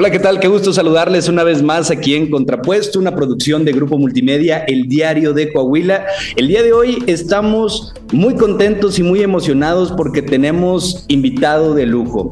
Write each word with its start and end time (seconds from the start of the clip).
Hola, 0.00 0.12
¿qué 0.12 0.20
tal? 0.20 0.38
Qué 0.38 0.46
gusto 0.46 0.72
saludarles 0.72 1.28
una 1.28 1.42
vez 1.42 1.60
más 1.60 1.90
aquí 1.90 2.14
en 2.14 2.30
Contrapuesto, 2.30 3.00
una 3.00 3.16
producción 3.16 3.64
de 3.64 3.72
Grupo 3.72 3.98
Multimedia, 3.98 4.58
El 4.58 4.88
Diario 4.88 5.32
de 5.32 5.52
Coahuila. 5.52 6.06
El 6.36 6.46
día 6.46 6.62
de 6.62 6.72
hoy 6.72 7.02
estamos 7.08 7.94
muy 8.12 8.36
contentos 8.36 9.00
y 9.00 9.02
muy 9.02 9.22
emocionados 9.22 9.90
porque 9.90 10.22
tenemos 10.22 11.04
invitado 11.08 11.74
de 11.74 11.86
lujo 11.86 12.30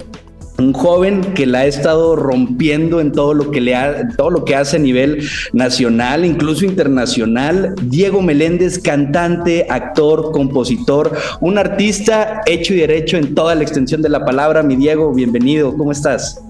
un 0.59 0.73
joven 0.73 1.21
que 1.35 1.47
la 1.47 1.61
ha 1.61 1.67
estado 1.67 2.17
rompiendo 2.17 3.01
en 3.01 3.13
todo 3.13 3.35
lo 3.35 3.51
que 3.51 3.61
le 3.61 3.75
ha, 3.75 4.09
todo 4.17 4.31
lo 4.31 4.45
que 4.45 4.57
hace 4.57 4.77
a 4.77 4.81
nivel 4.81 5.29
nacional, 5.53 6.25
incluso 6.25 6.65
internacional. 6.65 7.75
Diego 7.83 8.23
Meléndez, 8.23 8.79
cantante, 8.79 9.67
actor, 9.69 10.33
compositor, 10.33 11.13
un 11.41 11.59
artista 11.59 12.41
hecho 12.47 12.75
y 12.75 12.79
derecho 12.79 13.17
en 13.17 13.35
toda 13.35 13.55
la 13.55 13.63
extensión 13.63 14.03
de 14.03 14.09
la 14.09 14.25
palabra. 14.25 14.63
Mi 14.63 14.77
Diego, 14.77 15.13
bienvenido. 15.13 15.77
¿Cómo 15.77 15.93
estás? 15.93 16.43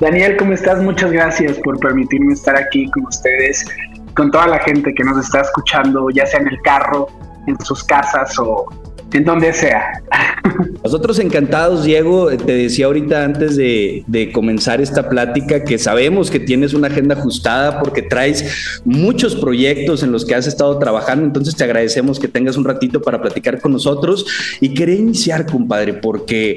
Daniel, 0.00 0.36
¿cómo 0.36 0.52
estás? 0.52 0.82
Muchas 0.82 1.10
gracias 1.10 1.58
por 1.58 1.78
permitirme 1.78 2.32
estar 2.34 2.56
aquí 2.56 2.88
con 2.90 3.06
ustedes, 3.06 3.64
con 4.14 4.30
toda 4.30 4.46
la 4.46 4.58
gente 4.58 4.92
que 4.94 5.04
nos 5.04 5.24
está 5.24 5.40
escuchando, 5.40 6.10
ya 6.10 6.26
sea 6.26 6.40
en 6.40 6.48
el 6.48 6.60
carro, 6.62 7.08
en 7.46 7.58
sus 7.60 7.82
casas 7.84 8.38
o 8.38 8.66
en 9.12 9.24
donde 9.24 9.52
sea. 9.52 10.02
Nosotros 10.82 11.18
encantados, 11.18 11.84
Diego, 11.84 12.28
te 12.28 12.52
decía 12.52 12.86
ahorita 12.86 13.24
antes 13.24 13.56
de, 13.56 14.04
de, 14.06 14.32
comenzar 14.32 14.80
esta 14.80 15.08
plática 15.08 15.64
que 15.64 15.78
sabemos 15.78 16.30
que 16.30 16.38
tienes 16.38 16.74
una 16.74 16.88
agenda 16.88 17.14
ajustada 17.14 17.80
porque 17.80 18.02
traes 18.02 18.80
muchos 18.84 19.34
proyectos 19.34 20.02
en 20.02 20.12
los 20.12 20.24
que 20.24 20.34
has 20.34 20.46
estado 20.46 20.78
trabajando, 20.78 21.24
entonces 21.24 21.56
te 21.56 21.64
agradecemos 21.64 22.18
que 22.18 22.28
tengas 22.28 22.56
un 22.56 22.64
ratito 22.64 23.02
para 23.02 23.20
platicar 23.20 23.60
con 23.60 23.72
nosotros 23.72 24.26
y 24.60 24.74
quería 24.74 24.96
iniciar, 24.96 25.46
compadre, 25.46 25.94
porque 25.94 26.56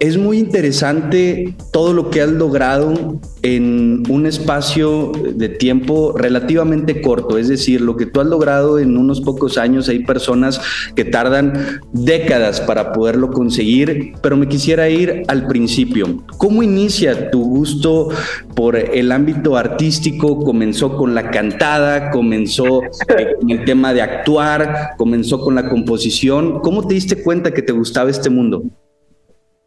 es 0.00 0.16
muy 0.16 0.38
interesante 0.38 1.54
todo 1.72 1.92
lo 1.92 2.10
que 2.10 2.22
has 2.22 2.30
logrado 2.30 3.20
en 3.42 4.04
un 4.08 4.26
espacio 4.26 5.12
de 5.34 5.48
tiempo 5.48 6.14
relativamente 6.16 7.00
corto, 7.00 7.38
es 7.38 7.48
decir, 7.48 7.80
lo 7.80 7.96
que 7.96 8.06
tú 8.06 8.20
has 8.20 8.26
logrado 8.26 8.78
en 8.78 8.96
unos 8.96 9.20
pocos 9.20 9.58
años, 9.58 9.88
hay 9.88 10.04
personas 10.04 10.60
que 10.94 11.04
tardan 11.04 11.80
décadas 11.92 12.60
para 12.60 12.92
poderlo 12.92 13.30
conseguir, 13.30 14.12
pero 14.22 14.36
me 14.36 14.48
quisiera 14.48 14.88
ir 14.88 15.24
al 15.26 15.46
principio. 15.46 16.24
¿Cómo 16.36 16.62
inicia 16.62 17.30
tu 17.30 17.42
gusto 17.42 18.08
por 18.54 18.76
el 18.76 19.10
ámbito 19.10 19.56
artístico? 19.56 20.38
¿Comenzó 20.44 20.96
con 20.96 21.14
la 21.14 21.30
cantada? 21.30 22.10
¿Comenzó 22.10 22.82
eh, 22.84 23.34
con 23.40 23.50
el 23.50 23.64
tema 23.64 23.92
de 23.92 24.02
actuar? 24.02 24.90
¿Comenzó 24.96 25.40
con 25.40 25.54
la 25.54 25.68
composición? 25.68 26.60
¿Cómo 26.60 26.86
te 26.86 26.94
diste 26.94 27.22
cuenta 27.22 27.52
que 27.52 27.62
te 27.62 27.72
gustaba 27.72 28.10
este 28.10 28.30
mundo? 28.30 28.62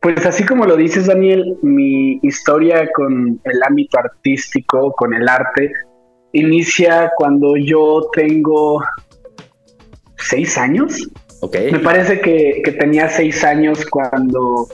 Pues 0.01 0.25
así 0.25 0.43
como 0.43 0.65
lo 0.65 0.75
dices, 0.75 1.05
Daniel, 1.05 1.57
mi 1.61 2.19
historia 2.23 2.89
con 2.95 3.39
el 3.43 3.63
ámbito 3.63 3.99
artístico, 3.99 4.93
con 4.93 5.13
el 5.13 5.29
arte, 5.29 5.71
inicia 6.33 7.11
cuando 7.17 7.55
yo 7.55 8.09
tengo 8.13 8.81
seis 10.17 10.57
años. 10.57 11.07
Okay. 11.41 11.71
Me 11.71 11.79
parece 11.79 12.19
que, 12.19 12.63
tenía 12.79 13.09
seis 13.09 13.43
años 13.43 13.85
cuando 13.85 14.67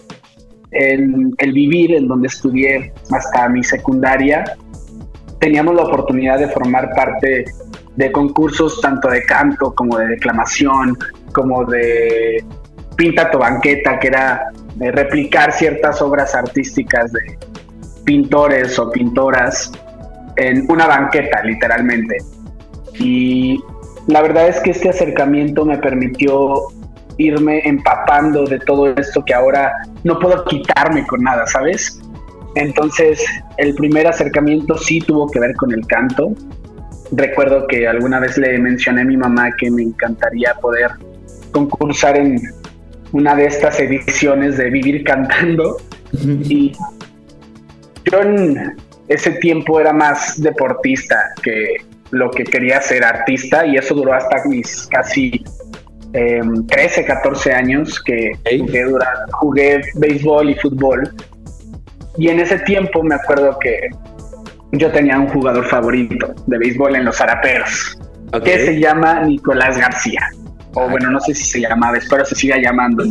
el, 0.72 1.34
el 1.38 1.54
vivir 1.54 1.94
en 1.94 2.08
donde 2.08 2.28
estudié 2.28 2.94
hasta 3.12 3.50
mi 3.50 3.64
secundaria, 3.64 4.56
teníamos 5.40 5.76
la 5.76 5.84
oportunidad 5.84 6.40
de 6.40 6.48
formar 6.48 6.90
parte 6.96 7.44
de 7.98 8.12
concursos 8.14 8.80
tanto 8.80 9.10
de 9.10 9.24
canto 9.24 9.74
como 9.74 9.98
de 9.98 10.08
declamación, 10.08 10.98
como 11.34 11.66
de 11.66 12.46
pinta 12.98 13.32
tu 13.32 13.38
banqueta, 13.38 14.00
que 14.00 14.08
era 14.08 14.52
de 14.76 14.92
replicar 14.92 15.54
ciertas 15.54 16.02
obras 16.02 16.36
artísticas 16.36 17.14
de 17.14 17.38
pintores 18.04 18.78
o 18.80 18.92
pintoras 18.92 19.72
en 20.36 20.66
una 20.70 20.88
banqueta, 20.88 21.42
literalmente. 21.44 22.18
Y 23.00 23.60
la 24.08 24.22
verdad 24.22 24.48
es 24.48 24.60
que 24.60 24.72
este 24.72 24.90
acercamiento 24.90 25.66
me 25.66 25.78
permitió 25.78 26.68
irme 27.18 27.62
empapando 27.68 28.46
de 28.46 28.60
todo 28.60 28.94
esto 28.96 29.24
que 29.26 29.34
ahora 29.34 29.74
no 30.04 30.20
puedo 30.20 30.44
quitarme 30.46 31.06
con 31.08 31.24
nada, 31.24 31.46
¿sabes? 31.48 32.00
Entonces, 32.56 33.24
el 33.58 33.76
primer 33.76 34.08
acercamiento 34.08 34.78
sí 34.78 35.00
tuvo 35.00 35.28
que 35.28 35.40
ver 35.40 35.56
con 35.56 35.72
el 35.72 35.86
canto. 35.86 36.34
Recuerdo 37.12 37.68
que 37.68 37.88
alguna 37.88 38.20
vez 38.20 38.38
le 38.38 38.58
mencioné 38.60 39.02
a 39.02 39.06
mi 39.06 39.18
mamá 39.18 39.52
que 39.58 39.70
me 39.70 39.84
encantaría 39.84 40.54
poder 40.56 40.92
concursar 41.52 42.18
en 42.18 42.40
una 43.12 43.36
de 43.36 43.46
estas 43.46 43.80
ediciones 43.80 44.58
de 44.58 44.70
Vivir 44.70 45.04
Cantando. 45.04 45.78
Y 46.14 46.74
yo 48.12 48.22
en 48.22 48.76
ese 49.08 49.32
tiempo 49.32 49.80
era 49.80 49.94
más 49.94 50.42
deportista 50.42 51.34
que 51.42 51.78
lo 52.12 52.32
que 52.32 52.44
quería 52.44 52.82
ser 52.82 53.04
artista 53.04 53.66
y 53.66 53.76
eso 53.76 53.94
duró 53.94 54.14
hasta 54.14 54.44
mis 54.46 54.88
casi 54.88 55.44
13, 56.12 57.02
em, 57.02 57.06
14 57.06 57.54
años 57.54 58.02
que 58.02 58.32
jugué, 58.60 58.86
jugué 59.32 59.82
béisbol 59.96 60.50
y 60.50 60.56
fútbol. 60.56 61.12
Y 62.18 62.30
en 62.30 62.40
ese 62.40 62.60
tiempo 62.60 63.04
me 63.04 63.16
acuerdo 63.16 63.60
que 63.60 63.90
yo 64.72 64.92
tenía 64.92 65.20
un 65.20 65.28
jugador 65.28 65.66
favorito 65.66 66.34
de 66.48 66.58
béisbol 66.58 66.96
en 66.96 67.06
los 67.06 67.22
Araperos, 67.22 67.98
que 68.44 68.66
se 68.66 68.80
llama 68.80 69.22
Nicolás 69.22 69.78
García 69.78 70.22
o 70.78 70.88
bueno, 70.88 71.10
no 71.10 71.20
sé 71.20 71.34
si 71.34 71.44
se 71.44 71.60
llamaba, 71.62 71.98
espero 71.98 72.24
se 72.24 72.36
siga 72.36 72.58
llamando 72.58 73.04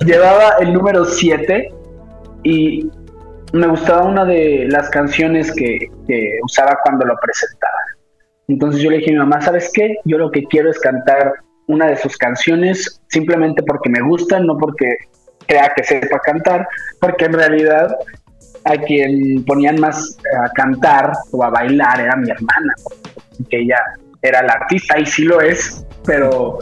Llevaba 0.06 0.54
el 0.60 0.72
número 0.72 1.04
7 1.04 1.68
y 2.44 2.88
me 3.52 3.66
gustaba 3.66 4.04
una 4.04 4.24
de 4.24 4.68
las 4.70 4.88
canciones 4.90 5.52
que, 5.52 5.90
usaba 6.44 6.78
cuando 6.84 7.04
lo 7.06 7.16
presentaba. 7.20 7.78
Entonces 8.46 8.82
yo 8.82 8.90
le 8.90 8.98
dije 8.98 9.10
a 9.10 9.14
mi 9.14 9.18
mamá, 9.18 9.40
¿sabes 9.40 9.70
qué? 9.74 9.96
Yo 10.04 10.18
lo 10.18 10.30
que 10.30 10.44
quiero 10.44 10.70
es 10.70 10.78
cantar 10.78 11.32
una 11.66 11.86
de 11.86 11.96
sus 11.96 12.16
canciones 12.18 13.00
simplemente 13.08 13.62
porque 13.62 13.88
me 13.88 14.02
gustan, 14.02 14.46
no 14.46 14.56
porque 14.58 14.96
crea 15.46 15.72
que 15.74 15.82
sepa 15.82 16.20
cantar, 16.20 16.68
porque 17.00 17.24
en 17.24 17.32
realidad 17.32 17.96
a 18.64 18.76
quien 18.76 19.44
ponían 19.44 19.80
más 19.80 20.18
a 20.40 20.50
cantar 20.50 21.12
o 21.32 21.42
a 21.42 21.50
bailar 21.50 22.00
era 22.00 22.14
mi 22.16 22.30
hermana, 22.30 22.74
que 23.48 23.60
ella 23.60 23.78
era 24.24 24.42
la 24.42 24.54
artista 24.54 24.98
y 24.98 25.06
sí 25.06 25.24
lo 25.24 25.40
es, 25.40 25.84
pero 26.04 26.58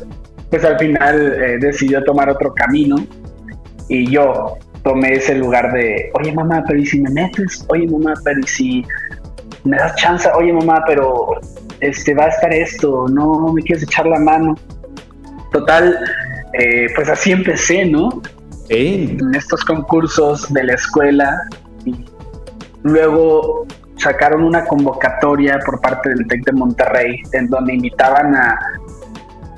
pues 0.50 0.65
al 0.65 0.78
final 0.78 1.33
eh, 1.33 1.59
decidió 1.61 2.03
tomar 2.05 2.28
otro 2.28 2.53
camino 2.53 2.97
y 3.89 4.11
yo 4.11 4.59
tomé 4.83 5.12
ese 5.12 5.37
lugar 5.37 5.73
de, 5.73 6.11
oye 6.15 6.33
mamá, 6.33 6.65
pero 6.67 6.81
¿y 6.81 6.87
si 6.87 7.00
me 7.00 7.11
metes? 7.11 7.65
Oye 7.69 7.87
mamá, 7.87 8.15
pero 8.25 8.41
¿y 8.41 8.47
si 8.49 8.84
me 9.62 9.77
das 9.77 9.95
chance? 9.95 10.28
Oye 10.37 10.53
mamá, 10.53 10.83
pero 10.89 11.41
este 11.81 12.15
va 12.15 12.25
a 12.25 12.28
estar 12.28 12.53
esto, 12.53 13.06
no 13.09 13.53
me 13.53 13.62
quieres 13.62 13.84
echar 13.84 14.06
la 14.06 14.19
mano. 14.19 14.56
Total, 15.53 15.97
eh, 16.55 16.89
pues 16.97 17.09
así 17.09 17.31
empecé, 17.31 17.84
¿no? 17.84 18.23
En 18.71 19.19
estos 19.37 19.65
concursos 19.65 20.53
de 20.53 20.65
la 20.65 20.75
escuela 20.75 21.41
y 21.84 22.05
luego 22.83 23.67
sacaron 23.97 24.44
una 24.44 24.64
convocatoria 24.64 25.58
por 25.64 25.80
parte 25.80 26.10
del 26.10 26.26
TEC 26.26 26.44
de 26.44 26.53
Monterrey 26.53 27.22
en 27.32 27.48
donde 27.48 27.75
invitaban 27.75 28.34
a 28.34 28.58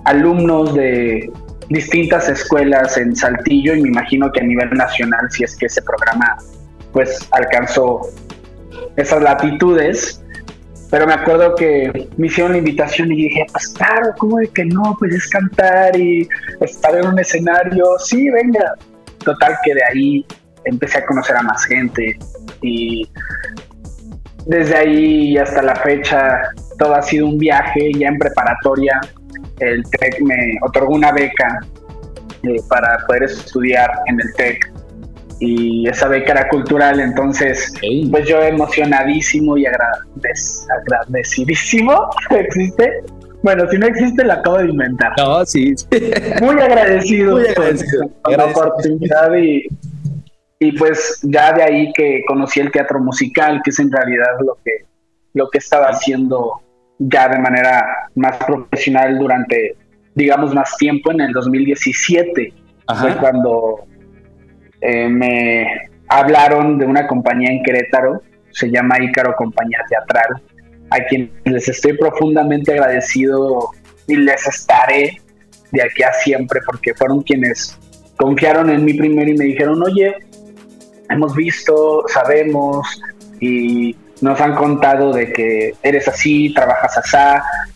alumnos 0.05 0.75
de 0.75 1.33
distintas 1.69 2.29
escuelas 2.29 2.97
en 2.97 3.17
Saltillo 3.17 3.75
y 3.75 3.83
me 3.83 3.89
imagino 3.89 4.31
que 4.31 4.41
a 4.41 4.45
nivel 4.45 4.71
nacional 4.71 5.31
si 5.31 5.45
es 5.45 5.57
que 5.57 5.67
ese 5.67 5.81
programa 5.83 6.37
pues 6.93 7.27
alcanzó 7.33 8.03
esas 8.97 9.23
latitudes 9.23 10.23
pero 10.95 11.09
me 11.09 11.15
acuerdo 11.15 11.57
que 11.57 12.09
me 12.17 12.29
hicieron 12.29 12.53
la 12.53 12.59
invitación 12.59 13.11
y 13.11 13.25
dije, 13.25 13.45
pues 13.51 13.67
claro, 13.71 14.15
¿cómo 14.17 14.37
de 14.39 14.47
que 14.47 14.65
no? 14.65 14.95
Pues 14.97 15.13
es 15.13 15.29
cantar 15.29 15.99
y 15.99 16.29
estar 16.61 16.97
en 16.97 17.09
un 17.09 17.19
escenario, 17.19 17.85
sí, 17.99 18.31
venga. 18.31 18.75
Total 19.25 19.57
que 19.65 19.75
de 19.75 19.83
ahí 19.91 20.27
empecé 20.65 20.99
a 20.99 21.07
conocer 21.07 21.37
a 21.37 21.43
más 21.43 21.65
gente 21.65 22.17
y 22.63 23.11
desde 24.47 24.77
ahí 24.77 25.39
hasta 25.39 25.63
la 25.63 25.77
fecha 25.77 26.43
todo 26.79 26.95
ha 26.95 27.03
sido 27.03 27.27
un 27.27 27.39
viaje. 27.39 27.91
Ya 27.99 28.09
en 28.09 28.19
preparatoria 28.19 29.01
el 29.61 29.83
TEC 29.85 30.21
me 30.23 30.59
otorgó 30.63 30.95
una 30.95 31.13
beca 31.13 31.61
eh, 32.43 32.57
para 32.69 32.99
poder 33.07 33.23
estudiar 33.25 33.91
en 34.07 34.21
el 34.21 34.35
TEC 34.35 34.73
y 35.41 35.89
esa 35.89 36.07
beca 36.09 36.33
era 36.33 36.49
cultural, 36.49 37.01
entonces 37.01 37.75
pues 38.11 38.27
yo 38.27 38.41
emocionadísimo 38.41 39.59
y 39.59 39.67
agradecidísimo 39.67 42.09
existe. 42.31 43.03
Bueno, 43.43 43.69
si 43.71 43.77
no 43.77 43.87
existe, 43.87 44.25
la 44.25 44.35
acabo 44.35 44.59
de 44.59 44.71
inventar. 44.71 45.13
No, 45.19 45.45
sí. 45.45 45.75
Muy 46.41 46.59
agradecido, 46.63 47.33
Muy 47.33 47.47
agradecido. 47.47 48.09
por 48.23 48.39
la 48.39 48.45
oportunidad 48.47 49.35
y 49.37 49.67
y 50.65 50.73
pues 50.73 51.21
ya 51.23 51.53
de 51.53 51.63
ahí 51.63 51.93
que 51.93 52.23
conocí 52.27 52.61
el 52.61 52.71
teatro 52.71 52.99
musical, 53.01 53.61
que 53.63 53.71
es 53.71 53.79
en 53.79 53.93
realidad 53.93 54.39
lo 54.41 54.59
que, 54.65 54.87
lo 55.35 55.51
que 55.51 55.59
estaba 55.59 55.89
haciendo 55.89 56.63
ya 56.99 57.29
de 57.29 57.39
manera 57.39 58.09
más 58.15 58.39
profesional 58.39 59.19
durante, 59.19 59.77
digamos, 60.15 60.55
más 60.55 60.77
tiempo 60.79 61.13
en 61.13 61.21
el 61.21 61.33
2017. 61.33 62.55
fue 62.99 63.17
cuando 63.17 63.85
eh, 64.81 65.09
me 65.09 65.67
hablaron 66.09 66.79
de 66.79 66.87
una 66.87 67.07
compañía 67.07 67.51
en 67.51 67.63
Querétaro, 67.63 68.23
se 68.51 68.71
llama 68.71 69.03
Ícaro 69.03 69.35
Compañía 69.37 69.81
Teatral, 69.89 70.43
a 70.91 70.99
quien 71.05 71.31
les 71.45 71.69
estoy 71.69 71.95
profundamente 71.99 72.73
agradecido 72.73 73.71
y 74.07 74.17
les 74.17 74.47
estaré 74.47 75.21
de 75.73 75.83
aquí 75.83 76.03
a 76.03 76.13
siempre 76.13 76.61
porque 76.65 76.95
fueron 76.95 77.23
quienes 77.23 77.79
confiaron 78.17 78.71
en 78.71 78.85
mí 78.85 78.95
primero 78.95 79.31
y 79.31 79.37
me 79.37 79.45
dijeron, 79.45 79.83
oye, 79.83 80.15
hemos 81.11 81.35
visto, 81.35 82.05
sabemos 82.09 83.01
y 83.41 83.97
nos 84.21 84.41
han 84.41 84.55
contado 84.55 85.13
de 85.13 85.33
que 85.33 85.75
eres 85.83 86.09
así, 86.09 86.53
trabajas 86.55 86.97
así, 86.97 87.17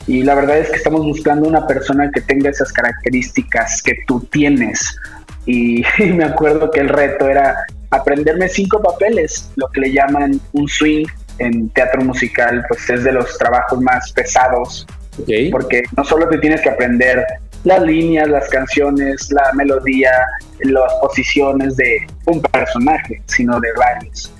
y 0.06 0.22
la 0.22 0.34
verdad 0.34 0.58
es 0.58 0.70
que 0.70 0.76
estamos 0.76 1.02
buscando 1.02 1.48
una 1.48 1.66
persona 1.66 2.10
que 2.12 2.20
tenga 2.22 2.50
esas 2.50 2.72
características 2.72 3.82
que 3.82 3.98
tú 4.06 4.20
tienes. 4.30 4.96
Y, 5.46 5.82
me 6.14 6.24
acuerdo 6.24 6.70
que 6.70 6.80
el 6.80 6.88
reto 6.88 7.28
era 7.28 7.56
aprenderme 7.90 8.48
cinco 8.48 8.82
papeles, 8.82 9.50
lo 9.56 9.68
que 9.68 9.80
le 9.82 9.92
llaman 9.92 10.40
un 10.52 10.68
swing 10.68 11.06
en 11.38 11.68
teatro 11.70 12.02
musical, 12.02 12.64
pues 12.68 12.88
es 12.90 13.04
de 13.04 13.12
los 13.12 13.36
trabajos 13.38 13.80
más 13.80 14.12
pesados, 14.12 14.86
porque 15.50 15.82
no 15.96 16.04
solo 16.04 16.28
te 16.28 16.38
tienes 16.38 16.60
que 16.60 16.70
aprender 16.70 17.24
las 17.64 17.82
líneas, 17.82 18.28
las 18.28 18.48
canciones, 18.48 19.30
la 19.30 19.52
melodía, 19.54 20.12
las 20.60 20.92
posiciones 21.00 21.76
de 21.76 22.06
un 22.26 22.40
personaje, 22.40 23.22
sino 23.26 23.60
de 23.60 23.68
varios. 23.72 24.32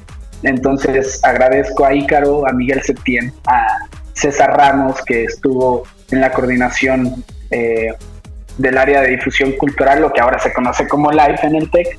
Entonces 0.42 1.20
agradezco 1.24 1.84
a 1.84 1.94
Ícaro, 1.94 2.46
a 2.48 2.52
Miguel 2.52 2.82
Septién, 2.82 3.32
a 3.46 3.78
César 4.14 4.56
Ramos, 4.56 5.02
que 5.04 5.24
estuvo 5.24 5.84
en 6.10 6.20
la 6.20 6.32
coordinación 6.32 7.24
eh, 7.50 7.92
del 8.56 8.78
área 8.78 9.02
de 9.02 9.10
difusión 9.10 9.52
cultural, 9.52 10.00
lo 10.00 10.12
que 10.12 10.20
ahora 10.20 10.38
se 10.38 10.52
conoce 10.52 10.86
como 10.86 11.10
Life 11.10 11.46
en 11.46 11.56
el 11.56 11.70
TEC, 11.70 11.98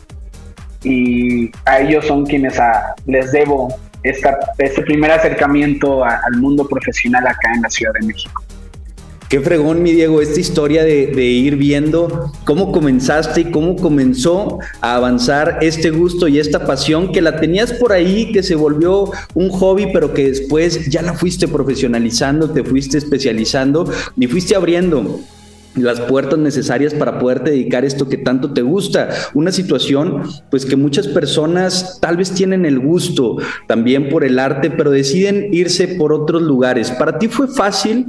y 0.83 1.51
a 1.65 1.79
ellos 1.79 2.05
son 2.05 2.25
quienes 2.25 2.57
les 3.05 3.31
debo 3.31 3.75
esta, 4.03 4.39
este 4.57 4.81
primer 4.81 5.11
acercamiento 5.11 6.05
al 6.05 6.37
mundo 6.37 6.67
profesional 6.67 7.27
acá 7.27 7.51
en 7.53 7.61
la 7.61 7.69
Ciudad 7.69 7.93
de 7.99 8.07
México. 8.07 8.43
Qué 9.29 9.39
fregón, 9.41 9.83
mi 9.83 9.91
Diego, 9.91 10.23
esta 10.23 10.39
historia 10.39 10.83
de, 10.83 11.23
ir 11.23 11.55
viendo 11.55 12.31
cómo 12.45 12.71
comenzaste 12.71 13.41
y 13.41 13.51
cómo 13.51 13.75
comenzó 13.75 14.57
a 14.81 14.95
avanzar 14.95 15.59
este 15.61 15.91
gusto 15.91 16.27
y 16.27 16.39
esta 16.39 16.65
pasión 16.65 17.11
que 17.11 17.21
la 17.21 17.39
tenías 17.39 17.71
por 17.73 17.93
ahí, 17.93 18.31
que 18.31 18.41
se 18.41 18.55
volvió 18.55 19.11
un 19.35 19.49
hobby, 19.49 19.89
pero 19.93 20.15
que 20.15 20.29
después 20.29 20.89
ya 20.89 21.03
la 21.03 21.13
fuiste 21.13 21.47
profesionalizando, 21.47 22.49
te 22.49 22.63
fuiste 22.63 22.97
especializando 22.97 23.87
y 24.17 24.25
fuiste 24.25 24.55
abriendo 24.55 25.19
las 25.75 26.01
puertas 26.01 26.39
necesarias 26.39 26.95
para 26.95 27.19
poderte 27.19 27.51
dedicar 27.51 27.85
esto 27.85 28.09
que 28.09 28.17
tanto 28.17 28.51
te 28.51 28.63
gusta. 28.63 29.09
Una 29.35 29.51
situación, 29.51 30.23
pues 30.49 30.65
que 30.65 30.75
muchas 30.75 31.07
personas 31.07 31.99
tal 32.01 32.17
vez 32.17 32.31
tienen 32.31 32.65
el 32.65 32.79
gusto 32.79 33.37
también 33.67 34.09
por 34.09 34.23
el 34.23 34.39
arte, 34.39 34.71
pero 34.71 34.89
deciden 34.89 35.53
irse 35.53 35.87
por 35.87 36.13
otros 36.13 36.41
lugares. 36.41 36.89
¿Para 36.89 37.19
ti 37.19 37.27
fue 37.27 37.47
fácil 37.47 38.07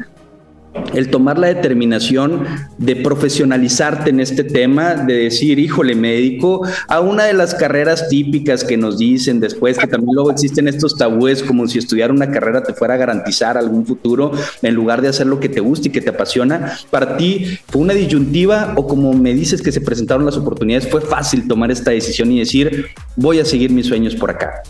el 0.95 1.11
tomar 1.11 1.39
la 1.39 1.49
determinación 1.49 2.45
de 2.79 2.97
profesionalizarte 2.97 4.11
en 4.11 4.21
este 4.21 4.45
tema, 4.45 4.95
de 4.95 5.15
decir, 5.15 5.59
híjole, 5.59 5.95
médico, 5.95 6.67
a 6.89 7.01
una 7.01 7.25
de 7.25 7.33
las 7.33 7.55
carreras 7.55 8.09
típicas 8.09 8.65
que 8.65 8.77
nos 8.77 8.99
dicen 8.99 9.41
después, 9.41 9.79
que 9.79 9.87
también 9.87 10.15
luego 10.15 10.31
existen 10.31 10.69
estos 10.69 10.97
tabúes, 10.97 11.43
como 11.43 11.67
si 11.67 11.79
estudiar 11.79 12.11
una 12.11 12.31
carrera 12.31 12.63
te 12.63 12.75
fuera 12.75 12.95
a 12.95 12.97
garantizar 12.97 13.57
algún 13.59 13.85
futuro, 13.85 14.33
en 14.63 14.75
lugar 14.75 15.03
de 15.03 15.09
hacer 15.09 15.27
lo 15.27 15.41
que 15.41 15.49
te 15.49 15.61
gusta 15.61 15.89
y 15.89 15.91
que 15.91 16.01
te 16.01 16.11
apasiona, 16.11 16.79
para 16.91 17.17
ti 17.17 17.59
fue 17.69 17.83
una 17.83 17.95
disyuntiva 17.95 18.75
o 18.77 18.87
como 18.87 19.13
me 19.13 19.35
dices 19.35 19.63
que 19.63 19.73
se 19.73 19.81
presentaron 19.81 20.25
las 20.25 20.37
oportunidades, 20.37 20.89
fue 20.89 21.01
fácil 21.01 21.49
tomar 21.49 21.71
esta 21.71 21.91
decisión 21.91 22.31
y 22.33 22.39
decir, 22.39 22.89
voy 23.17 23.41
a 23.41 23.45
seguir 23.45 23.71
mis 23.71 23.87
sueños 23.87 24.15
por 24.15 24.31
acá. 24.31 24.63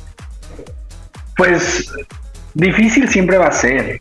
Pues 1.36 1.90
difícil 2.54 3.08
siempre 3.08 3.38
va 3.38 3.46
a 3.46 3.52
ser 3.52 4.00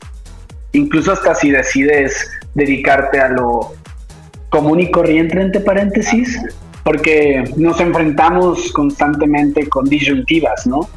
incluso 0.74 1.12
hasta 1.12 1.36
si 1.36 1.52
decides 1.52 2.30
dedicarte 2.54 3.20
a 3.20 3.30
lo 3.30 3.74
común 4.50 4.80
y 4.80 4.92
corriente, 4.92 5.40
entre 5.40 5.62
paréntesis, 5.62 6.40
porque 6.84 7.44
nos 7.56 7.80
enfrentamos 7.80 8.72
constantemente 8.72 9.68
con 9.70 9.86
disyuntivas, 9.86 10.66
¿no? 10.66 10.90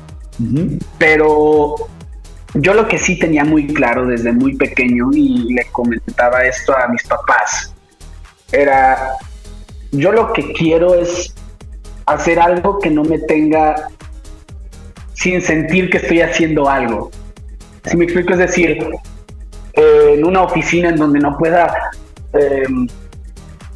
Pero 0.98 1.76
yo 2.54 2.74
lo 2.74 2.88
que 2.88 2.98
sí 2.98 3.18
tenía 3.18 3.44
muy 3.44 3.66
claro 3.66 4.06
desde 4.06 4.32
muy 4.32 4.56
pequeño 4.56 5.10
y 5.12 5.52
le 5.54 5.64
comentaba 5.70 6.44
esto 6.44 6.76
a 6.76 6.88
mis 6.88 7.02
papás, 7.04 7.74
era, 8.50 9.16
yo 9.90 10.12
lo 10.12 10.32
que 10.32 10.52
quiero 10.52 10.94
es 10.94 11.34
hacer 12.06 12.40
algo 12.40 12.78
que 12.78 12.90
no 12.90 13.04
me 13.04 13.18
tenga 13.18 13.88
sin 15.14 15.40
sentir 15.40 15.88
que 15.90 15.98
estoy 15.98 16.20
haciendo 16.20 16.68
algo. 16.68 17.10
Si 17.84 17.96
me 17.96 18.04
explico, 18.04 18.32
es 18.32 18.38
decir, 18.38 18.78
en 19.74 20.24
una 20.24 20.42
oficina 20.42 20.90
en 20.90 20.96
donde 20.96 21.18
no 21.18 21.36
pueda 21.38 21.90
em, 22.32 22.86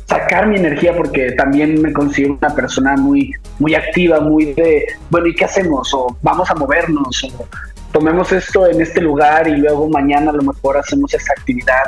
sacar 0.07 0.47
mi 0.47 0.57
energía 0.57 0.95
porque 0.97 1.33
también 1.33 1.81
me 1.81 1.93
considero 1.93 2.39
una 2.41 2.55
persona 2.55 2.97
muy, 2.97 3.33
muy 3.59 3.75
activa, 3.75 4.21
muy 4.21 4.55
de, 4.55 4.87
bueno, 5.11 5.27
¿y 5.27 5.35
qué 5.35 5.45
hacemos? 5.45 5.93
O 5.95 6.17
vamos 6.23 6.51
a 6.51 6.55
movernos, 6.55 7.25
o 7.25 7.47
tomemos 7.93 8.31
esto 8.33 8.67
en 8.67 8.81
este 8.81 9.01
lugar 9.01 9.49
y 9.49 9.57
luego 9.57 9.89
mañana 9.89 10.31
a 10.31 10.35
lo 10.35 10.43
mejor 10.43 10.79
hacemos 10.79 11.13
esta 11.13 11.33
actividad. 11.37 11.83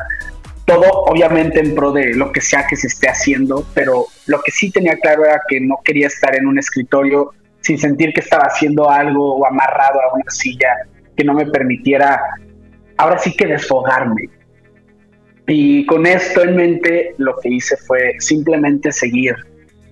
Todo 0.65 0.85
obviamente 1.05 1.61
en 1.61 1.75
pro 1.75 1.93
de 1.93 2.15
lo 2.15 2.31
que 2.33 2.41
sea 2.41 2.67
que 2.67 2.77
se 2.77 2.89
esté 2.89 3.09
haciendo, 3.09 3.65
pero 3.73 4.07
lo 4.27 4.41
que 4.43 4.51
sí 4.51 4.71
tenía 4.71 4.99
claro 4.99 5.25
era 5.25 5.41
que 5.49 5.61
no 5.61 5.79
quería 5.85 6.09
estar 6.09 6.35
en 6.37 6.47
un 6.47 6.59
escritorio 6.59 7.33
sin 7.61 7.79
sentir 7.79 8.13
que 8.13 8.21
estaba 8.21 8.45
haciendo 8.45 8.91
algo 8.91 9.37
o 9.37 9.47
amarrado 9.47 10.01
a 10.01 10.15
una 10.15 10.31
silla 10.31 10.69
que 11.17 11.25
no 11.25 11.35
me 11.35 11.47
permitiera 11.47 12.21
ahora 12.99 13.19
sí 13.19 13.35
que 13.35 13.47
desfogarme. 13.47 14.29
Y 15.47 15.87
con 15.87 16.07
esto 16.07 16.43
en 16.43 16.57
mente, 16.57 17.15
lo 17.17 17.37
que 17.39 17.49
hice 17.49 17.77
fue 17.79 18.17
simplemente 18.19 18.93
seguir 18.93 19.35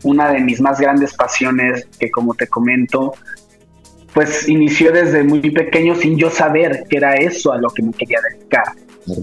una 0.05 0.31
de 0.31 0.41
mis 0.41 0.61
más 0.61 0.79
grandes 0.79 1.15
pasiones, 1.15 1.89
que 1.99 2.11
como 2.11 2.35
te 2.35 2.47
comento, 2.47 3.15
pues 4.13 4.49
inició 4.49 4.93
desde 4.93 5.25
muy 5.25 5.41
pequeño 5.51 5.95
sin 5.95 6.19
yo 6.19 6.31
saber 6.31 6.85
que 6.89 6.99
era 6.99 7.17
eso 7.17 7.53
a 7.53 7.59
lo 7.59 7.71
que 7.71 7.83
me 7.83 7.93
quería 7.93 8.19
dedicar. 8.31 8.65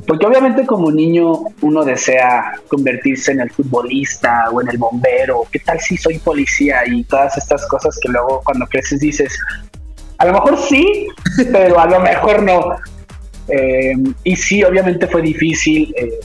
Porque 0.07 0.25
obviamente 0.25 0.65
como 0.65 0.91
niño 0.91 1.33
uno 1.61 1.83
desea 1.83 2.53
convertirse 2.67 3.33
en 3.33 3.41
el 3.41 3.51
futbolista 3.51 4.49
o 4.51 4.61
en 4.61 4.69
el 4.69 4.77
bombero, 4.77 5.43
¿qué 5.51 5.59
tal 5.59 5.79
si 5.79 5.97
soy 5.97 6.19
policía? 6.19 6.83
Y 6.87 7.03
todas 7.03 7.37
estas 7.37 7.67
cosas 7.67 7.99
que 8.01 8.09
luego 8.09 8.41
cuando 8.45 8.65
creces 8.65 9.01
dices, 9.01 9.37
a 10.17 10.25
lo 10.25 10.33
mejor 10.33 10.57
sí, 10.57 11.07
pero 11.51 11.79
a 11.79 11.85
lo 11.85 11.99
mejor 11.99 12.43
no. 12.43 12.77
Eh, 13.47 13.93
y 14.23 14.35
sí, 14.35 14.63
obviamente 14.63 15.07
fue 15.07 15.21
difícil. 15.21 15.93
Eh, 15.97 16.19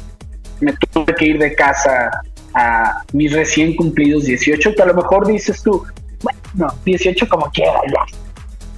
me 0.60 0.72
tuve 0.90 1.14
que 1.14 1.26
ir 1.26 1.38
de 1.38 1.54
casa 1.54 2.10
a 2.54 3.02
mis 3.12 3.32
recién 3.32 3.76
cumplidos 3.76 4.24
18, 4.24 4.74
que 4.74 4.82
a 4.82 4.86
lo 4.86 4.94
mejor 4.94 5.26
dices 5.26 5.62
tú, 5.62 5.84
bueno, 6.22 6.74
18 6.84 7.28
como 7.28 7.50
quiera 7.50 7.80
ya. 7.86 8.18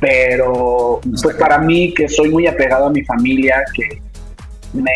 Pero 0.00 1.00
pues 1.02 1.36
para 1.36 1.58
mí, 1.58 1.92
que 1.94 2.08
soy 2.08 2.30
muy 2.30 2.46
apegado 2.46 2.86
a 2.86 2.90
mi 2.90 3.04
familia, 3.04 3.62
que 3.74 4.00
me 4.72 4.92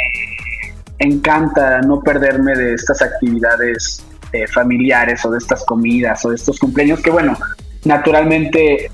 encanta 0.99 1.81
no 1.83 2.01
perderme 2.01 2.55
de 2.55 2.75
estas 2.75 3.03
actividades 3.03 4.05
eh, 4.33 4.47
familiares 4.47 5.25
o 5.25 5.31
de 5.31 5.39
estas 5.39 5.65
comidas 5.65 6.25
o 6.25 6.31
de 6.31 6.37
estos 6.37 6.59
cumpleaños, 6.59 7.01
que 7.01 7.11
bueno, 7.11 7.37
naturalmente 7.85 8.91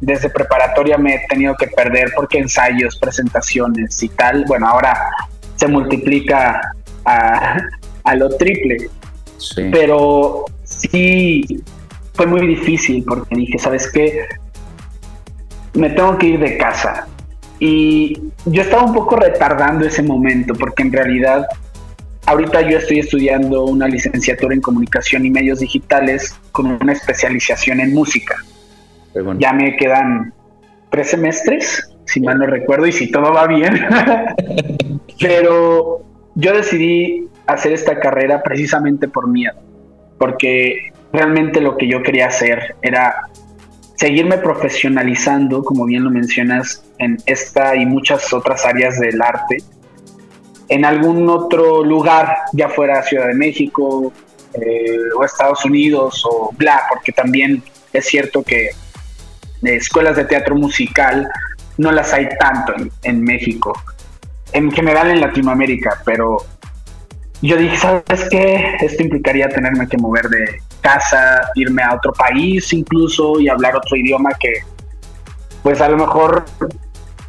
desde 0.00 0.28
preparatoria 0.30 0.98
me 0.98 1.14
he 1.14 1.26
tenido 1.28 1.54
que 1.56 1.68
perder 1.68 2.12
porque 2.14 2.38
ensayos, 2.38 2.98
presentaciones 2.98 4.02
y 4.02 4.08
tal, 4.08 4.44
bueno, 4.46 4.68
ahora 4.68 5.10
se 5.56 5.68
multiplica 5.68 6.60
a, 7.04 8.14
lo 8.16 8.28
triple. 8.36 8.90
Pero 9.70 10.46
sí 10.64 11.62
fue 12.14 12.26
muy 12.26 12.46
difícil 12.46 13.04
porque 13.04 13.34
dije, 13.34 13.58
¿sabes 13.58 13.90
qué? 13.90 14.26
Me 15.74 15.90
tengo 15.90 16.16
que 16.18 16.26
ir 16.26 16.40
de 16.40 16.56
casa. 16.56 17.06
Y 17.58 18.20
yo 18.46 18.62
estaba 18.62 18.84
un 18.84 18.94
poco 18.94 19.16
retardando 19.16 19.86
ese 19.86 20.02
momento 20.02 20.54
porque 20.54 20.82
en 20.82 20.92
realidad 20.92 21.46
ahorita 22.26 22.62
yo 22.62 22.78
estoy 22.78 23.00
estudiando 23.00 23.64
una 23.64 23.88
licenciatura 23.88 24.54
en 24.54 24.60
comunicación 24.60 25.24
y 25.26 25.30
medios 25.30 25.60
digitales 25.60 26.36
con 26.52 26.66
una 26.66 26.92
especialización 26.92 27.80
en 27.80 27.92
música. 27.92 28.36
Ya 29.38 29.52
me 29.52 29.76
quedan 29.76 30.32
tres 30.90 31.10
semestres, 31.10 31.90
si 32.04 32.20
mal 32.20 32.38
no 32.38 32.46
recuerdo, 32.46 32.86
y 32.86 32.92
si 32.92 33.10
todo 33.10 33.32
va 33.32 33.46
bien. 33.46 33.74
Pero 35.20 36.02
yo 36.34 36.54
decidí 36.54 37.28
hacer 37.46 37.72
esta 37.72 38.00
carrera 38.00 38.42
precisamente 38.42 39.08
por 39.08 39.28
miedo, 39.28 39.56
porque 40.18 40.92
realmente 41.12 41.60
lo 41.60 41.76
que 41.76 41.88
yo 41.88 42.02
quería 42.02 42.26
hacer 42.26 42.74
era 42.82 43.28
seguirme 43.96 44.38
profesionalizando, 44.38 45.62
como 45.62 45.84
bien 45.84 46.04
lo 46.04 46.10
mencionas, 46.10 46.84
en 46.98 47.18
esta 47.26 47.76
y 47.76 47.86
muchas 47.86 48.32
otras 48.32 48.64
áreas 48.64 48.98
del 48.98 49.20
arte, 49.22 49.58
en 50.68 50.84
algún 50.84 51.28
otro 51.28 51.84
lugar, 51.84 52.36
ya 52.52 52.68
fuera 52.68 53.02
Ciudad 53.02 53.28
de 53.28 53.34
México, 53.34 54.12
eh, 54.54 54.96
o 55.16 55.24
Estados 55.24 55.64
Unidos 55.64 56.24
o 56.28 56.50
bla, 56.56 56.82
porque 56.88 57.12
también 57.12 57.62
es 57.92 58.06
cierto 58.06 58.42
que 58.42 58.70
escuelas 59.66 60.16
de 60.16 60.24
teatro 60.24 60.54
musical 60.56 61.28
no 61.76 61.92
las 61.92 62.12
hay 62.12 62.28
tanto 62.38 62.72
en, 63.02 63.22
México, 63.22 63.72
en 64.52 64.70
general 64.70 65.10
en 65.10 65.20
Latinoamérica, 65.20 66.00
pero 66.04 66.38
yo 67.42 67.56
dije, 67.56 67.76
¿sabes 67.76 68.28
qué? 68.30 68.76
Esto 68.80 69.02
implicaría 69.02 69.48
tenerme 69.48 69.88
que 69.88 69.98
mover 69.98 70.28
de 70.28 70.60
casa, 70.80 71.48
irme 71.54 71.82
a 71.82 71.94
otro 71.94 72.12
país 72.12 72.72
incluso 72.72 73.40
y 73.40 73.48
hablar 73.48 73.76
otro 73.76 73.96
idioma 73.96 74.30
que 74.38 74.52
pues 75.62 75.80
a 75.80 75.88
lo 75.88 75.96
mejor 75.96 76.44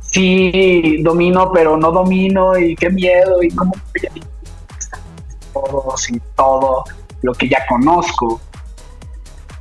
sí 0.02 1.02
domino, 1.02 1.52
pero 1.54 1.78
no 1.78 1.92
domino 1.92 2.58
y 2.58 2.76
qué 2.76 2.90
miedo 2.90 3.42
y 3.42 3.50
cómo 3.50 3.74
todos 5.54 6.10
y 6.10 6.22
todo 6.36 6.84
lo 7.22 7.34
que 7.34 7.50
ya 7.50 7.66
conozco. 7.68 8.42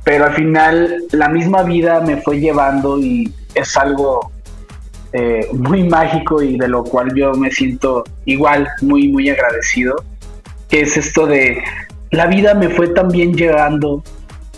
Pero 0.05 0.25
al 0.25 0.33
final 0.33 1.03
la 1.11 1.27
misma 1.27 1.63
vida 1.63 1.99
me 1.99 2.21
fue 2.21 2.39
llevando 2.39 2.99
y 2.99 3.33
es 3.55 3.75
algo 3.75 4.31
eh, 5.11 5.47
muy 5.51 5.83
mágico 5.83 6.41
y 6.41 6.57
de 6.57 6.67
lo 6.67 6.83
cual 6.83 7.13
yo 7.15 7.33
me 7.33 7.49
siento 7.49 8.03
igual 8.25 8.67
muy, 8.81 9.07
muy 9.07 9.29
agradecido, 9.29 9.95
que 10.69 10.81
es 10.81 10.95
esto 10.95 11.25
de 11.25 11.61
la 12.11 12.27
vida 12.27 12.53
me 12.53 12.69
fue 12.69 12.89
también 12.89 13.33
llevando 13.33 14.03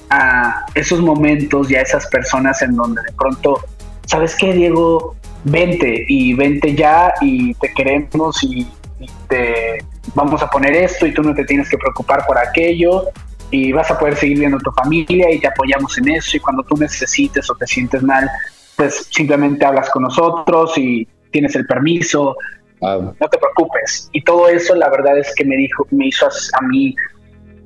a 0.09 0.65
esos 0.75 0.99
momentos 0.99 1.71
y 1.71 1.75
a 1.75 1.81
esas 1.81 2.07
personas 2.07 2.61
en 2.61 2.75
donde 2.75 3.01
de 3.03 3.13
pronto, 3.13 3.61
¿sabes 4.05 4.35
qué, 4.35 4.53
Diego? 4.53 5.15
Vente 5.45 6.05
y 6.09 6.33
vente 6.33 6.75
ya 6.75 7.13
y 7.21 7.53
te 7.53 7.73
queremos 7.73 8.43
y, 8.43 8.67
y 8.99 9.07
te 9.29 9.77
vamos 10.13 10.41
a 10.41 10.49
poner 10.49 10.75
esto 10.75 11.05
y 11.05 11.13
tú 11.13 11.23
no 11.23 11.33
te 11.33 11.45
tienes 11.45 11.69
que 11.69 11.77
preocupar 11.77 12.25
por 12.25 12.37
aquello 12.37 13.03
y 13.51 13.71
vas 13.71 13.89
a 13.91 13.97
poder 13.97 14.15
seguir 14.15 14.39
viendo 14.39 14.57
a 14.57 14.61
tu 14.61 14.71
familia 14.71 15.31
y 15.31 15.39
te 15.39 15.47
apoyamos 15.47 15.97
en 15.97 16.09
eso. 16.09 16.37
Y 16.37 16.39
cuando 16.39 16.63
tú 16.63 16.75
necesites 16.77 17.49
o 17.49 17.55
te 17.55 17.65
sientes 17.65 18.03
mal, 18.03 18.29
pues 18.75 19.07
simplemente 19.11 19.65
hablas 19.65 19.89
con 19.89 20.03
nosotros 20.03 20.77
y 20.77 21.07
tienes 21.31 21.55
el 21.55 21.65
permiso, 21.65 22.35
no 22.81 23.29
te 23.29 23.37
preocupes. 23.37 24.09
Y 24.11 24.23
todo 24.23 24.47
eso 24.49 24.75
la 24.75 24.89
verdad 24.89 25.17
es 25.17 25.33
que 25.35 25.45
me 25.45 25.57
dijo, 25.57 25.87
me 25.91 26.07
hizo 26.07 26.27
a, 26.27 26.61
mí, 26.67 26.95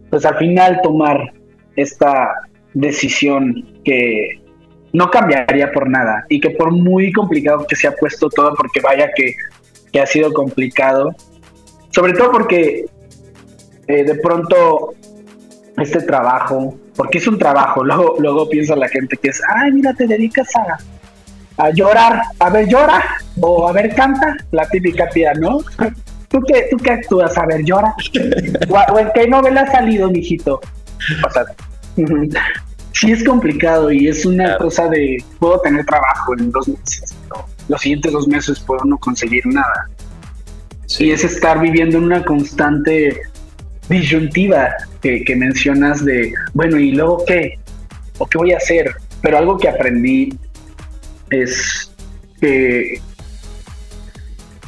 pues 0.10 0.26
al 0.26 0.38
final 0.38 0.80
tomar 0.84 1.34
esta 1.76 2.34
decisión 2.74 3.54
que 3.84 4.42
no 4.94 5.10
cambiaría 5.10 5.72
por 5.72 5.90
nada 5.90 6.26
y 6.30 6.40
que 6.40 6.52
por 6.52 6.72
muy 6.72 7.12
complicado 7.12 7.66
que 7.68 7.76
se 7.76 7.88
ha 7.88 7.94
puesto 7.94 8.30
todo, 8.30 8.54
porque 8.56 8.82
vaya 8.82 9.10
que, 9.16 9.34
que 9.92 10.00
ha 10.00 10.06
sido 10.06 10.34
complicado, 10.34 11.14
sobre 11.90 12.14
todo 12.14 12.32
porque 12.32 12.86
eh, 13.88 14.04
de 14.04 14.16
pronto 14.16 14.94
este 15.78 16.02
trabajo, 16.02 16.78
porque 16.96 17.18
es 17.20 17.28
un 17.28 17.38
trabajo, 17.38 17.84
luego, 17.86 18.16
luego 18.20 18.50
piensa 18.50 18.76
la 18.76 18.88
gente 18.88 19.18
que 19.18 19.30
es, 19.30 19.42
ay, 19.48 19.72
mira, 19.72 19.94
te 19.94 20.08
dedicas 20.08 20.48
a, 20.56 20.78
a 21.64 21.70
llorar, 21.72 22.22
a 22.40 22.50
ver, 22.50 22.68
llora, 22.68 23.04
o 23.40 23.68
a 23.68 23.72
ver, 23.72 23.94
canta, 23.96 24.36
la 24.52 24.68
típica 24.68 25.08
tía, 25.10 25.34
¿no? 25.34 25.60
¿Tú 26.30 26.40
qué, 26.48 26.68
tú 26.72 26.78
qué 26.78 26.92
actúas? 26.92 27.38
A 27.38 27.46
ver, 27.46 27.64
llora. 27.66 27.94
o, 28.94 29.00
en 29.00 29.10
qué 29.14 29.28
novela 29.28 29.62
ha 29.62 29.72
salido, 29.72 30.10
mijito. 30.10 30.62
O 31.28 31.30
sea, 31.30 31.44
sí 32.94 33.12
es 33.12 33.24
complicado 33.24 33.92
y 33.92 34.08
es 34.08 34.26
una 34.26 34.58
cosa 34.58 34.88
de, 34.88 35.18
puedo 35.40 35.60
tener 35.60 35.86
trabajo 35.86 36.34
en 36.38 36.52
dos 36.52 36.70
meses, 36.70 37.14
pero 37.28 37.46
los 37.68 37.82
siguientes 37.82 38.14
dos 38.14 38.28
meses 38.30 38.60
puedo 38.62 38.86
no 38.86 38.98
conseguir 38.98 39.46
nada. 39.48 39.90
Y 41.00 41.12
es 41.12 41.24
estar 41.24 41.60
viviendo 41.60 41.98
en 41.98 42.06
una 42.06 42.24
constante 42.24 43.22
disyuntiva 43.92 44.74
que, 45.02 45.24
mencionas 45.36 46.04
de, 46.04 46.34
bueno, 46.54 46.80
¿y 46.80 46.92
luego 46.92 47.24
qué? 47.26 47.60
¿O 48.18 48.26
qué 48.26 48.38
voy 48.38 48.54
a 48.54 48.58
hacer? 48.58 48.92
Pero 49.22 49.38
algo 49.38 49.58
que 49.58 49.70
aprendí 49.70 50.34
es 51.30 51.92
que 52.40 53.00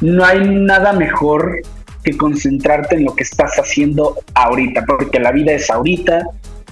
no 0.00 0.24
hay 0.24 0.48
nada 0.48 0.92
mejor 0.92 1.60
que 2.04 2.16
concentrarte 2.16 2.96
en 2.96 3.04
lo 3.04 3.16
que 3.16 3.24
estás 3.24 3.56
haciendo 3.56 4.16
ahorita, 4.34 4.84
porque 4.86 5.18
la 5.18 5.32
vida 5.32 5.52
es 5.52 5.70
ahorita, 5.70 6.24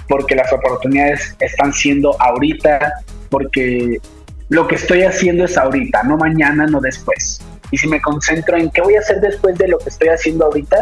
porque 0.09 0.35
las 0.35 0.53
oportunidades 0.53 1.35
están 1.41 1.73
siendo 1.73 2.21
ahorita, 2.21 2.93
porque 3.31 3.99
lo 4.51 4.69
que 4.69 4.75
estoy 4.75 5.03
haciendo 5.03 5.45
es 5.45 5.57
ahorita, 5.57 6.03
no 6.03 6.19
mañana, 6.19 6.67
no 6.67 6.81
después. 6.81 7.41
Y 7.71 7.79
si 7.79 7.89
me 7.89 8.01
concentro 8.03 8.59
en 8.59 8.71
qué 8.71 8.83
voy 8.83 8.97
a 8.97 9.01
hacer 9.01 9.21
después 9.21 9.57
de 9.57 9.69
lo 9.69 9.79
que 9.79 9.89
estoy 9.89 10.09
haciendo 10.09 10.45
ahorita, 10.45 10.77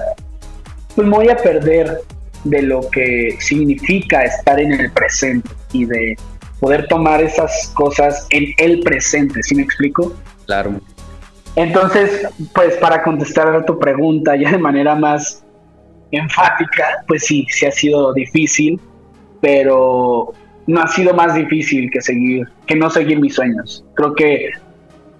pues 1.00 1.08
me 1.08 1.16
voy 1.16 1.28
a 1.30 1.36
perder 1.36 2.00
de 2.44 2.60
lo 2.60 2.82
que 2.90 3.34
significa 3.38 4.22
estar 4.22 4.60
en 4.60 4.72
el 4.72 4.92
presente 4.92 5.48
y 5.72 5.86
de 5.86 6.14
poder 6.60 6.86
tomar 6.88 7.22
esas 7.22 7.72
cosas 7.74 8.26
en 8.28 8.52
el 8.58 8.80
presente, 8.80 9.42
¿sí 9.42 9.54
me 9.54 9.62
explico? 9.62 10.14
Claro. 10.44 10.78
Entonces, 11.56 12.28
pues 12.54 12.76
para 12.76 13.02
contestar 13.02 13.48
a 13.48 13.64
tu 13.64 13.78
pregunta 13.78 14.36
ya 14.36 14.50
de 14.50 14.58
manera 14.58 14.94
más 14.94 15.42
enfática, 16.10 17.02
pues 17.08 17.24
sí, 17.24 17.46
sí 17.48 17.64
ha 17.64 17.70
sido 17.70 18.12
difícil, 18.12 18.78
pero 19.40 20.34
no 20.66 20.82
ha 20.82 20.88
sido 20.88 21.14
más 21.14 21.34
difícil 21.34 21.90
que 21.90 22.02
seguir, 22.02 22.46
que 22.66 22.76
no 22.76 22.90
seguir 22.90 23.18
mis 23.20 23.34
sueños. 23.36 23.86
Creo 23.94 24.14
que 24.14 24.50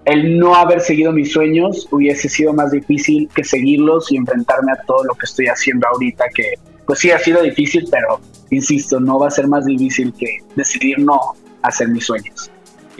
el 0.05 0.39
no 0.39 0.55
haber 0.55 0.81
seguido 0.81 1.13
mis 1.13 1.33
sueños 1.33 1.87
hubiese 1.91 2.29
sido 2.29 2.53
más 2.53 2.71
difícil 2.71 3.29
que 3.35 3.45
seguirlos 3.45 4.11
y 4.11 4.17
enfrentarme 4.17 4.73
a 4.73 4.83
todo 4.87 5.05
lo 5.05 5.15
que 5.15 5.27
estoy 5.27 5.47
haciendo 5.47 5.87
ahorita, 5.89 6.25
que 6.35 6.55
pues 6.87 7.01
sí 7.01 7.11
ha 7.11 7.19
sido 7.19 7.43
difícil, 7.43 7.87
pero 7.91 8.21
insisto, 8.51 8.99
no 8.99 9.19
va 9.19 9.29
a 9.29 9.31
ser 9.31 9.47
más 9.47 9.65
difícil 9.67 10.13
que 10.19 10.39
decidir 10.57 10.99
no 10.99 11.21
hacer 11.63 11.89
mis 11.89 12.07
sueños. 12.07 12.50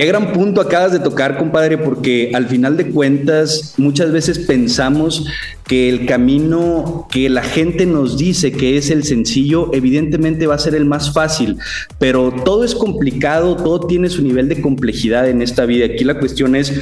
Qué 0.01 0.07
gran 0.07 0.33
punto 0.33 0.63
acabas 0.63 0.93
de 0.93 0.99
tocar, 0.99 1.37
compadre, 1.37 1.77
porque 1.77 2.31
al 2.33 2.47
final 2.47 2.79
de 2.79 2.87
cuentas 2.87 3.75
muchas 3.77 4.11
veces 4.11 4.39
pensamos 4.39 5.27
que 5.67 5.91
el 5.91 6.07
camino 6.07 7.07
que 7.11 7.29
la 7.29 7.43
gente 7.43 7.85
nos 7.85 8.17
dice 8.17 8.51
que 8.51 8.79
es 8.79 8.89
el 8.89 9.05
sencillo, 9.05 9.75
evidentemente 9.75 10.47
va 10.47 10.55
a 10.55 10.59
ser 10.59 10.75
el 10.75 10.87
más 10.87 11.13
fácil, 11.13 11.59
pero 11.99 12.33
todo 12.33 12.65
es 12.65 12.75
complicado, 12.75 13.57
todo 13.57 13.87
tiene 13.87 14.09
su 14.09 14.23
nivel 14.23 14.49
de 14.49 14.63
complejidad 14.63 15.29
en 15.29 15.43
esta 15.43 15.67
vida. 15.67 15.85
Aquí 15.85 16.03
la 16.03 16.19
cuestión 16.19 16.57
es 16.57 16.81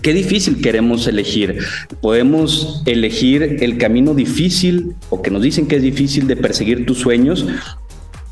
qué 0.00 0.14
difícil 0.14 0.62
queremos 0.62 1.06
elegir. 1.06 1.58
Podemos 2.00 2.82
elegir 2.86 3.58
el 3.60 3.76
camino 3.76 4.14
difícil 4.14 4.94
o 5.10 5.20
que 5.20 5.30
nos 5.30 5.42
dicen 5.42 5.66
que 5.66 5.76
es 5.76 5.82
difícil 5.82 6.26
de 6.26 6.36
perseguir 6.36 6.86
tus 6.86 6.96
sueños 6.96 7.46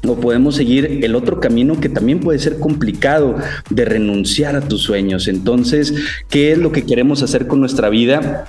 o 0.07 0.17
podemos 0.17 0.57
seguir 0.57 1.01
el 1.03 1.15
otro 1.15 1.41
camino 1.41 1.79
que 1.81 1.89
también 1.89 2.21
puede 2.21 2.39
ser 2.39 2.59
complicado 2.59 3.37
de 3.69 3.85
renunciar 3.85 4.57
a 4.57 4.63
tus 4.63 4.83
sueños. 4.83 5.29
Entonces, 5.29 5.95
¿qué 6.29 6.53
es 6.53 6.59
lo 6.59 6.73
que 6.73 6.85
queremos 6.85 7.23
hacer 7.23 7.47
con 7.47 7.61
nuestra 7.61 7.89
vida? 7.89 8.47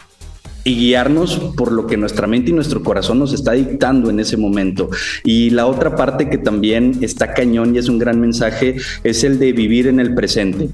y 0.64 0.76
guiarnos 0.76 1.40
por 1.58 1.72
lo 1.72 1.88
que 1.88 1.98
nuestra 1.98 2.28
mente 2.28 2.52
y 2.52 2.54
nuestro 2.54 2.84
corazón 2.84 3.18
nos 3.18 3.34
está 3.34 3.54
dictando 3.54 4.12
en 4.12 4.20
ese 4.20 4.38
momento. 4.38 4.92
Y 5.24 5.50
la 5.50 5.66
otra 5.66 5.96
parte 5.96 6.30
que 6.30 6.38
también 6.38 7.00
está 7.02 7.34
cañón 7.34 7.74
y 7.74 7.80
es 7.80 7.90
un 7.90 7.98
gran 7.98 8.22
mensaje 8.22 8.76
es 9.04 9.24
el 9.24 9.40
de 9.40 9.54
vivir 9.54 9.88
en 9.88 10.00
el 10.00 10.14
presente 10.14 10.70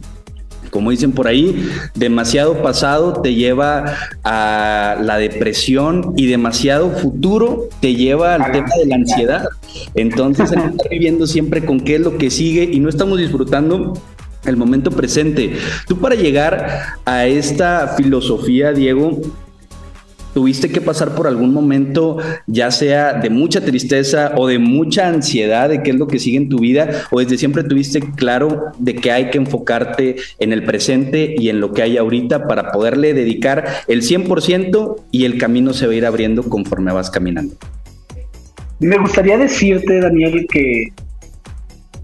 como 0.69 0.91
dicen 0.91 1.11
por 1.11 1.27
ahí, 1.27 1.69
demasiado 1.95 2.61
pasado 2.61 3.21
te 3.21 3.33
lleva 3.33 3.95
a 4.23 4.97
la 5.01 5.17
depresión 5.17 6.13
y 6.17 6.27
demasiado 6.27 6.91
futuro 6.91 7.69
te 7.79 7.95
lleva 7.95 8.35
al 8.35 8.51
tema 8.51 8.69
de 8.79 8.85
la 8.85 8.95
ansiedad. 8.95 9.45
Entonces, 9.95 10.51
estar 10.51 10.89
viviendo 10.89 11.27
siempre 11.27 11.65
con 11.65 11.79
qué 11.79 11.95
es 11.95 12.01
lo 12.01 12.17
que 12.17 12.29
sigue 12.29 12.63
y 12.63 12.79
no 12.79 12.89
estamos 12.89 13.17
disfrutando 13.17 13.93
el 14.45 14.57
momento 14.57 14.91
presente. 14.91 15.57
Tú 15.87 15.97
para 15.97 16.15
llegar 16.15 16.97
a 17.05 17.25
esta 17.25 17.95
filosofía, 17.97 18.71
Diego, 18.71 19.19
tuviste 20.37 20.69
que 20.69 20.81
pasar 20.81 21.15
por 21.15 21.25
algún 21.25 21.51
momento, 21.51 22.17
ya 22.45 22.69
sea 22.69 23.13
de 23.13 23.31
mucha 23.31 23.65
tristeza 23.65 24.33
o 24.35 24.45
de 24.45 24.59
mucha 24.59 25.07
ansiedad 25.07 25.67
de 25.67 25.81
qué 25.81 25.89
es 25.89 25.95
lo 25.95 26.05
que 26.05 26.19
sigue 26.19 26.37
en 26.37 26.47
tu 26.47 26.59
vida, 26.59 27.07
o 27.09 27.19
desde 27.19 27.39
siempre 27.39 27.63
tuviste 27.63 28.01
claro 28.15 28.65
de 28.77 28.93
que 28.93 29.11
hay 29.11 29.31
que 29.31 29.39
enfocarte 29.39 30.17
en 30.37 30.53
el 30.53 30.63
presente 30.63 31.33
y 31.35 31.49
en 31.49 31.59
lo 31.59 31.73
que 31.73 31.81
hay 31.81 31.97
ahorita 31.97 32.47
para 32.47 32.71
poderle 32.71 33.15
dedicar 33.15 33.65
el 33.87 34.03
100% 34.03 34.97
y 35.09 35.25
el 35.25 35.39
camino 35.39 35.73
se 35.73 35.87
va 35.87 35.93
a 35.93 35.95
ir 35.95 36.05
abriendo 36.05 36.43
conforme 36.43 36.93
vas 36.93 37.09
caminando. 37.09 37.55
Me 38.79 38.99
gustaría 38.99 39.39
decirte, 39.39 40.01
Daniel, 40.01 40.45
que 40.51 40.93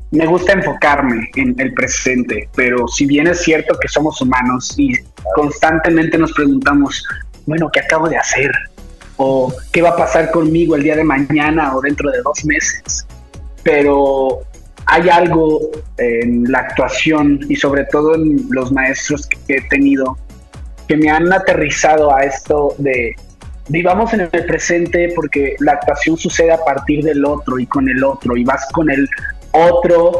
me 0.09 0.25
gusta 0.25 0.53
enfocarme 0.53 1.29
en 1.35 1.53
el 1.59 1.71
presente, 1.75 2.49
pero 2.55 2.87
si 2.87 3.05
bien 3.05 3.27
es 3.27 3.43
cierto 3.43 3.77
que 3.79 3.87
somos 3.87 4.19
humanos 4.21 4.73
y 4.75 4.91
constantemente 5.35 6.17
nos 6.17 6.33
preguntamos, 6.33 7.05
bueno, 7.45 7.69
¿qué 7.71 7.79
acabo 7.79 8.09
de 8.09 8.17
hacer? 8.17 8.51
O 9.17 9.53
qué 9.71 9.81
va 9.81 9.89
a 9.89 9.95
pasar 9.95 10.31
conmigo 10.31 10.75
el 10.75 10.83
día 10.83 10.95
de 10.95 11.03
mañana 11.03 11.75
o 11.75 11.81
dentro 11.81 12.11
de 12.11 12.21
dos 12.21 12.43
meses. 12.45 13.05
Pero 13.63 14.41
hay 14.85 15.09
algo 15.09 15.59
en 15.97 16.51
la 16.51 16.59
actuación 16.59 17.39
y 17.47 17.55
sobre 17.55 17.85
todo 17.85 18.15
en 18.15 18.47
los 18.49 18.71
maestros 18.71 19.27
que 19.47 19.57
he 19.57 19.61
tenido 19.69 20.17
que 20.87 20.97
me 20.97 21.09
han 21.09 21.31
aterrizado 21.31 22.13
a 22.13 22.23
esto 22.23 22.75
de 22.77 23.15
vivamos 23.69 24.13
en 24.13 24.21
el 24.21 24.45
presente 24.45 25.13
porque 25.15 25.55
la 25.59 25.73
actuación 25.73 26.17
sucede 26.17 26.51
a 26.51 26.63
partir 26.63 27.03
del 27.03 27.23
otro 27.23 27.59
y 27.59 27.65
con 27.65 27.87
el 27.87 28.03
otro 28.03 28.35
y 28.35 28.43
vas 28.43 28.65
con 28.73 28.89
el 28.89 29.07
otro 29.51 30.11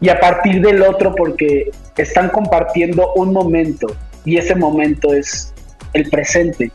y 0.00 0.08
a 0.08 0.18
partir 0.18 0.60
del 0.60 0.82
otro 0.82 1.14
porque 1.14 1.70
están 1.96 2.30
compartiendo 2.30 3.12
un 3.14 3.32
momento 3.32 3.86
y 4.24 4.36
ese 4.36 4.54
momento 4.54 5.14
es 5.14 5.54
el 5.92 6.08
presente. 6.10 6.70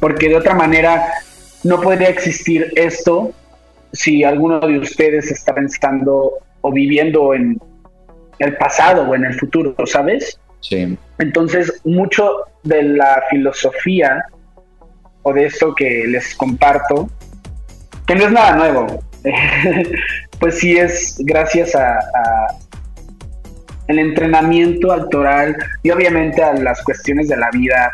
Porque 0.00 0.28
de 0.28 0.36
otra 0.36 0.54
manera 0.54 1.12
no 1.62 1.80
podría 1.80 2.08
existir 2.08 2.72
esto 2.76 3.32
si 3.92 4.24
alguno 4.24 4.60
de 4.60 4.78
ustedes 4.78 5.30
está 5.30 5.54
pensando 5.54 6.32
o 6.60 6.72
viviendo 6.72 7.34
en 7.34 7.58
el 8.38 8.56
pasado 8.56 9.08
o 9.08 9.14
en 9.14 9.24
el 9.24 9.34
futuro, 9.34 9.74
¿sabes? 9.86 10.38
Sí. 10.60 10.96
Entonces, 11.18 11.80
mucho 11.84 12.44
de 12.62 12.82
la 12.82 13.22
filosofía 13.30 14.24
o 15.22 15.32
de 15.32 15.46
esto 15.46 15.74
que 15.74 16.06
les 16.06 16.34
comparto, 16.34 17.08
que 18.06 18.14
no 18.14 18.24
es 18.24 18.32
nada 18.32 18.56
nuevo, 18.56 19.02
pues 20.38 20.58
sí 20.58 20.76
es 20.76 21.16
gracias 21.20 21.74
a, 21.74 21.98
el 23.88 23.98
entrenamiento 23.98 24.92
actoral 24.92 25.56
y 25.82 25.90
obviamente 25.90 26.42
a 26.42 26.54
las 26.54 26.82
cuestiones 26.82 27.28
de 27.28 27.36
la 27.36 27.50
vida 27.50 27.92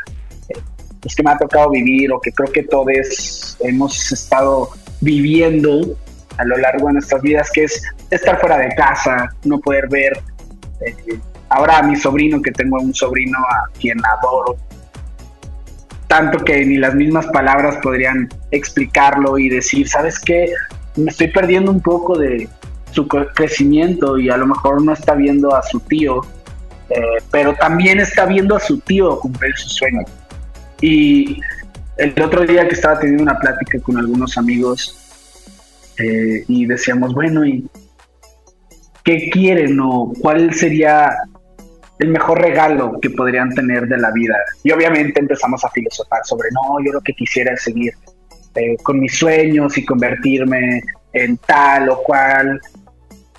pues, 1.00 1.14
que 1.14 1.22
me 1.22 1.30
ha 1.30 1.38
tocado 1.38 1.70
vivir 1.70 2.12
o 2.12 2.20
que 2.20 2.32
creo 2.32 2.52
que 2.52 2.62
todos 2.62 3.56
hemos 3.60 4.12
estado 4.12 4.70
viviendo 5.00 5.96
a 6.36 6.44
lo 6.44 6.56
largo 6.56 6.86
de 6.88 6.94
nuestras 6.94 7.20
vidas, 7.22 7.50
que 7.50 7.64
es 7.64 7.82
estar 8.10 8.40
fuera 8.40 8.58
de 8.58 8.74
casa, 8.74 9.28
no 9.44 9.58
poder 9.58 9.88
ver. 9.88 10.18
Eh, 10.86 11.18
ahora 11.48 11.78
a 11.78 11.82
mi 11.82 11.96
sobrino, 11.96 12.40
que 12.40 12.50
tengo 12.52 12.78
un 12.80 12.94
sobrino 12.94 13.38
a 13.38 13.70
quien 13.78 13.98
adoro, 14.04 14.56
tanto 16.06 16.38
que 16.38 16.64
ni 16.64 16.76
las 16.76 16.94
mismas 16.94 17.26
palabras 17.26 17.76
podrían 17.82 18.28
explicarlo 18.50 19.38
y 19.38 19.48
decir, 19.48 19.88
¿sabes 19.88 20.18
qué? 20.18 20.50
Me 20.96 21.10
estoy 21.10 21.28
perdiendo 21.28 21.70
un 21.70 21.80
poco 21.80 22.18
de 22.18 22.48
su 22.92 23.06
crecimiento 23.08 24.18
y 24.18 24.30
a 24.30 24.36
lo 24.36 24.46
mejor 24.46 24.82
no 24.82 24.92
está 24.92 25.14
viendo 25.14 25.54
a 25.54 25.62
su 25.62 25.80
tío, 25.80 26.20
eh, 26.88 27.00
pero 27.30 27.54
también 27.54 28.00
está 28.00 28.26
viendo 28.26 28.56
a 28.56 28.60
su 28.60 28.78
tío 28.80 29.18
cumplir 29.18 29.56
su 29.56 29.68
sueño. 29.68 30.04
Y 30.80 31.40
el 31.98 32.20
otro 32.22 32.44
día 32.46 32.66
que 32.66 32.74
estaba 32.74 32.98
teniendo 32.98 33.22
una 33.22 33.38
plática 33.38 33.78
con 33.80 33.98
algunos 33.98 34.36
amigos 34.38 34.96
eh, 35.98 36.44
y 36.48 36.66
decíamos, 36.66 37.14
bueno, 37.14 37.44
¿y 37.44 37.64
qué 39.04 39.30
quieren 39.30 39.78
o 39.80 40.12
cuál 40.20 40.52
sería 40.54 41.10
el 42.00 42.08
mejor 42.08 42.40
regalo 42.40 42.98
que 43.00 43.10
podrían 43.10 43.54
tener 43.54 43.86
de 43.86 43.98
la 43.98 44.10
vida. 44.10 44.34
Y 44.64 44.72
obviamente 44.72 45.20
empezamos 45.20 45.62
a 45.64 45.70
filosofar 45.70 46.20
sobre, 46.24 46.48
no, 46.52 46.82
yo 46.84 46.92
lo 46.92 47.00
que 47.02 47.12
quisiera 47.12 47.52
es 47.52 47.62
seguir 47.62 47.92
eh, 48.54 48.76
con 48.82 48.98
mis 48.98 49.16
sueños 49.16 49.76
y 49.76 49.84
convertirme 49.84 50.82
en 51.12 51.36
tal 51.38 51.90
o 51.90 52.02
cual. 52.02 52.58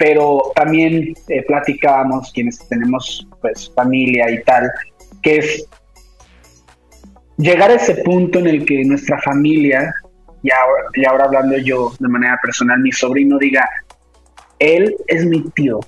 Pero 0.02 0.52
también 0.56 1.14
eh, 1.28 1.44
platicábamos, 1.46 2.32
quienes 2.32 2.58
tenemos 2.68 3.28
pues 3.40 3.72
familia 3.76 4.32
y 4.32 4.42
tal, 4.42 4.68
que 5.22 5.38
es 5.38 5.68
llegar 7.38 7.70
a 7.70 7.76
ese 7.76 7.94
punto 8.04 8.40
en 8.40 8.48
el 8.48 8.66
que 8.66 8.84
nuestra 8.84 9.22
familia, 9.22 9.94
y 10.42 10.50
ahora, 10.52 10.84
y 10.96 11.06
ahora 11.06 11.26
hablando 11.26 11.56
yo 11.58 11.94
de 12.00 12.08
manera 12.08 12.40
personal, 12.42 12.80
mi 12.80 12.92
sobrino 12.92 13.38
diga, 13.38 13.70
él 14.58 14.96
es 15.06 15.24
mi 15.24 15.44
tío, 15.52 15.82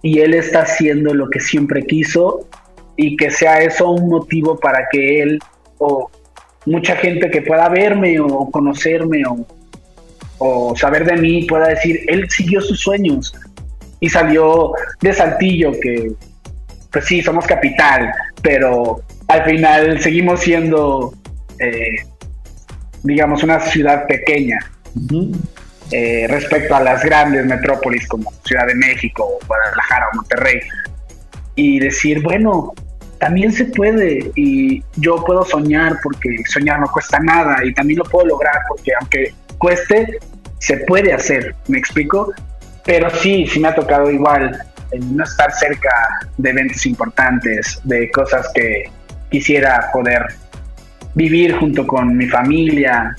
y 0.00 0.20
él 0.20 0.32
está 0.32 0.62
haciendo 0.62 1.12
lo 1.12 1.28
que 1.28 1.40
siempre 1.40 1.84
quiso 1.84 2.48
y 2.96 3.18
que 3.18 3.30
sea 3.30 3.60
eso 3.60 3.90
un 3.90 4.08
motivo 4.08 4.58
para 4.58 4.88
que 4.90 5.20
él 5.20 5.40
o 5.76 6.10
mucha 6.64 6.96
gente 6.96 7.30
que 7.30 7.42
pueda 7.42 7.68
verme 7.68 8.18
o 8.18 8.50
conocerme 8.50 9.24
o, 9.26 9.46
saber 10.76 11.04
de 11.04 11.16
mí 11.16 11.46
pueda 11.46 11.68
decir, 11.68 12.00
él 12.08 12.28
siguió 12.30 12.60
sus 12.60 12.80
sueños 12.80 13.34
y 14.00 14.08
salió 14.08 14.72
de 15.00 15.12
Saltillo, 15.12 15.72
que 15.80 16.12
pues 16.92 17.04
sí, 17.04 17.22
somos 17.22 17.46
capital, 17.46 18.10
pero 18.42 19.02
al 19.28 19.44
final 19.44 20.00
seguimos 20.00 20.40
siendo, 20.40 21.12
eh, 21.58 21.96
digamos, 23.02 23.42
una 23.42 23.60
ciudad 23.60 24.06
pequeña. 24.06 24.58
Eh, 25.92 26.26
respecto 26.28 26.74
a 26.74 26.82
las 26.82 27.04
grandes 27.04 27.46
metrópolis 27.46 28.08
como 28.08 28.32
Ciudad 28.44 28.66
de 28.66 28.74
México, 28.74 29.38
Guadalajara 29.46 30.06
o 30.12 30.16
Monterrey, 30.16 30.60
y 31.54 31.78
decir, 31.78 32.22
bueno, 32.22 32.72
también 33.18 33.52
se 33.52 33.66
puede 33.66 34.30
y 34.34 34.82
yo 34.96 35.24
puedo 35.24 35.44
soñar 35.44 35.98
porque 36.02 36.42
soñar 36.48 36.80
no 36.80 36.86
cuesta 36.88 37.18
nada 37.20 37.64
y 37.64 37.72
también 37.72 37.98
lo 37.98 38.04
puedo 38.04 38.26
lograr 38.26 38.56
porque 38.68 38.92
aunque 38.98 39.34
cueste, 39.58 40.18
se 40.58 40.78
puede 40.78 41.12
hacer, 41.12 41.54
¿me 41.68 41.78
explico? 41.78 42.32
Pero 42.84 43.10
sí, 43.10 43.46
sí 43.46 43.60
me 43.60 43.68
ha 43.68 43.74
tocado 43.74 44.10
igual 44.10 44.58
no 45.00 45.24
estar 45.24 45.52
cerca 45.52 45.90
de 46.36 46.50
eventos 46.50 46.86
importantes, 46.86 47.80
de 47.84 48.10
cosas 48.10 48.48
que 48.54 48.84
quisiera 49.30 49.90
poder 49.92 50.26
vivir 51.14 51.56
junto 51.56 51.86
con 51.86 52.16
mi 52.16 52.26
familia, 52.26 53.16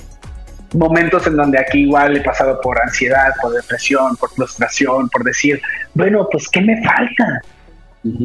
momentos 0.74 1.26
en 1.26 1.36
donde 1.36 1.58
aquí 1.58 1.80
igual 1.80 2.16
he 2.16 2.20
pasado 2.20 2.60
por 2.60 2.80
ansiedad, 2.80 3.32
por 3.40 3.52
depresión, 3.52 4.16
por 4.16 4.30
frustración, 4.30 5.08
por 5.08 5.24
decir, 5.24 5.60
bueno, 5.94 6.28
pues 6.30 6.48
¿qué 6.48 6.60
me 6.60 6.82
falta? 6.84 7.40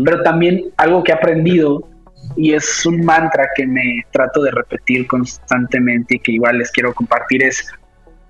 Pero 0.06 0.22
también 0.24 0.62
algo 0.78 1.04
que 1.04 1.12
he 1.12 1.16
aprendido 1.16 1.90
y 2.36 2.54
es 2.54 2.86
un 2.86 3.04
mantra 3.04 3.50
que 3.56 3.66
me 3.66 4.06
trato 4.12 4.42
de 4.44 4.52
repetir 4.52 5.08
constantemente 5.08 6.16
y 6.16 6.20
que 6.20 6.32
igual 6.34 6.60
les 6.60 6.72
quiero 6.72 6.94
compartir 6.94 7.44
es, 7.44 7.68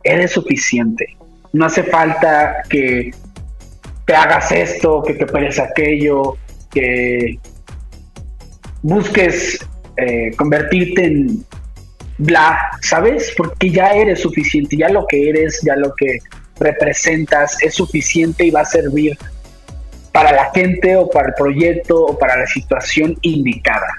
eres 0.04 0.32
suficiente. 0.32 1.18
No 1.52 1.66
hace 1.66 1.84
falta 1.84 2.64
que 2.70 3.12
te 4.06 4.16
hagas 4.16 4.52
esto, 4.52 5.04
que 5.04 5.14
te 5.14 5.24
operes 5.24 5.60
aquello, 5.60 6.38
que 6.72 7.38
busques 8.82 9.60
eh, 9.98 10.32
convertirte 10.36 11.06
en 11.06 11.46
bla, 12.18 12.58
¿sabes? 12.82 13.34
Porque 13.38 13.70
ya 13.70 13.94
eres 13.94 14.22
suficiente, 14.22 14.78
ya 14.78 14.90
lo 14.90 15.06
que 15.08 15.30
eres, 15.30 15.62
ya 15.64 15.76
lo 15.76 15.94
que 15.96 16.20
representas 16.60 17.62
es 17.62 17.76
suficiente 17.76 18.46
y 18.46 18.52
va 18.52 18.62
a 18.62 18.66
servir 18.66 19.18
para 20.12 20.32
la 20.32 20.52
gente 20.54 20.96
o 20.96 21.10
para 21.10 21.30
el 21.30 21.34
proyecto 21.34 22.06
o 22.06 22.18
para 22.18 22.38
la 22.38 22.48
situación 22.48 23.18
indicada. 23.22 23.96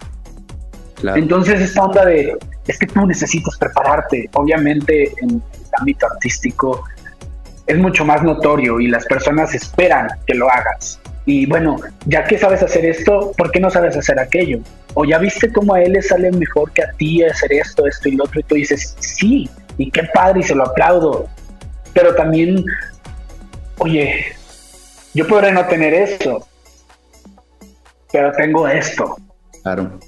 Entonces 1.17 1.61
esta 1.61 1.85
onda 1.85 2.07
de, 2.07 2.37
es 2.67 2.79
que 2.79 2.87
tú 2.87 3.05
necesitas 3.05 3.59
prepararte, 3.59 4.31
obviamente 4.33 5.13
en 5.21 5.43
ámbito 5.79 6.07
artístico 6.07 6.85
es 7.67 7.79
mucho 7.79 8.05
más 8.05 8.23
notorio 8.23 8.81
y 8.81 8.89
las 8.89 9.05
personas 9.07 9.55
esperan 9.55 10.09
que 10.27 10.35
lo 10.35 10.51
hagas. 10.51 11.01
Y 11.27 11.47
bueno, 11.47 11.77
ya 12.07 12.25
que 12.25 12.39
sabes 12.39 12.63
hacer 12.63 12.85
esto, 12.85 13.33
¿por 13.37 13.51
qué 13.51 13.61
no 13.61 13.71
sabes 13.71 13.97
hacer 13.97 14.19
aquello? 14.19 14.59
O 14.93 15.05
ya 15.05 15.19
viste 15.19 15.51
cómo 15.53 15.75
a 15.75 15.83
él 15.83 15.93
le 15.93 16.03
sale 16.03 16.31
mejor 16.31 16.71
que 16.73 16.83
a 16.83 16.93
ti 16.93 17.25
hacer 17.25 17.53
esto, 17.53 17.87
esto 17.87 18.09
y 18.09 18.13
lo 18.13 18.25
otro, 18.25 18.41
y 18.41 18.43
tú 18.43 18.55
dices, 18.57 18.95
sí, 19.01 19.49
y 19.79 19.91
qué 19.91 20.03
padre, 20.13 20.41
y 20.41 20.43
se 20.43 20.55
lo 20.55 20.65
aplaudo. 20.65 21.27
Pero 21.95 22.15
también, 22.15 22.63
oye, 23.79 24.27
yo 25.15 25.27
podré 25.27 25.51
no 25.53 25.67
tener 25.67 25.95
esto, 25.95 26.47
pero 28.13 28.33
tengo 28.33 28.69
esto. 28.69 29.17
Claro. 29.63 29.99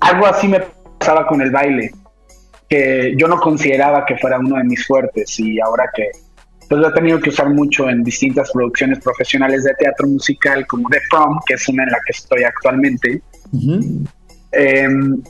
Algo 0.00 0.26
así 0.26 0.48
me 0.48 0.60
pasaba 0.98 1.26
con 1.26 1.42
el 1.42 1.50
baile, 1.50 1.92
que 2.68 3.14
yo 3.16 3.28
no 3.28 3.38
consideraba 3.40 4.04
que 4.04 4.16
fuera 4.16 4.38
uno 4.38 4.56
de 4.56 4.64
mis 4.64 4.86
fuertes, 4.86 5.38
y 5.38 5.60
ahora 5.60 5.84
que 5.94 6.10
pues 6.68 6.80
lo 6.80 6.88
he 6.88 6.92
tenido 6.92 7.20
que 7.20 7.30
usar 7.30 7.50
mucho 7.50 7.88
en 7.88 8.02
distintas 8.02 8.50
producciones 8.50 8.98
profesionales 8.98 9.64
de 9.64 9.72
teatro 9.74 10.08
musical 10.08 10.66
como 10.66 10.88
The 10.88 10.98
Prom, 11.10 11.38
que 11.46 11.54
es 11.54 11.68
una 11.68 11.84
en 11.84 11.90
la 11.90 11.98
que 12.04 12.12
estoy 12.12 12.42
actualmente. 12.42 13.22
Em, 14.52 15.22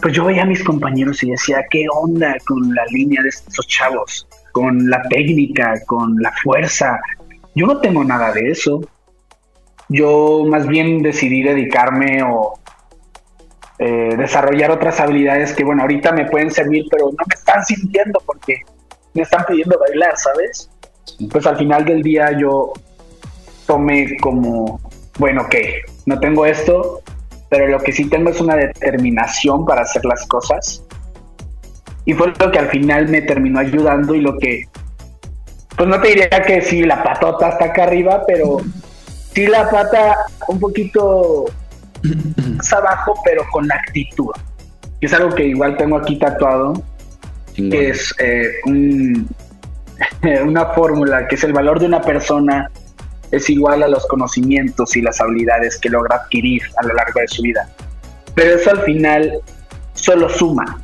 pues 0.00 0.14
yo 0.14 0.24
veía 0.24 0.42
a 0.42 0.46
mis 0.46 0.62
compañeros 0.62 1.22
y 1.22 1.30
decía, 1.30 1.64
¿qué 1.70 1.86
onda 1.90 2.36
con 2.44 2.74
la 2.74 2.84
línea 2.90 3.22
de 3.22 3.28
estos 3.28 3.66
chavos? 3.68 4.26
Con 4.52 4.90
la 4.90 5.02
técnica, 5.08 5.80
con 5.86 6.16
la 6.20 6.32
fuerza. 6.42 7.00
Yo 7.54 7.66
no 7.66 7.78
tengo 7.80 8.04
nada 8.04 8.32
de 8.32 8.50
eso. 8.50 8.80
Yo 9.88 10.44
más 10.46 10.66
bien 10.66 11.02
decidí 11.02 11.42
dedicarme 11.42 12.22
o 12.22 12.54
eh, 13.84 14.14
desarrollar 14.16 14.70
otras 14.70 15.00
habilidades 15.00 15.52
que, 15.54 15.64
bueno, 15.64 15.82
ahorita 15.82 16.12
me 16.12 16.26
pueden 16.26 16.52
servir, 16.52 16.84
pero 16.88 17.06
no 17.06 17.24
me 17.28 17.34
están 17.34 17.64
sintiendo 17.64 18.22
porque 18.24 18.62
me 19.12 19.22
están 19.22 19.44
pidiendo 19.44 19.76
bailar, 19.76 20.16
¿sabes? 20.16 20.70
pues 21.30 21.46
al 21.46 21.56
final 21.56 21.84
del 21.84 22.00
día 22.00 22.30
yo 22.38 22.72
tomé 23.66 24.16
como, 24.18 24.80
bueno, 25.18 25.42
ok, 25.42 25.54
no 26.06 26.20
tengo 26.20 26.46
esto, 26.46 27.02
pero 27.48 27.66
lo 27.66 27.80
que 27.80 27.90
sí 27.90 28.08
tengo 28.08 28.30
es 28.30 28.40
una 28.40 28.54
determinación 28.54 29.64
para 29.64 29.82
hacer 29.82 30.04
las 30.04 30.26
cosas. 30.26 30.84
Y 32.04 32.14
fue 32.14 32.32
lo 32.38 32.50
que 32.52 32.58
al 32.60 32.68
final 32.68 33.08
me 33.08 33.22
terminó 33.22 33.58
ayudando 33.58 34.14
y 34.14 34.20
lo 34.20 34.38
que, 34.38 34.68
pues 35.76 35.88
no 35.88 36.00
te 36.00 36.08
diría 36.08 36.28
que 36.28 36.62
sí, 36.62 36.84
la 36.84 37.02
patota 37.02 37.48
está 37.48 37.64
acá 37.64 37.84
arriba, 37.84 38.22
pero 38.28 38.58
sí 39.34 39.48
la 39.48 39.68
pata 39.68 40.18
un 40.46 40.60
poquito 40.60 41.46
abajo, 42.70 43.14
pero 43.24 43.44
con 43.50 43.70
actitud. 43.72 44.32
que 45.00 45.06
es 45.06 45.12
algo 45.14 45.34
que 45.34 45.46
igual 45.46 45.76
tengo 45.76 45.96
aquí 45.96 46.18
tatuado, 46.18 46.74
que 47.54 47.90
es 47.90 48.14
eh, 48.18 48.50
una 50.44 50.66
fórmula, 50.66 51.26
que 51.28 51.36
es 51.36 51.44
el 51.44 51.52
valor 51.52 51.80
de 51.80 51.86
una 51.86 52.02
persona 52.02 52.70
es 53.32 53.48
igual 53.48 53.82
a 53.82 53.88
los 53.88 54.06
conocimientos 54.06 54.94
y 54.94 55.00
las 55.00 55.20
habilidades 55.20 55.78
que 55.78 55.88
logra 55.88 56.16
adquirir 56.16 56.62
a 56.76 56.86
lo 56.86 56.94
largo 56.94 57.18
de 57.18 57.28
su 57.28 57.42
vida. 57.42 57.68
Pero 58.34 58.56
eso 58.56 58.70
al 58.70 58.82
final 58.82 59.40
solo 59.94 60.28
suma. 60.28 60.80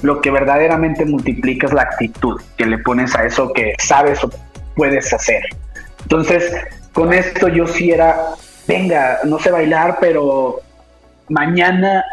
Lo 0.00 0.20
que 0.20 0.30
verdaderamente 0.30 1.04
multiplica 1.04 1.66
es 1.66 1.72
la 1.72 1.82
actitud 1.82 2.40
que 2.56 2.66
le 2.66 2.78
pones 2.78 3.14
a 3.14 3.24
eso 3.24 3.52
que 3.52 3.74
sabes 3.78 4.24
o 4.24 4.30
puedes 4.74 5.12
hacer. 5.12 5.42
Entonces, 6.02 6.52
con 6.92 7.12
esto 7.12 7.48
yo 7.48 7.66
sí 7.66 7.92
era, 7.92 8.18
venga, 8.66 9.20
no 9.24 9.38
sé 9.38 9.50
bailar, 9.50 9.98
pero 10.00 10.60
mañana 11.32 12.04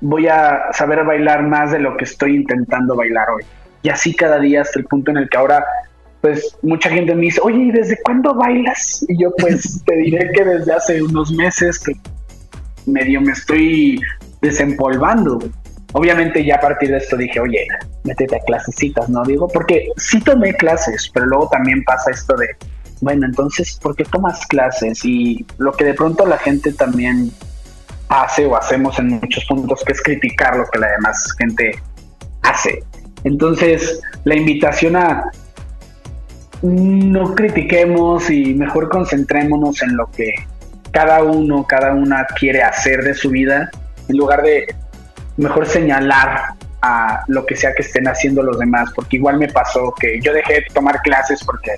voy 0.00 0.26
a 0.28 0.72
saber 0.72 1.04
bailar 1.04 1.42
más 1.42 1.70
de 1.72 1.78
lo 1.78 1.96
que 1.96 2.04
estoy 2.04 2.36
intentando 2.36 2.94
bailar 2.96 3.30
hoy. 3.30 3.44
Y 3.82 3.88
así 3.88 4.14
cada 4.14 4.38
día 4.38 4.62
hasta 4.62 4.78
el 4.80 4.86
punto 4.86 5.10
en 5.12 5.18
el 5.18 5.28
que 5.28 5.36
ahora 5.36 5.64
pues 6.20 6.56
mucha 6.62 6.90
gente 6.90 7.14
me 7.14 7.22
dice, 7.22 7.40
oye, 7.42 7.58
¿y 7.58 7.70
desde 7.70 7.96
cuándo 8.02 8.34
bailas? 8.34 9.04
Y 9.08 9.22
yo 9.22 9.32
pues 9.38 9.82
te 9.86 9.96
diré 9.96 10.30
que 10.32 10.44
desde 10.44 10.72
hace 10.72 11.02
unos 11.02 11.30
meses 11.32 11.78
que 11.78 11.92
medio 12.86 13.20
me 13.20 13.32
estoy 13.32 14.00
desempolvando. 14.42 15.38
Obviamente 15.92 16.44
ya 16.44 16.56
a 16.56 16.60
partir 16.60 16.90
de 16.90 16.98
esto 16.98 17.16
dije, 17.16 17.38
oye, 17.38 17.66
métete 18.04 18.36
a 18.36 18.40
clasecitas, 18.40 19.08
¿no? 19.08 19.22
Digo, 19.24 19.48
porque 19.48 19.88
sí 19.96 20.20
tomé 20.20 20.52
clases, 20.54 21.08
pero 21.14 21.26
luego 21.26 21.48
también 21.48 21.82
pasa 21.84 22.10
esto 22.10 22.36
de, 22.36 22.48
bueno, 23.00 23.26
entonces, 23.26 23.78
¿por 23.80 23.94
qué 23.94 24.04
tomas 24.04 24.44
clases? 24.46 25.04
Y 25.04 25.46
lo 25.58 25.72
que 25.72 25.84
de 25.84 25.94
pronto 25.94 26.26
la 26.26 26.38
gente 26.38 26.72
también 26.72 27.30
hace 28.08 28.46
o 28.46 28.56
hacemos 28.56 28.98
en 28.98 29.08
muchos 29.08 29.44
puntos, 29.46 29.82
que 29.84 29.92
es 29.92 30.02
criticar 30.02 30.56
lo 30.56 30.66
que 30.66 30.78
la 30.78 30.88
demás 30.92 31.34
gente 31.38 31.72
hace. 32.42 32.82
Entonces, 33.24 34.00
la 34.24 34.36
invitación 34.36 34.96
a 34.96 35.30
no 36.62 37.34
critiquemos 37.34 38.30
y 38.30 38.54
mejor 38.54 38.88
concentrémonos 38.88 39.82
en 39.82 39.96
lo 39.96 40.10
que 40.10 40.32
cada 40.90 41.22
uno, 41.22 41.66
cada 41.66 41.92
una 41.92 42.24
quiere 42.38 42.62
hacer 42.62 43.02
de 43.02 43.14
su 43.14 43.30
vida, 43.30 43.70
en 44.08 44.16
lugar 44.16 44.42
de 44.42 44.74
mejor 45.36 45.66
señalar 45.66 46.54
a 46.80 47.22
lo 47.26 47.44
que 47.44 47.56
sea 47.56 47.74
que 47.74 47.82
estén 47.82 48.08
haciendo 48.08 48.42
los 48.42 48.58
demás, 48.58 48.90
porque 48.94 49.16
igual 49.16 49.38
me 49.38 49.48
pasó 49.48 49.92
que 49.98 50.20
yo 50.22 50.32
dejé 50.32 50.54
de 50.54 50.66
tomar 50.72 51.02
clases 51.02 51.42
porque 51.44 51.72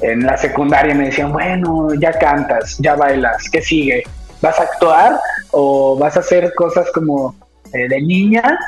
en 0.00 0.24
la 0.24 0.36
secundaria 0.36 0.94
me 0.94 1.06
decían, 1.06 1.32
bueno, 1.32 1.88
ya 1.94 2.12
cantas, 2.12 2.78
ya 2.78 2.94
bailas, 2.94 3.48
¿qué 3.50 3.60
sigue? 3.60 4.02
¿Vas 4.40 4.58
a 4.58 4.64
actuar 4.64 5.20
o 5.52 5.96
vas 5.98 6.16
a 6.16 6.20
hacer 6.20 6.52
cosas 6.54 6.90
como 6.92 7.34
eh, 7.72 7.88
de 7.88 8.00
niña? 8.02 8.58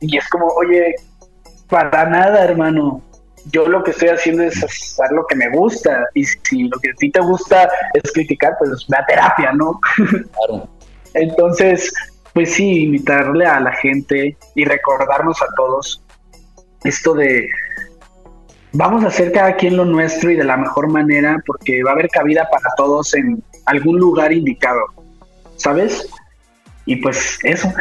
Y 0.00 0.16
es 0.16 0.28
como, 0.28 0.46
oye, 0.46 0.94
para 1.68 2.06
nada, 2.06 2.44
hermano, 2.44 3.02
yo 3.50 3.66
lo 3.66 3.82
que 3.82 3.90
estoy 3.90 4.08
haciendo 4.08 4.44
es 4.44 4.62
hacer 4.62 5.10
lo 5.12 5.26
que 5.26 5.36
me 5.36 5.50
gusta 5.50 6.06
y 6.14 6.24
si 6.24 6.64
lo 6.68 6.78
que 6.78 6.90
a 6.90 6.94
ti 6.94 7.10
te 7.10 7.20
gusta 7.20 7.68
es 7.92 8.12
criticar, 8.12 8.54
pues 8.58 8.86
ve 8.88 8.96
a 8.96 9.06
terapia, 9.06 9.52
¿no? 9.52 9.80
Claro. 10.46 10.68
Entonces, 11.14 11.92
pues 12.32 12.54
sí, 12.54 12.84
invitarle 12.84 13.46
a 13.46 13.60
la 13.60 13.72
gente 13.72 14.36
y 14.54 14.64
recordarnos 14.64 15.40
a 15.42 15.46
todos 15.56 16.02
esto 16.84 17.14
de 17.14 17.48
vamos 18.72 19.04
a 19.04 19.08
hacer 19.08 19.32
cada 19.32 19.56
quien 19.56 19.76
lo 19.76 19.84
nuestro 19.84 20.30
y 20.30 20.36
de 20.36 20.44
la 20.44 20.56
mejor 20.56 20.88
manera 20.88 21.42
porque 21.46 21.82
va 21.82 21.90
a 21.90 21.94
haber 21.94 22.08
cabida 22.08 22.48
para 22.50 22.68
todos 22.76 23.14
en 23.14 23.42
algún 23.66 23.98
lugar 23.98 24.32
indicado, 24.32 24.80
¿sabes? 25.56 26.08
Y 26.86 26.96
pues 26.96 27.38
eso. 27.42 27.72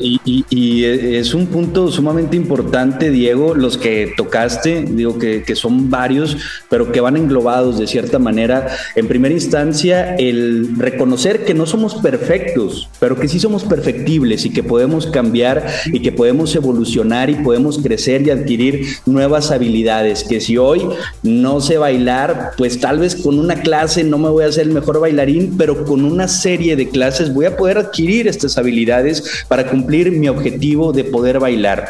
y, 0.00 0.84
es 0.84 1.32
un 1.32 1.46
punto 1.46 1.90
sumamente 1.90 2.36
importante, 2.36 3.10
Diego, 3.10 3.54
los 3.54 3.78
que 3.78 4.12
tocaste, 4.16 4.82
digo 4.82 5.18
que, 5.18 5.42
que, 5.42 5.54
son 5.54 5.88
varios, 5.88 6.36
pero 6.68 6.92
que 6.92 7.00
van 7.00 7.16
englobados 7.16 7.78
de 7.78 7.86
cierta 7.86 8.18
manera. 8.18 8.68
En 8.96 9.08
primera 9.08 9.32
instancia, 9.32 10.14
el 10.16 10.76
reconocer 10.76 11.44
que 11.44 11.54
no 11.54 11.64
somos 11.64 11.94
perfectos, 11.96 12.90
pero 13.00 13.18
que 13.18 13.28
sí 13.28 13.40
somos 13.40 13.64
perfectibles 13.64 14.44
y 14.44 14.50
que 14.50 14.62
podemos 14.62 15.06
cambiar 15.06 15.66
y 15.86 16.00
que 16.00 16.12
podemos 16.12 16.54
evolucionar 16.54 17.30
y 17.30 17.36
podemos 17.36 17.78
crecer 17.78 18.26
y 18.26 18.30
adquirir 18.30 18.86
nuevas 19.06 19.50
habilidades. 19.50 20.24
Que 20.24 20.40
si 20.40 20.58
hoy 20.58 20.86
no 21.22 21.60
sé 21.60 21.78
bailar, 21.78 22.52
pues 22.58 22.78
tal 22.78 22.98
vez 22.98 23.16
con 23.16 23.38
una 23.38 23.62
clase 23.62 24.04
no 24.04 24.18
me 24.18 24.28
voy 24.28 24.44
a 24.44 24.48
hacer 24.48 24.66
el 24.66 24.74
mejor 24.74 25.00
bailarín, 25.00 25.56
pero 25.56 25.84
con 25.84 26.04
una 26.04 26.28
serie 26.28 26.76
de 26.76 26.88
clases 26.88 27.32
voy 27.32 27.46
a 27.46 27.56
poder 27.56 27.78
adquirir 27.78 28.01
estas 28.10 28.58
habilidades 28.58 29.44
para 29.48 29.66
cumplir 29.66 30.10
mi 30.12 30.28
objetivo 30.28 30.92
de 30.92 31.04
poder 31.04 31.38
bailar. 31.38 31.86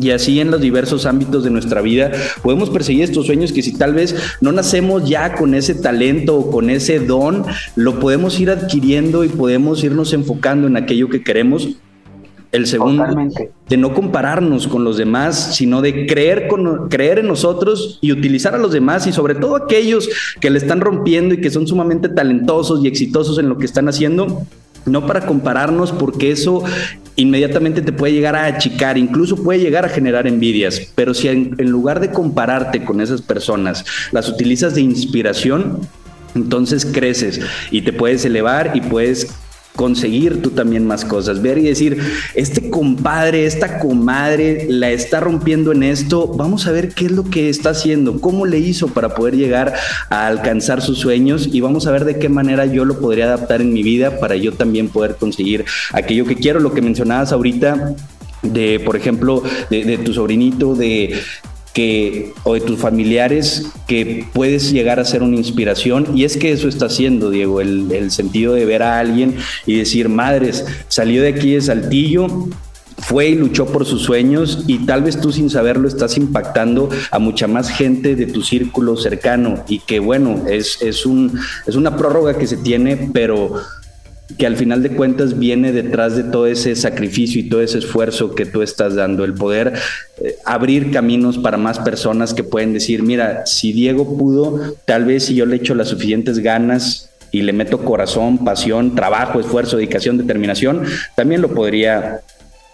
Y 0.00 0.10
así 0.10 0.40
en 0.40 0.50
los 0.50 0.60
diversos 0.60 1.04
ámbitos 1.04 1.44
de 1.44 1.50
nuestra 1.50 1.82
vida 1.82 2.12
podemos 2.42 2.70
perseguir 2.70 3.04
estos 3.04 3.26
sueños 3.26 3.52
que 3.52 3.62
si 3.62 3.74
tal 3.74 3.92
vez 3.92 4.14
no 4.40 4.50
nacemos 4.50 5.06
ya 5.06 5.34
con 5.34 5.54
ese 5.54 5.74
talento 5.74 6.36
o 6.36 6.50
con 6.50 6.70
ese 6.70 6.98
don, 6.98 7.44
lo 7.76 8.00
podemos 8.00 8.40
ir 8.40 8.50
adquiriendo 8.50 9.22
y 9.22 9.28
podemos 9.28 9.84
irnos 9.84 10.14
enfocando 10.14 10.66
en 10.66 10.76
aquello 10.76 11.10
que 11.10 11.22
queremos. 11.22 11.76
El 12.52 12.66
segundo, 12.66 13.04
de 13.66 13.76
no 13.78 13.94
compararnos 13.94 14.68
con 14.68 14.84
los 14.84 14.98
demás, 14.98 15.56
sino 15.56 15.80
de 15.80 16.06
creer, 16.06 16.48
con, 16.48 16.90
creer 16.90 17.20
en 17.20 17.26
nosotros 17.26 17.98
y 18.02 18.12
utilizar 18.12 18.54
a 18.54 18.58
los 18.58 18.72
demás 18.72 19.06
y 19.06 19.12
sobre 19.12 19.34
todo 19.34 19.56
aquellos 19.56 20.10
que 20.38 20.50
le 20.50 20.58
están 20.58 20.82
rompiendo 20.82 21.32
y 21.32 21.40
que 21.40 21.48
son 21.48 21.66
sumamente 21.66 22.10
talentosos 22.10 22.84
y 22.84 22.88
exitosos 22.88 23.38
en 23.38 23.48
lo 23.48 23.56
que 23.56 23.64
están 23.64 23.88
haciendo, 23.88 24.46
no 24.86 25.06
para 25.06 25.26
compararnos 25.26 25.92
porque 25.92 26.30
eso 26.30 26.62
inmediatamente 27.16 27.82
te 27.82 27.92
puede 27.92 28.14
llegar 28.14 28.36
a 28.36 28.46
achicar, 28.46 28.96
incluso 28.96 29.36
puede 29.36 29.60
llegar 29.60 29.84
a 29.84 29.88
generar 29.88 30.26
envidias, 30.26 30.80
pero 30.94 31.14
si 31.14 31.28
en, 31.28 31.50
lugar 31.70 32.00
de 32.00 32.10
compararte 32.10 32.84
con 32.84 33.00
esas 33.00 33.20
personas, 33.20 33.84
las 34.12 34.28
utilizas 34.28 34.74
de 34.74 34.80
inspiración, 34.80 35.80
entonces 36.34 36.86
creces 36.86 37.40
y 37.70 37.82
te 37.82 37.92
puedes 37.92 38.24
elevar 38.24 38.72
y 38.74 38.80
puedes 38.80 39.28
conseguir 39.76 40.42
tú 40.42 40.50
también 40.50 40.86
más 40.86 41.04
cosas, 41.04 41.40
ver 41.40 41.58
y 41.58 41.62
decir, 41.62 41.98
este 42.34 42.70
compadre, 42.70 43.46
esta 43.46 43.78
comadre 43.78 44.66
la 44.68 44.90
está 44.90 45.20
rompiendo 45.20 45.72
en 45.72 45.82
esto, 45.82 46.28
vamos 46.28 46.66
a 46.66 46.72
ver 46.72 46.94
qué 46.94 47.06
es 47.06 47.12
lo 47.12 47.24
que 47.24 47.48
está 47.48 47.70
haciendo, 47.70 48.20
cómo 48.20 48.46
le 48.46 48.58
hizo 48.58 48.88
para 48.88 49.14
poder 49.14 49.36
llegar 49.36 49.74
a 50.10 50.26
alcanzar 50.26 50.82
sus 50.82 50.98
sueños 50.98 51.48
y 51.50 51.60
vamos 51.60 51.86
a 51.86 51.90
ver 51.90 52.04
de 52.04 52.18
qué 52.18 52.28
manera 52.28 52.66
yo 52.66 52.84
lo 52.84 53.00
podría 53.00 53.24
adaptar 53.24 53.60
en 53.60 53.72
mi 53.72 53.82
vida 53.82 54.20
para 54.20 54.36
yo 54.36 54.52
también 54.52 54.88
poder 54.88 55.16
conseguir 55.16 55.64
aquello 55.92 56.26
que 56.26 56.36
quiero, 56.36 56.60
lo 56.60 56.74
que 56.74 56.82
mencionabas 56.82 57.32
ahorita 57.32 57.94
de, 58.42 58.80
por 58.80 58.96
ejemplo, 58.96 59.42
de, 59.70 59.84
de, 59.84 59.98
tu 59.98 60.12
sobrinito, 60.12 60.74
de 60.74 61.14
que 61.72 62.32
o 62.44 62.54
de 62.54 62.60
tus 62.60 62.78
familiares 62.78 63.66
que 63.86 64.26
puedes 64.32 64.72
llegar 64.72 65.00
a 65.00 65.04
ser 65.04 65.22
una 65.22 65.36
inspiración. 65.36 66.08
Y 66.14 66.24
es 66.24 66.36
que 66.36 66.52
eso 66.52 66.68
está 66.68 66.86
haciendo 66.86 67.30
Diego 67.30 67.60
el, 67.60 68.10
sentido 68.10 68.54
de 68.54 68.66
ver 68.66 68.82
a 68.82 68.98
alguien 68.98 69.36
y 69.64 69.78
decir 69.78 70.08
madres 70.08 70.64
salió 70.88 71.22
de 71.22 71.28
aquí 71.28 71.54
de 71.54 71.60
Saltillo 71.60 72.26
fue 72.98 73.28
y 73.30 73.34
luchó 73.34 73.66
por 73.66 73.86
sus 73.86 74.02
sueños 74.02 74.64
y 74.66 74.86
tal 74.86 75.02
vez 75.02 75.20
tú 75.20 75.32
sin 75.32 75.50
saberlo 75.50 75.88
estás 75.88 76.16
impactando 76.16 76.88
a 77.10 77.18
mucha 77.18 77.48
más 77.48 77.68
gente 77.70 78.14
de 78.14 78.26
tu 78.26 78.42
círculo 78.42 78.96
cercano 78.96 79.64
y 79.66 79.80
que 79.80 79.98
bueno, 79.98 80.44
es, 80.48 80.80
es, 80.82 81.06
un, 81.06 81.38
es 81.66 81.74
una 81.74 81.96
prórroga 81.96 82.36
que 82.36 82.46
se 82.46 82.58
tiene, 82.58 83.10
pero 83.12 83.54
que 84.38 84.46
al 84.46 84.56
final 84.56 84.82
de 84.82 84.90
cuentas 84.90 85.38
viene 85.38 85.72
detrás 85.72 86.16
de 86.16 86.24
todo 86.24 86.46
ese 86.46 86.74
sacrificio 86.76 87.40
y 87.40 87.48
todo 87.48 87.60
ese 87.60 87.78
esfuerzo 87.78 88.34
que 88.34 88.46
tú 88.46 88.62
estás 88.62 88.94
dando, 88.94 89.24
el 89.24 89.34
poder 89.34 89.74
eh, 90.22 90.36
abrir 90.44 90.90
caminos 90.90 91.38
para 91.38 91.56
más 91.56 91.78
personas 91.78 92.32
que 92.32 92.44
pueden 92.44 92.72
decir, 92.72 93.02
mira, 93.02 93.44
si 93.46 93.72
Diego 93.72 94.16
pudo, 94.16 94.76
tal 94.84 95.04
vez 95.04 95.24
si 95.24 95.34
yo 95.34 95.46
le 95.46 95.56
echo 95.56 95.74
las 95.74 95.88
suficientes 95.88 96.38
ganas 96.38 97.10
y 97.30 97.42
le 97.42 97.52
meto 97.52 97.84
corazón, 97.84 98.44
pasión, 98.44 98.94
trabajo, 98.94 99.40
esfuerzo, 99.40 99.76
dedicación, 99.76 100.18
determinación, 100.18 100.84
también 101.16 101.40
lo 101.40 101.48
podría 101.48 102.20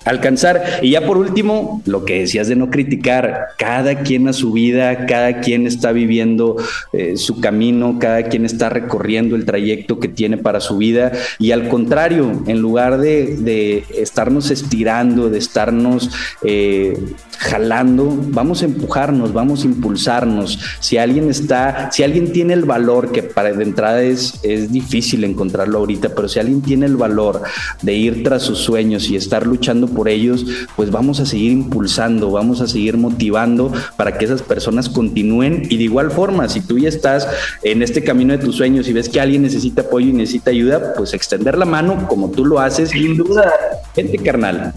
alcanzar. 0.05 0.81
Y 0.83 0.91
ya 0.91 1.07
por 1.07 1.19
último, 1.19 1.83
lo 1.87 2.05
que 2.05 2.21
decías 2.21 2.49
de 2.49 2.57
no 2.57 2.71
criticar, 2.71 3.49
cada 3.59 4.01
quien 4.01 4.29
a 4.29 4.33
su 4.33 4.53
vida, 4.53 5.07
cada 5.07 5.41
quien 5.41 5.67
está 5.67 5.93
viviendo 5.93 6.57
eh, 6.93 7.17
su 7.17 7.41
camino, 7.41 7.99
cada 7.99 8.25
quien 8.25 8.45
está 8.45 8.69
recorriendo 8.69 9.37
el 9.37 9.45
trayecto 9.45 9.99
que 9.99 10.09
tiene 10.09 10.39
para 10.39 10.61
su 10.61 10.77
vida. 10.79 11.13
Y 11.39 11.53
al 11.53 11.69
contrario, 11.69 12.43
en 12.47 12.61
lugar 12.61 12.99
de, 12.99 13.85
estarnos 13.97 14.51
estirando, 14.51 15.31
de 15.31 15.39
estarnos 15.39 16.11
eh, 16.43 16.97
jalando, 17.39 18.17
vamos 18.29 18.63
a 18.63 18.67
empujarnos, 18.67 19.33
vamos 19.33 19.63
a 19.63 19.67
impulsarnos. 19.67 20.59
Si 20.81 20.99
alguien 20.99 21.31
está, 21.31 21.91
si 21.93 22.03
alguien 22.03 22.33
tiene 22.33 22.55
el 22.55 22.65
valor, 22.65 23.13
que 23.13 23.23
para 23.23 23.53
de 23.53 23.63
entrada 23.63 24.03
es, 24.03 24.41
es 24.43 24.73
difícil 24.73 25.25
encontrarlo 25.25 25.79
ahorita, 25.79 26.15
pero 26.15 26.29
si 26.29 26.39
alguien 26.39 26.63
tiene 26.63 26.87
el 26.87 26.97
valor 26.97 27.43
de 27.83 27.95
ir 27.95 28.23
tras 28.23 28.43
sus 28.43 28.59
sueños 28.59 29.09
y 29.09 29.17
estar 29.17 29.47
luchando 29.47 29.88
por 29.88 30.09
ellos, 30.09 30.44
pues 30.77 30.90
vamos 30.90 31.20
a 31.20 31.27
seguir 31.27 31.53
impulsando, 31.53 32.31
vamos 32.31 32.61
a 32.61 32.66
seguir 32.66 32.96
motivando 32.96 33.72
para 33.96 34.16
que 34.16 34.24
esas 34.24 34.42
personas 34.42 34.88
continúen 34.88 35.62
y 35.68 35.77
de 35.77 35.85
igual 35.85 36.11
forma, 36.11 36.48
si 36.48 36.61
tú 36.61 36.79
ya 36.79 36.88
estás 36.88 37.29
en 37.62 37.83
este 37.83 38.03
camino 38.05 38.33
de 38.37 38.44
tus 38.44 38.57
sueños 38.57 38.88
y 38.88 38.92
ves 38.92 39.09
que 39.09 39.20
alguien 39.20 39.42
necesita 39.42 39.83
apoyo 39.83 40.09
y 40.09 40.12
necesita 40.12 40.51
ayuda, 40.51 40.94
pues 40.96 41.14
extender 41.14 41.57
la 41.57 41.64
mano 41.64 42.07
como 42.09 42.31
tú 42.31 42.44
lo 42.44 42.61
haces. 42.61 42.90
Sin 42.90 43.16
duda. 43.16 43.53
Gente 43.94 44.18
carnal. 44.18 44.74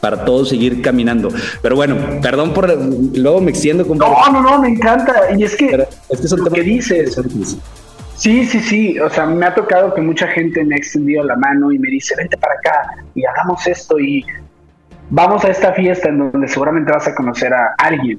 para 0.00 0.24
todos 0.24 0.50
seguir 0.50 0.82
caminando. 0.82 1.28
Pero 1.62 1.76
bueno, 1.76 1.96
perdón 2.22 2.52
por 2.52 2.70
luego 3.14 3.40
me 3.40 3.50
extiendo. 3.50 3.86
con 3.86 3.98
No, 3.98 4.30
no, 4.30 4.42
no, 4.42 4.60
me 4.60 4.68
encanta. 4.68 5.14
Y 5.36 5.44
es 5.44 5.56
que, 5.56 5.86
es 6.08 6.30
lo 6.32 6.50
que 6.50 6.62
dices. 6.62 7.18
Sí, 8.16 8.46
sí, 8.46 8.60
sí. 8.60 8.98
O 8.98 9.10
sea, 9.10 9.26
me 9.26 9.46
ha 9.46 9.54
tocado 9.54 9.94
que 9.94 10.00
mucha 10.00 10.26
gente 10.28 10.64
me 10.64 10.74
ha 10.74 10.78
extendido 10.78 11.22
la 11.22 11.36
mano 11.36 11.70
y 11.70 11.78
me 11.78 11.90
dice, 11.90 12.14
vente 12.16 12.36
para 12.36 12.54
acá 12.54 13.04
y 13.14 13.24
hagamos 13.24 13.66
esto 13.66 13.98
y 13.98 14.24
vamos 15.10 15.44
a 15.44 15.50
esta 15.50 15.72
fiesta 15.74 16.08
en 16.08 16.30
donde 16.30 16.48
seguramente 16.48 16.92
vas 16.92 17.06
a 17.06 17.14
conocer 17.14 17.52
a 17.52 17.74
alguien. 17.78 18.18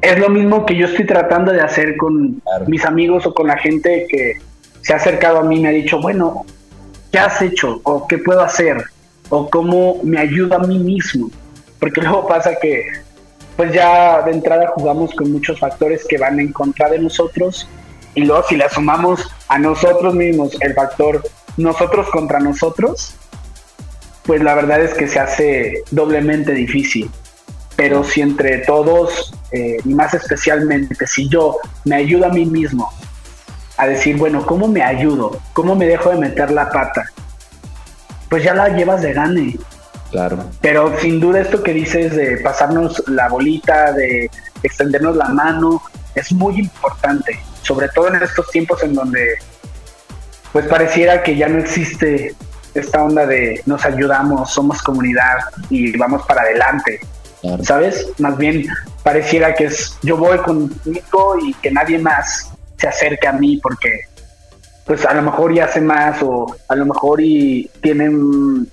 Es 0.00 0.18
lo 0.18 0.28
mismo 0.28 0.66
que 0.66 0.76
yo 0.76 0.86
estoy 0.86 1.06
tratando 1.06 1.52
de 1.52 1.60
hacer 1.60 1.96
con 1.96 2.42
mis 2.66 2.84
amigos 2.84 3.24
o 3.26 3.32
con 3.32 3.46
la 3.46 3.56
gente 3.56 4.06
que 4.08 4.34
se 4.80 4.92
ha 4.92 4.96
acercado 4.96 5.38
a 5.38 5.44
mí 5.44 5.58
y 5.58 5.62
me 5.62 5.68
ha 5.68 5.72
dicho, 5.72 6.00
bueno, 6.00 6.44
¿qué 7.12 7.20
has 7.20 7.40
hecho? 7.40 7.80
¿O 7.84 8.08
qué 8.08 8.18
puedo 8.18 8.40
hacer? 8.40 8.82
¿O 9.28 9.48
cómo 9.48 10.00
me 10.02 10.18
ayuda 10.18 10.56
a 10.56 10.66
mí 10.66 10.80
mismo? 10.80 11.30
Porque 11.78 12.00
luego 12.02 12.26
pasa 12.26 12.56
que, 12.60 12.86
pues 13.56 13.72
ya 13.72 14.22
de 14.22 14.32
entrada 14.32 14.72
jugamos 14.74 15.14
con 15.14 15.30
muchos 15.30 15.60
factores 15.60 16.04
que 16.08 16.18
van 16.18 16.40
en 16.40 16.52
contra 16.52 16.88
de 16.88 16.98
nosotros 16.98 17.68
y 18.14 18.24
luego 18.24 18.44
si 18.48 18.56
le 18.56 18.68
sumamos 18.68 19.30
a 19.48 19.58
nosotros 19.58 20.14
mismos 20.14 20.56
el 20.60 20.74
factor 20.74 21.22
nosotros 21.56 22.08
contra 22.10 22.40
nosotros, 22.40 23.14
pues 24.24 24.42
la 24.42 24.54
verdad 24.54 24.80
es 24.80 24.94
que 24.94 25.08
se 25.08 25.18
hace 25.18 25.82
doblemente 25.90 26.52
difícil. 26.52 27.10
Pero 27.76 28.04
si 28.04 28.20
entre 28.20 28.58
todos, 28.58 29.34
eh, 29.50 29.78
y 29.84 29.94
más 29.94 30.14
especialmente 30.14 31.06
si 31.06 31.28
yo 31.28 31.56
me 31.84 31.96
ayudo 31.96 32.26
a 32.26 32.28
mí 32.28 32.44
mismo 32.44 32.92
a 33.76 33.86
decir, 33.86 34.16
bueno, 34.16 34.46
¿cómo 34.46 34.68
me 34.68 34.82
ayudo? 34.82 35.40
¿Cómo 35.52 35.74
me 35.74 35.86
dejo 35.86 36.10
de 36.10 36.18
meter 36.18 36.50
la 36.50 36.70
pata? 36.70 37.04
Pues 38.28 38.44
ya 38.44 38.54
la 38.54 38.68
llevas 38.68 39.02
de 39.02 39.12
gane. 39.12 39.58
Claro. 40.10 40.44
Pero 40.60 40.98
sin 41.00 41.20
duda 41.20 41.40
esto 41.40 41.62
que 41.62 41.72
dices 41.72 42.14
de 42.14 42.36
pasarnos 42.38 43.02
la 43.08 43.28
bolita, 43.28 43.92
de 43.92 44.30
extendernos 44.62 45.16
la 45.16 45.28
mano, 45.28 45.82
es 46.14 46.30
muy 46.32 46.58
importante, 46.58 47.40
sobre 47.62 47.88
todo 47.88 48.08
en 48.08 48.22
estos 48.22 48.50
tiempos 48.50 48.82
en 48.82 48.94
donde 48.94 49.38
pues 50.52 50.66
pareciera 50.66 51.22
que 51.22 51.36
ya 51.36 51.48
no 51.48 51.58
existe 51.58 52.34
esta 52.74 53.02
onda 53.02 53.26
de 53.26 53.62
nos 53.66 53.84
ayudamos, 53.84 54.52
somos 54.52 54.82
comunidad 54.82 55.38
y 55.70 55.96
vamos 55.96 56.22
para 56.26 56.42
adelante. 56.42 57.00
¿Sabes? 57.62 58.06
Más 58.18 58.38
bien 58.38 58.66
pareciera 59.02 59.54
que 59.54 59.64
es 59.64 59.98
yo 60.02 60.16
voy 60.16 60.38
conmigo 60.38 61.36
y 61.42 61.54
que 61.54 61.72
nadie 61.72 61.98
más 61.98 62.52
se 62.76 62.86
acerque 62.86 63.26
a 63.26 63.32
mí 63.32 63.56
porque 63.56 64.02
pues 64.86 65.04
a 65.04 65.14
lo 65.14 65.22
mejor 65.22 65.52
ya 65.52 65.64
hace 65.64 65.80
más 65.80 66.22
o 66.22 66.54
a 66.68 66.76
lo 66.76 66.86
mejor 66.86 67.20
y 67.20 67.68
tienen 67.80 68.70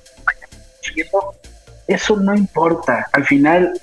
eso 1.87 2.15
no 2.17 2.35
importa. 2.35 3.07
Al 3.11 3.25
final 3.25 3.73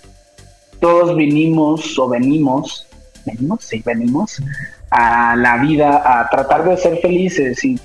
todos 0.81 1.17
vinimos 1.17 1.99
o 1.99 2.09
venimos, 2.09 2.86
venimos, 3.27 3.65
sí, 3.65 3.83
venimos 3.85 4.43
a 4.91 5.37
la 5.37 5.59
vida 5.59 6.03
a 6.05 6.29
tratar 6.29 6.65
de 6.65 6.77
ser 6.77 6.99
felices 6.99 7.63
y 7.65 7.79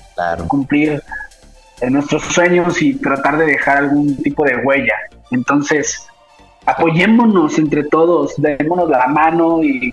cumplir 0.48 1.02
nuestros 1.90 2.22
sueños 2.22 2.80
y 2.80 2.94
tratar 2.94 3.38
de 3.38 3.46
dejar 3.46 3.78
algún 3.78 4.16
tipo 4.22 4.44
de 4.44 4.56
huella. 4.56 4.94
Entonces, 5.30 6.06
apoyémonos 6.64 7.58
entre 7.58 7.84
todos, 7.84 8.34
démonos 8.36 8.88
la 8.88 9.08
mano 9.08 9.62
y, 9.62 9.92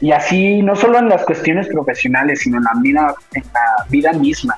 y 0.00 0.12
así, 0.12 0.62
no 0.62 0.76
solo 0.76 0.98
en 0.98 1.08
las 1.08 1.24
cuestiones 1.24 1.66
profesionales, 1.68 2.40
sino 2.40 2.58
en 2.58 2.64
la 2.64 2.72
vida, 2.80 3.14
en 3.34 3.42
la 3.52 3.84
vida 3.88 4.12
misma, 4.12 4.56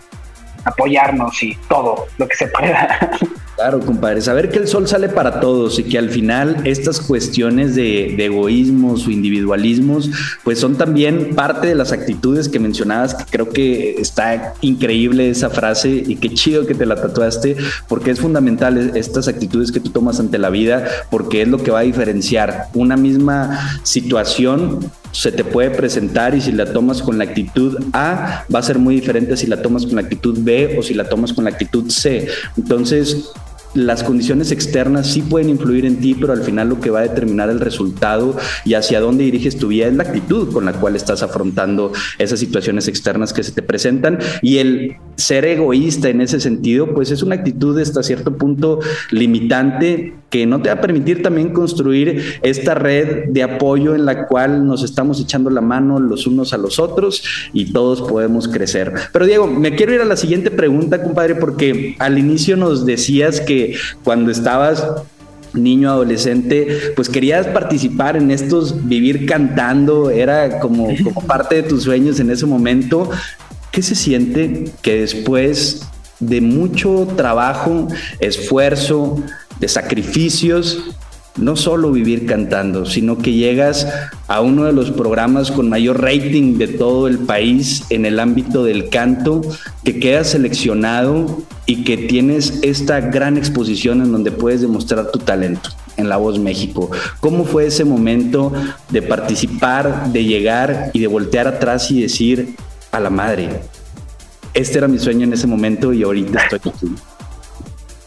apoyarnos 0.64 1.43
y 1.43 1.57
todo 1.69 2.07
lo 2.19 2.29
que 2.29 2.37
se 2.37 2.47
pueda. 2.49 3.11
Claro, 3.61 3.81
compadre, 3.81 4.23
saber 4.23 4.49
que 4.49 4.57
el 4.57 4.66
sol 4.66 4.88
sale 4.88 5.11
para 5.11 5.38
todos 5.38 5.79
y 5.79 5.85
que 5.85 5.99
al 5.99 6.09
final 6.09 6.62
estas 6.64 6.99
cuestiones 6.99 7.75
de, 7.75 8.14
egoísmos 8.25 9.07
o 9.07 9.11
individualismos, 9.11 10.09
pues 10.42 10.59
son 10.59 10.77
también 10.77 11.35
parte 11.35 11.66
de 11.66 11.75
las 11.75 11.92
actitudes 11.92 12.49
que 12.49 12.59
mencionabas, 12.59 13.14
que 13.14 13.25
creo 13.31 13.51
que 13.51 13.96
está 14.01 14.55
increíble 14.62 15.29
esa 15.29 15.51
frase 15.51 15.90
y 15.90 16.16
qué 16.16 16.31
chido 16.31 16.66
que 16.66 16.75
te 16.75 16.87
la 16.87 16.96
tatuaste, 16.96 17.59
porque 17.87 18.12
es 18.12 18.20
fundamental 18.20 18.96
estas 18.96 19.29
actitudes 19.29 19.70
que 19.70 19.81
tú 19.81 19.90
tomas 19.90 20.18
ante 20.20 20.38
la 20.38 20.49
vida, 20.49 20.87
porque 21.11 21.42
es 21.42 21.49
lo 21.49 21.59
que 21.59 21.70
va 21.70 21.81
a 21.81 21.83
diferenciar 21.83 22.68
una 22.73 22.96
misma 22.96 23.79
situación 23.83 24.90
se 25.12 25.33
te 25.33 25.42
puede 25.42 25.70
presentar 25.70 26.37
y 26.37 26.40
si 26.40 26.53
la 26.53 26.73
tomas 26.73 27.03
con 27.03 27.18
la 27.18 27.25
actitud 27.25 27.77
A 27.92 28.44
va 28.53 28.61
a 28.61 28.62
ser 28.62 28.79
muy 28.79 28.94
diferente 28.94 29.37
si 29.37 29.49
la 29.49 29.61
tomas 29.61 29.85
con 29.85 29.96
la 29.96 30.03
actitud 30.03 30.38
B 30.40 30.77
o 30.79 30.83
si 30.85 30.94
la 30.94 31.09
tomas 31.09 31.33
con 31.33 31.42
la 31.42 31.51
actitud 31.51 31.90
C. 31.90 32.29
Entonces, 32.57 33.33
las 33.74 34.02
condiciones 34.02 34.50
externas 34.50 35.12
sí 35.12 35.22
pueden 35.22 35.48
influir 35.48 35.85
en 35.87 36.00
ti, 36.00 36.14
pero 36.14 36.33
al 36.33 36.42
final 36.42 36.68
lo 36.68 36.80
que 36.80 36.90
va 36.90 37.00
a 37.00 37.02
determinar 37.02 37.50
el 37.50 37.61
resultado 37.61 38.37
y 38.64 38.74
hacia 38.74 39.00
dónde 39.00 39.24
diriges 39.24 39.56
tu 39.59 39.68
vida 39.68 39.87
es 39.87 39.94
la 39.94 40.04
actitud 40.04 40.52
con 40.52 40.64
la 40.64 40.72
cual 40.72 40.96
estás 40.96 41.22
afrontando 41.22 41.92
esas 42.18 42.40
situaciones 42.40 42.88
externas 42.88 43.33
que 43.33 43.42
se 43.42 43.52
te 43.52 43.62
presentan. 43.62 44.18
Y 44.42 44.59
el 44.59 44.96
ser 45.16 45.44
egoísta 45.44 46.09
en 46.09 46.20
ese 46.20 46.40
sentido, 46.40 46.94
pues 46.94 47.11
es 47.11 47.22
una 47.22 47.37
actitud 47.37 47.78
hasta 47.78 48.02
cierto 48.02 48.37
punto 48.37 48.80
limitante 49.11 50.14
que 50.30 50.46
no 50.46 50.62
te 50.62 50.68
va 50.68 50.76
a 50.76 50.80
permitir 50.80 51.22
también 51.22 51.52
construir 51.52 52.38
esta 52.42 52.74
red 52.74 53.24
de 53.28 53.42
apoyo 53.42 53.94
en 53.96 54.06
la 54.06 54.26
cual 54.26 54.64
nos 54.64 54.85
estamos 54.85 55.20
echando 55.20 55.50
la 55.50 55.61
mano 55.61 55.98
los 55.98 56.26
unos 56.26 56.52
a 56.52 56.59
los 56.59 56.78
otros 56.78 57.24
y 57.52 57.72
todos 57.72 58.02
podemos 58.02 58.46
crecer. 58.46 58.94
Pero 59.12 59.26
Diego, 59.26 59.46
me 59.48 59.74
quiero 59.74 59.92
ir 59.92 60.00
a 60.00 60.04
la 60.04 60.16
siguiente 60.16 60.50
pregunta, 60.50 61.02
compadre, 61.02 61.35
porque 61.35 61.96
al 61.98 62.18
inicio 62.18 62.56
nos 62.56 62.87
decías 62.87 63.40
que 63.40 63.60
cuando 64.03 64.31
estabas 64.31 64.85
niño, 65.53 65.90
adolescente, 65.90 66.92
pues 66.94 67.09
querías 67.09 67.46
participar 67.49 68.16
en 68.16 68.31
estos, 68.31 68.87
vivir 68.88 69.27
cantando, 69.27 70.11
era 70.11 70.61
como, 70.61 70.88
como 71.03 71.23
parte 71.23 71.57
de 71.57 71.62
tus 71.64 71.83
sueños 71.85 72.20
en 72.20 72.31
ese 72.31 72.46
momento. 72.46 73.11
¿Qué 73.73 73.83
se 73.83 73.94
siente 73.94 74.64
que 74.83 75.01
después 75.01 75.83
de 76.18 76.40
mucho 76.40 77.09
trabajo, 77.16 77.88
esfuerzo, 78.20 79.23
de 79.59 79.68
sacrificios, 79.68 80.96
no 81.37 81.57
solo 81.57 81.93
vivir 81.93 82.27
cantando, 82.27 82.87
sino 82.87 83.19
que 83.19 83.33
llegas 83.33 83.87
a 84.29 84.40
uno 84.40 84.64
de 84.64 84.73
los 84.73 84.90
programas 84.90 85.51
con 85.51 85.69
mayor 85.69 86.03
rating 86.03 86.59
de 86.59 86.69
todo 86.69 87.09
el 87.09 87.19
país 87.19 87.85
en 87.90 88.05
el 88.05 88.21
ámbito 88.21 88.64
del 88.64 88.88
canto, 88.88 89.40
que 89.85 89.99
quedas 89.99 90.31
seleccionado 90.31 91.43
y 91.66 91.85
que 91.85 91.97
tienes 91.97 92.61
esta 92.62 93.01
gran 93.01 93.37
exposición 93.37 94.03
en 94.03 94.12
donde 94.12 94.33
puedes 94.33 94.61
demostrar 94.61 95.11
tu 95.11 95.19
talento 95.19 95.71
en 95.97 96.09
La 96.09 96.16
Voz 96.16 96.38
México. 96.38 96.90
¿Cómo 97.21 97.45
fue 97.45 97.66
ese 97.66 97.85
momento 97.85 98.53
de 98.90 99.03
participar, 99.03 100.12
de 100.12 100.25
llegar 100.25 100.90
y 100.93 101.01
de 101.01 101.07
voltear 101.07 101.47
atrás 101.47 101.90
y 101.90 102.03
decir 102.03 102.57
a 102.90 103.01
la 103.01 103.11
madre, 103.11 103.49
este 104.53 104.79
era 104.79 104.88
mi 104.88 104.99
sueño 104.99 105.25
en 105.25 105.33
ese 105.33 105.47
momento 105.47 105.93
y 105.93 106.03
ahorita 106.03 106.40
estoy 106.43 106.73
aquí? 106.73 106.88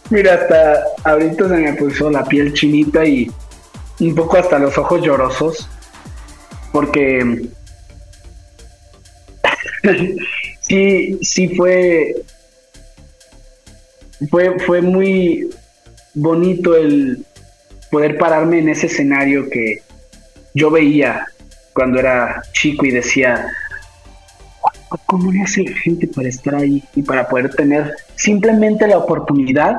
Mira, 0.10 0.34
hasta 0.36 0.84
ahorita 1.04 1.48
se 1.48 1.56
me 1.56 1.74
puso 1.74 2.10
la 2.10 2.24
piel 2.24 2.54
chinita 2.54 3.06
y 3.06 3.32
un 4.00 4.16
poco 4.16 4.38
hasta 4.38 4.60
los 4.60 4.78
ojos 4.78 5.02
llorosos, 5.02 5.68
porque 6.72 7.50
sí, 10.62 11.20
sí 11.22 11.56
fue, 11.56 12.16
fue, 14.30 14.60
fue 14.60 14.82
muy 14.82 15.50
bonito 16.14 16.76
el 16.76 17.26
poder 17.92 18.18
pararme 18.18 18.60
en 18.60 18.70
ese 18.70 18.88
escenario 18.88 19.50
que 19.50 19.82
yo 20.54 20.70
veía 20.72 21.26
cuando 21.74 22.00
era 22.00 22.42
chico 22.54 22.86
y 22.86 22.92
decía, 22.92 23.48
¿cómo 25.06 25.32
le 25.32 25.42
hace 25.42 25.64
la 25.64 25.76
gente 25.78 26.08
para 26.08 26.30
estar 26.30 26.56
ahí 26.56 26.84
y 26.96 27.04
para 27.04 27.28
poder 27.28 27.50
tener 27.56 27.96
simplemente 28.16 28.88
la 28.88 28.98
oportunidad 28.98 29.78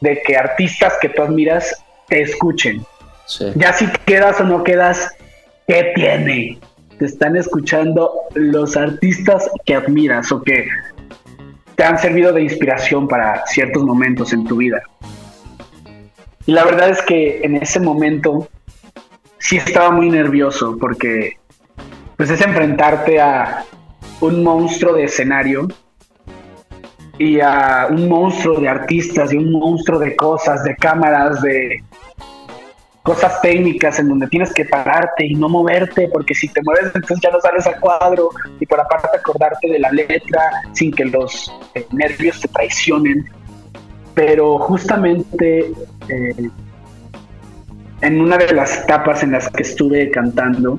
de 0.00 0.22
que 0.22 0.36
artistas 0.36 0.94
que 1.00 1.08
tú 1.08 1.22
admiras 1.22 1.82
te 2.08 2.22
escuchen? 2.22 2.84
Ya 3.56 3.72
si 3.72 3.86
quedas 4.04 4.40
o 4.40 4.44
no 4.44 4.62
quedas, 4.62 5.10
¿qué 5.66 5.92
tiene? 5.94 6.58
Te 6.98 7.06
están 7.06 7.36
escuchando 7.36 8.12
los 8.34 8.76
artistas 8.76 9.50
que 9.64 9.74
admiras 9.74 10.30
o 10.30 10.42
que 10.42 10.68
te 11.74 11.84
han 11.84 11.98
servido 11.98 12.32
de 12.32 12.42
inspiración 12.42 13.08
para 13.08 13.44
ciertos 13.46 13.82
momentos 13.82 14.32
en 14.32 14.44
tu 14.44 14.56
vida. 14.56 14.82
Y 16.46 16.52
la 16.52 16.64
verdad 16.64 16.90
es 16.90 17.02
que 17.02 17.40
en 17.42 17.56
ese 17.56 17.80
momento 17.80 18.48
sí 19.38 19.56
estaba 19.56 19.90
muy 19.90 20.08
nervioso 20.08 20.76
porque 20.80 21.36
pues 22.16 22.30
es 22.30 22.40
enfrentarte 22.40 23.20
a 23.20 23.64
un 24.20 24.42
monstruo 24.42 24.94
de 24.94 25.04
escenario 25.04 25.68
y 27.18 27.40
a 27.40 27.88
un 27.90 28.08
monstruo 28.08 28.60
de 28.60 28.68
artistas 28.68 29.32
y 29.32 29.36
un 29.36 29.52
monstruo 29.52 29.98
de 29.98 30.14
cosas, 30.16 30.64
de 30.64 30.76
cámaras, 30.76 31.40
de 31.42 31.82
cosas 33.02 33.40
técnicas 33.40 33.98
en 34.00 34.08
donde 34.08 34.26
tienes 34.26 34.52
que 34.52 34.64
pararte 34.64 35.26
y 35.26 35.34
no 35.34 35.48
moverte, 35.48 36.08
porque 36.12 36.34
si 36.34 36.48
te 36.48 36.60
mueves 36.62 36.86
entonces 36.86 37.20
ya 37.22 37.30
no 37.30 37.40
sales 37.40 37.66
a 37.66 37.78
cuadro 37.78 38.30
y 38.58 38.66
por 38.66 38.80
aparte 38.80 39.08
acordarte 39.16 39.70
de 39.70 39.78
la 39.78 39.90
letra 39.92 40.50
sin 40.72 40.90
que 40.90 41.04
los 41.04 41.52
nervios 41.92 42.40
te 42.40 42.48
traicionen. 42.48 43.24
pero 44.14 44.58
justamente 44.58 45.72
eh, 46.08 46.50
en 48.00 48.20
una 48.20 48.36
de 48.38 48.52
las 48.52 48.82
etapas 48.82 49.22
en 49.22 49.32
las 49.32 49.48
que 49.50 49.62
estuve 49.62 50.10
cantando, 50.10 50.78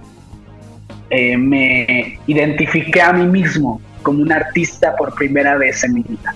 eh, 1.09 1.37
me 1.37 2.19
identifiqué 2.27 3.01
a 3.01 3.13
mí 3.13 3.25
mismo 3.27 3.81
como 4.03 4.21
un 4.21 4.31
artista 4.31 4.95
por 4.95 5.13
primera 5.15 5.57
vez 5.57 5.83
en 5.83 5.93
mi 5.95 6.03
vida. 6.03 6.35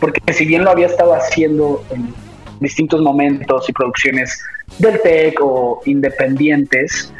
Porque 0.00 0.32
si 0.32 0.44
bien 0.44 0.64
lo 0.64 0.70
había 0.70 0.86
estado 0.86 1.14
haciendo 1.14 1.84
en 1.90 2.12
distintos 2.60 3.00
momentos 3.00 3.68
y 3.68 3.72
producciones 3.72 4.40
del 4.78 5.00
TEC 5.00 5.38
o 5.40 5.80
independientes 5.84 7.12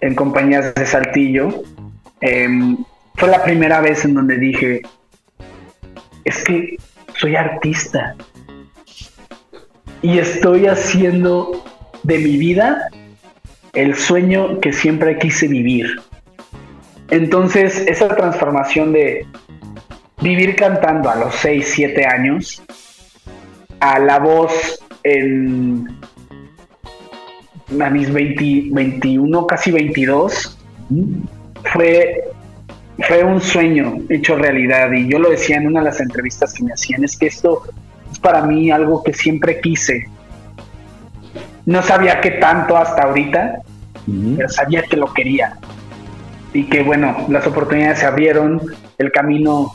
en 0.00 0.14
compañías 0.14 0.74
de 0.74 0.86
Saltillo, 0.86 1.62
em, 2.20 2.76
fue 3.16 3.28
la 3.28 3.42
primera 3.42 3.80
vez 3.80 4.04
en 4.04 4.14
donde 4.14 4.38
dije, 4.38 4.82
es 6.24 6.42
que 6.44 6.76
soy 7.18 7.36
artista 7.36 8.14
y 10.02 10.18
estoy 10.18 10.66
haciendo 10.66 11.64
de 12.02 12.18
mi 12.18 12.36
vida 12.38 12.88
el 13.72 13.94
sueño 13.94 14.60
que 14.60 14.72
siempre 14.72 15.18
quise 15.18 15.48
vivir. 15.48 16.00
Entonces, 17.10 17.84
esa 17.86 18.08
transformación 18.08 18.92
de 18.92 19.26
vivir 20.20 20.56
cantando 20.56 21.10
a 21.10 21.16
los 21.16 21.34
6, 21.36 21.70
7 21.74 22.06
años, 22.06 22.62
a 23.80 23.98
la 23.98 24.18
voz 24.18 24.78
en 25.02 25.88
a 27.80 27.88
mis 27.88 28.12
21, 28.12 29.46
casi 29.46 29.70
22, 29.70 30.58
fue, 31.72 32.24
fue 32.98 33.22
un 33.22 33.40
sueño 33.40 33.98
hecho 34.08 34.36
realidad. 34.36 34.90
Y 34.92 35.08
yo 35.08 35.18
lo 35.18 35.30
decía 35.30 35.56
en 35.56 35.68
una 35.68 35.80
de 35.80 35.86
las 35.86 36.00
entrevistas 36.00 36.52
que 36.52 36.64
me 36.64 36.72
hacían, 36.72 37.04
es 37.04 37.16
que 37.16 37.26
esto 37.26 37.62
es 38.10 38.18
para 38.18 38.42
mí 38.42 38.70
algo 38.70 39.02
que 39.04 39.12
siempre 39.12 39.60
quise. 39.60 40.08
No 41.70 41.84
sabía 41.84 42.20
qué 42.20 42.32
tanto 42.32 42.76
hasta 42.76 43.02
ahorita, 43.02 43.60
pero 44.36 44.48
sabía 44.48 44.82
que 44.82 44.96
lo 44.96 45.14
quería. 45.14 45.56
Y 46.52 46.64
que 46.64 46.82
bueno, 46.82 47.26
las 47.28 47.46
oportunidades 47.46 48.00
se 48.00 48.06
abrieron, 48.06 48.60
el 48.98 49.12
camino 49.12 49.72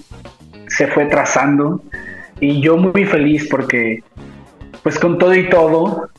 se 0.67 0.87
fue 0.87 1.05
trazando 1.05 1.81
y 2.41 2.59
yo 2.59 2.75
muy 2.75 3.05
feliz 3.05 3.47
porque 3.49 4.03
pues 4.83 4.99
con 4.99 5.17
todo 5.17 5.33
y 5.35 5.49
todo 5.49 6.09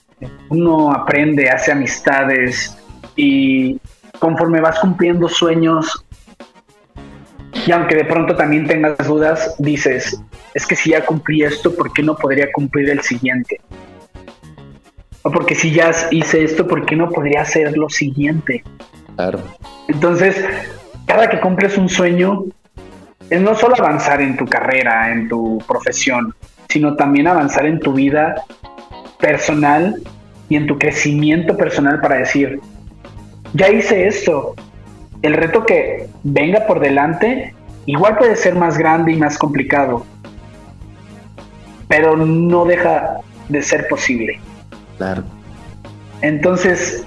uno 0.48 0.92
aprende, 0.92 1.50
hace 1.50 1.72
amistades 1.72 2.74
y 3.14 3.78
conforme 4.18 4.62
vas 4.62 4.78
cumpliendo 4.78 5.28
sueños 5.28 6.06
y 7.66 7.70
aunque 7.70 7.96
de 7.96 8.06
pronto 8.06 8.34
también 8.34 8.66
tengas 8.66 8.96
dudas, 9.06 9.54
dices, 9.58 10.18
es 10.54 10.66
que 10.66 10.74
si 10.74 10.92
ya 10.92 11.04
cumplí 11.04 11.42
esto, 11.42 11.74
¿por 11.74 11.92
qué 11.92 12.02
no 12.02 12.16
podría 12.16 12.50
cumplir 12.50 12.88
el 12.88 13.02
siguiente? 13.02 13.60
O 15.26 15.30
porque 15.32 15.56
si 15.56 15.72
ya 15.72 15.90
hice 16.12 16.44
esto, 16.44 16.68
¿por 16.68 16.86
qué 16.86 16.94
no 16.94 17.10
podría 17.10 17.40
hacer 17.40 17.76
lo 17.76 17.88
siguiente? 17.88 18.62
Claro. 19.16 19.40
Entonces, 19.88 20.36
cada 21.04 21.28
que 21.28 21.40
cumples 21.40 21.76
un 21.76 21.88
sueño, 21.88 22.44
es 23.28 23.40
no 23.40 23.56
solo 23.56 23.74
avanzar 23.76 24.20
en 24.22 24.36
tu 24.36 24.44
carrera, 24.44 25.10
en 25.10 25.28
tu 25.28 25.58
profesión, 25.66 26.32
sino 26.68 26.94
también 26.94 27.26
avanzar 27.26 27.66
en 27.66 27.80
tu 27.80 27.92
vida 27.92 28.36
personal 29.18 30.00
y 30.48 30.54
en 30.54 30.68
tu 30.68 30.78
crecimiento 30.78 31.56
personal 31.56 32.00
para 32.00 32.18
decir, 32.18 32.60
ya 33.52 33.68
hice 33.68 34.06
esto, 34.06 34.54
el 35.22 35.34
reto 35.34 35.66
que 35.66 36.06
venga 36.22 36.68
por 36.68 36.78
delante 36.78 37.52
igual 37.86 38.16
puede 38.16 38.36
ser 38.36 38.54
más 38.54 38.78
grande 38.78 39.10
y 39.10 39.16
más 39.16 39.38
complicado, 39.38 40.06
pero 41.88 42.16
no 42.16 42.64
deja 42.64 43.22
de 43.48 43.60
ser 43.60 43.88
posible. 43.88 44.38
Claro. 44.96 45.22
Entonces, 46.22 47.04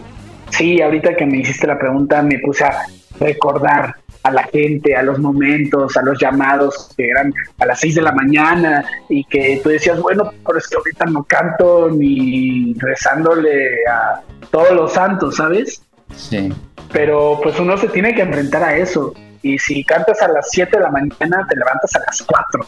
sí, 0.50 0.82
ahorita 0.82 1.16
que 1.16 1.26
me 1.26 1.38
hiciste 1.38 1.68
la 1.68 1.80
pregunta 1.80 2.22
me 2.22 2.40
puse 2.40 2.64
a 2.64 2.84
recordar 3.20 3.96
a 4.24 4.32
la 4.32 4.44
gente, 4.44 4.96
a 4.96 5.04
los 5.04 5.20
momentos, 5.20 5.96
a 5.96 6.02
los 6.02 6.20
llamados 6.20 6.94
que 6.98 7.10
eran 7.10 7.34
a 7.60 7.66
las 7.66 7.80
6 7.80 7.96
de 7.96 8.02
la 8.02 8.12
mañana 8.12 8.86
y 9.08 9.24
que 9.24 9.60
tú 9.64 9.70
decías, 9.70 10.00
bueno, 10.02 10.32
pero 10.46 10.60
es 10.60 10.68
que 10.68 10.76
ahorita 10.76 11.06
no 11.06 11.24
canto 11.24 11.90
ni 11.90 12.74
rezándole 12.76 13.86
a 13.90 14.22
todos 14.52 14.72
los 14.72 14.94
santos, 14.94 15.38
¿sabes? 15.38 15.82
Sí. 16.16 16.54
Pero 16.92 17.40
pues 17.42 17.60
uno 17.60 17.78
se 17.78 17.88
tiene 17.88 18.14
que 18.14 18.22
enfrentar 18.22 18.64
a 18.64 18.76
eso. 18.76 19.14
Y 19.42 19.58
si 19.58 19.86
cantas 19.86 20.22
a 20.22 20.28
las 20.28 20.50
7 20.52 20.78
de 20.78 20.84
la 20.84 20.92
mañana, 20.92 21.48
te 21.50 21.56
levantas 21.56 21.96
a 21.96 22.00
las 22.00 22.22
4. 22.22 22.66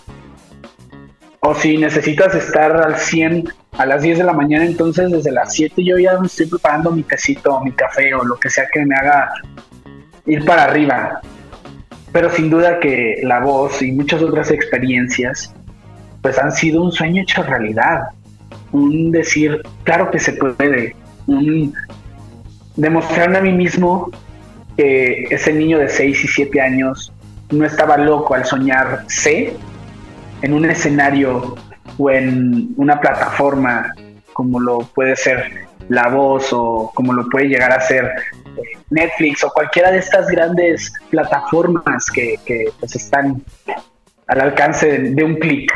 O 1.41 1.55
si 1.55 1.77
necesitas 1.77 2.33
estar 2.33 2.77
al 2.77 2.95
100 2.95 3.51
a 3.77 3.85
las 3.85 4.01
10 4.01 4.19
de 4.19 4.23
la 4.23 4.33
mañana, 4.33 4.65
entonces 4.65 5.11
desde 5.11 5.31
las 5.31 5.53
7 5.53 5.83
yo 5.83 5.97
ya 5.97 6.19
me 6.19 6.27
estoy 6.27 6.47
preparando 6.47 6.91
mi 6.91 7.03
tecito, 7.03 7.61
mi 7.61 7.71
café 7.71 8.13
o 8.13 8.23
lo 8.23 8.37
que 8.37 8.49
sea 8.49 8.67
que 8.71 8.85
me 8.85 8.95
haga 8.95 9.31
ir 10.25 10.45
para 10.45 10.63
arriba. 10.63 11.21
Pero 12.11 12.29
sin 12.29 12.49
duda 12.49 12.79
que 12.79 13.21
la 13.23 13.39
voz 13.39 13.81
y 13.81 13.91
muchas 13.91 14.21
otras 14.21 14.51
experiencias 14.51 15.53
pues 16.21 16.37
han 16.37 16.51
sido 16.51 16.83
un 16.83 16.91
sueño 16.91 17.23
hecho 17.23 17.43
realidad. 17.43 18.09
Un 18.71 19.11
decir, 19.11 19.61
claro 19.83 20.11
que 20.11 20.19
se 20.19 20.33
puede. 20.33 20.95
Un 21.27 21.73
demostrarme 22.75 23.37
a 23.37 23.41
mí 23.41 23.53
mismo 23.53 24.11
que 24.77 25.27
ese 25.29 25.53
niño 25.53 25.79
de 25.79 25.89
6 25.89 26.23
y 26.23 26.27
7 26.27 26.61
años 26.61 27.13
no 27.49 27.65
estaba 27.65 27.97
loco 27.97 28.33
al 28.35 28.45
soñar 28.45 29.05
sé 29.07 29.53
en 30.41 30.53
un 30.53 30.65
escenario 30.65 31.55
o 31.97 32.09
en 32.09 32.73
una 32.77 32.99
plataforma 32.99 33.93
como 34.33 34.59
lo 34.59 34.79
puede 34.79 35.15
ser 35.15 35.67
La 35.89 36.09
Voz 36.09 36.49
o 36.51 36.91
como 36.93 37.13
lo 37.13 37.27
puede 37.29 37.47
llegar 37.47 37.71
a 37.71 37.81
ser 37.81 38.11
Netflix 38.89 39.43
o 39.43 39.49
cualquiera 39.49 39.91
de 39.91 39.99
estas 39.99 40.27
grandes 40.27 40.93
plataformas 41.09 42.05
que, 42.11 42.39
pues 42.79 42.95
están 42.95 43.41
al 44.27 44.41
alcance 44.41 44.99
de 44.99 45.23
un 45.23 45.35
clic. 45.35 45.71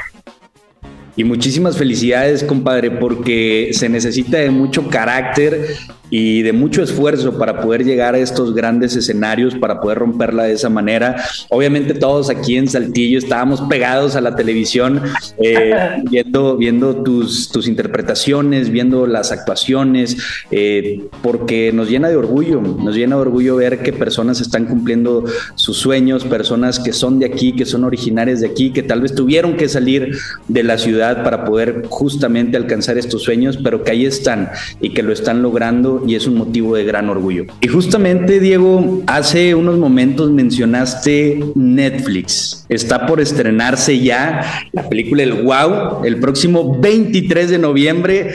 Y 1.18 1.24
muchísimas 1.24 1.78
felicidades, 1.78 2.44
compadre, 2.44 2.92
porque 2.92 3.70
se 3.72 3.88
necesita 3.88 4.38
de 4.38 4.50
mucho 4.50 4.90
carácter 4.90 5.78
y 6.18 6.44
de 6.44 6.54
mucho 6.54 6.82
esfuerzo 6.82 7.38
para 7.38 7.60
poder 7.60 7.84
llegar 7.84 8.16
a 8.16 8.20
estos 8.20 8.56
grandes 8.56 8.96
escenarios, 8.96 9.54
para 9.56 9.82
poder 9.82 9.98
romperla 9.98 10.44
de 10.44 10.54
esa 10.54 10.70
manera. 10.70 11.22
Obviamente 11.50 11.94
todos 11.94 12.30
aquí 12.30 12.56
en 12.56 12.70
Saltillo 12.70 13.18
estábamos 13.18 13.60
pegados 13.64 14.16
a 14.16 14.22
la 14.22 14.34
televisión, 14.34 15.02
eh, 15.44 15.74
viendo, 16.10 16.56
viendo 16.56 17.04
tus, 17.04 17.50
tus 17.50 17.68
interpretaciones, 17.68 18.70
viendo 18.70 19.08
las 19.08 19.34
actuaciones, 19.34 20.16
eh, 20.52 21.04
porque 21.22 21.74
nos 21.74 21.90
llena 21.90 22.08
de 22.08 22.16
orgullo, 22.16 22.62
nos 22.62 22.96
llena 22.96 23.18
de 23.18 23.22
orgullo 23.22 23.58
ver 23.58 23.80
que 23.80 23.92
personas 23.92 24.40
están 24.40 24.68
cumpliendo 24.68 25.26
sus 25.56 25.76
sueños, 25.76 26.24
personas 26.24 26.80
que 26.80 26.94
son 26.94 27.20
de 27.20 27.26
aquí, 27.26 27.52
que 27.52 27.66
son 27.66 27.84
originarias 27.84 28.40
de 28.40 28.48
aquí, 28.48 28.72
que 28.72 28.84
tal 28.84 29.02
vez 29.02 29.16
tuvieron 29.16 29.58
que 29.58 29.68
salir 29.68 30.16
de 30.48 30.64
la 30.64 30.78
ciudad 30.78 31.26
para 31.26 31.44
poder 31.44 31.88
justamente 31.90 32.56
alcanzar 32.56 32.98
estos 32.98 33.24
sueños, 33.24 33.60
pero 33.62 33.84
que 33.84 33.92
ahí 33.92 34.06
están 34.06 34.50
y 34.80 34.94
que 34.94 35.04
lo 35.04 35.12
están 35.12 35.42
logrando 35.42 36.05
y 36.06 36.16
es 36.16 36.28
un 36.28 36.38
motivo 36.38 36.76
de 36.76 36.84
gran 36.84 37.10
orgullo. 37.10 37.46
Y 37.62 37.68
justamente, 37.68 38.40
Diego, 38.40 39.02
hace 39.08 39.56
unos 39.56 39.78
momentos 39.78 40.32
mencionaste 40.32 41.44
Netflix. 41.56 42.66
Está 42.70 43.06
por 43.06 43.20
estrenarse 43.20 44.00
ya 44.00 44.42
la 44.72 44.88
película 44.88 45.24
El 45.24 45.44
Wow 45.44 46.04
el 46.04 46.20
próximo 46.20 46.78
23 46.80 47.50
de 47.50 47.58
noviembre. 47.58 48.32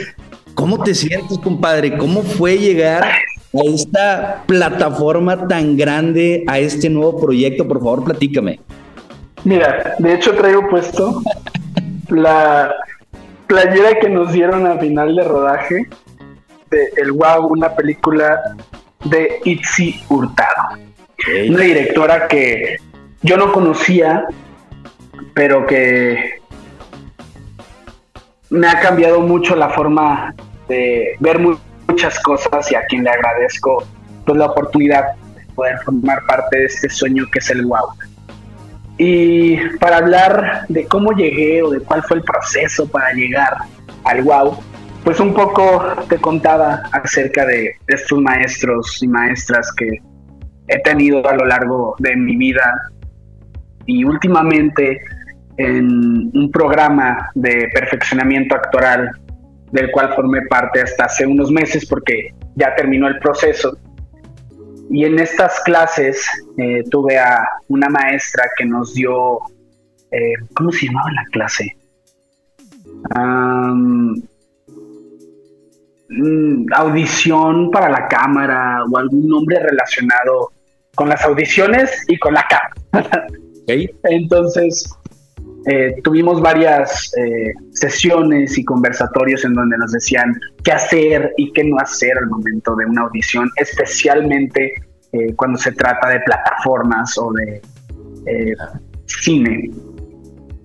¿Cómo 0.53 0.83
te 0.83 0.93
sientes, 0.93 1.37
compadre? 1.39 1.97
¿Cómo 1.97 2.21
fue 2.23 2.57
llegar 2.57 3.03
a 3.03 3.63
esta 3.73 4.43
plataforma 4.45 5.47
tan 5.47 5.77
grande, 5.77 6.43
a 6.47 6.59
este 6.59 6.89
nuevo 6.89 7.19
proyecto? 7.19 7.67
Por 7.67 7.79
favor, 7.79 8.03
platícame. 8.03 8.59
Mira, 9.43 9.95
de 9.97 10.13
hecho 10.13 10.35
traigo 10.35 10.69
puesto 10.69 11.21
la 12.09 12.73
playera 13.47 13.99
que 13.99 14.09
nos 14.09 14.31
dieron 14.31 14.67
a 14.67 14.77
final 14.77 15.15
de 15.15 15.23
rodaje 15.23 15.87
el 16.71 17.11
Wow, 17.11 17.47
una 17.47 17.75
película 17.75 18.55
de 19.05 19.39
Itzi 19.45 20.03
Hurtado. 20.09 20.77
Una 21.49 21.63
directora 21.63 22.27
que 22.27 22.77
yo 23.21 23.37
no 23.37 23.51
conocía, 23.51 24.25
pero 25.33 25.65
que 25.67 26.39
me 28.49 28.67
ha 28.67 28.79
cambiado 28.79 29.21
mucho 29.21 29.55
la 29.55 29.69
forma 29.69 30.33
de 30.67 31.15
ver 31.19 31.39
muchas 31.87 32.19
cosas 32.19 32.71
y 32.71 32.75
a 32.75 32.85
quien 32.85 33.03
le 33.03 33.11
agradezco 33.11 33.85
pues, 34.25 34.37
la 34.37 34.47
oportunidad 34.47 35.13
de 35.35 35.45
poder 35.53 35.77
formar 35.85 36.25
parte 36.25 36.57
de 36.57 36.65
este 36.65 36.89
sueño 36.89 37.25
que 37.31 37.39
es 37.39 37.49
el 37.49 37.65
wow. 37.65 37.89
Y 38.97 39.57
para 39.77 39.97
hablar 39.97 40.65
de 40.67 40.85
cómo 40.85 41.11
llegué 41.11 41.63
o 41.63 41.69
de 41.69 41.79
cuál 41.79 42.03
fue 42.03 42.17
el 42.17 42.23
proceso 42.23 42.87
para 42.87 43.13
llegar 43.13 43.57
al 44.03 44.21
wow, 44.23 44.57
pues 45.03 45.19
un 45.19 45.33
poco 45.33 45.83
te 46.09 46.17
contaba 46.17 46.83
acerca 46.91 47.45
de 47.45 47.75
estos 47.87 48.19
maestros 48.19 49.01
y 49.01 49.07
maestras 49.07 49.71
que 49.73 49.97
he 50.67 50.79
tenido 50.83 51.27
a 51.27 51.35
lo 51.35 51.45
largo 51.45 51.95
de 51.99 52.15
mi 52.15 52.35
vida 52.37 52.91
y 53.85 54.03
últimamente 54.03 55.01
en 55.57 56.31
un 56.33 56.51
programa 56.51 57.29
de 57.35 57.67
perfeccionamiento 57.73 58.55
actoral 58.55 59.09
del 59.71 59.91
cual 59.91 60.13
formé 60.15 60.41
parte 60.47 60.81
hasta 60.81 61.05
hace 61.05 61.25
unos 61.25 61.51
meses 61.51 61.85
porque 61.87 62.29
ya 62.55 62.75
terminó 62.75 63.07
el 63.07 63.19
proceso. 63.19 63.77
Y 64.89 65.05
en 65.05 65.19
estas 65.19 65.61
clases 65.61 66.25
eh, 66.57 66.83
tuve 66.89 67.17
a 67.17 67.47
una 67.69 67.87
maestra 67.87 68.43
que 68.57 68.65
nos 68.65 68.93
dio, 68.93 69.39
eh, 70.11 70.33
¿cómo 70.53 70.71
se 70.71 70.87
llamaba 70.87 71.11
la 71.11 71.23
clase? 71.31 71.77
Audición 76.75 77.71
para 77.71 77.89
la 77.89 78.07
cámara 78.07 78.83
o 78.91 78.97
algún 78.97 79.27
nombre 79.27 79.59
relacionado 79.59 80.51
con 80.95 81.09
las 81.09 81.23
audiciones 81.23 82.03
y 82.07 82.17
con 82.17 82.33
la 82.33 82.45
cámara. 82.47 83.27
Entonces, 84.03 84.93
eh, 85.67 85.95
tuvimos 86.03 86.41
varias 86.41 87.13
eh, 87.17 87.53
sesiones 87.71 88.57
y 88.57 88.65
conversatorios 88.65 89.45
en 89.45 89.53
donde 89.53 89.77
nos 89.77 89.91
decían 89.91 90.33
qué 90.63 90.73
hacer 90.73 91.33
y 91.37 91.51
qué 91.53 91.63
no 91.63 91.77
hacer 91.77 92.17
al 92.17 92.27
momento 92.27 92.75
de 92.75 92.85
una 92.85 93.03
audición, 93.03 93.49
especialmente 93.55 94.73
eh, 95.13 95.33
cuando 95.35 95.57
se 95.59 95.71
trata 95.71 96.09
de 96.09 96.19
plataformas 96.21 97.17
o 97.17 97.31
de 97.33 97.61
cine. 99.05 99.71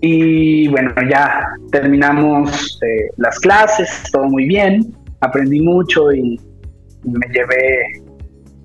Y 0.01 0.69
bueno, 0.69 0.93
ya 1.09 1.49
terminamos 1.71 2.79
las 3.17 3.39
clases, 3.39 4.03
todo 4.13 4.25
muy 4.25 4.47
bien 4.47 4.95
aprendí 5.21 5.61
mucho 5.61 6.13
y 6.13 6.41
me 7.05 7.27
llevé 7.33 8.03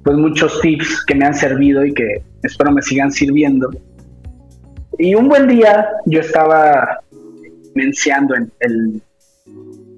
pues 0.03 0.17
muchos 0.17 0.59
tips 0.61 1.05
que 1.05 1.15
me 1.15 1.25
han 1.25 1.35
servido 1.35 1.85
y 1.85 1.93
que 1.93 2.23
espero 2.43 2.71
me 2.71 2.81
sigan 2.81 3.11
sirviendo. 3.11 3.69
Y 4.97 5.15
un 5.15 5.27
buen 5.27 5.47
día 5.47 5.87
yo 6.05 6.21
estaba 6.21 6.99
menciando 7.75 8.35
en 8.35 8.51
el 8.59 9.01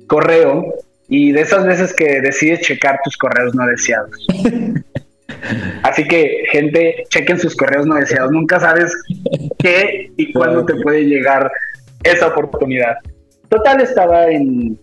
correo 0.07 0.73
y 1.07 1.31
de 1.31 1.41
esas 1.41 1.65
veces 1.65 1.93
que 1.93 2.21
decides 2.21 2.61
checar 2.61 2.99
tus 3.03 3.17
correos 3.17 3.55
no 3.55 3.65
deseados. 3.65 4.27
Así 5.83 6.07
que, 6.07 6.43
gente, 6.51 7.03
chequen 7.09 7.39
sus 7.39 7.55
correos 7.55 7.85
no 7.85 7.95
deseados. 7.95 8.31
Nunca 8.31 8.59
sabes 8.59 8.93
qué 9.59 10.11
y 10.15 10.31
cuándo 10.31 10.65
te 10.65 10.75
puede 10.75 11.05
llegar 11.05 11.51
esa 12.03 12.27
oportunidad. 12.27 12.95
Total, 13.49 13.81
estaba 13.81 14.27
en 14.27 14.79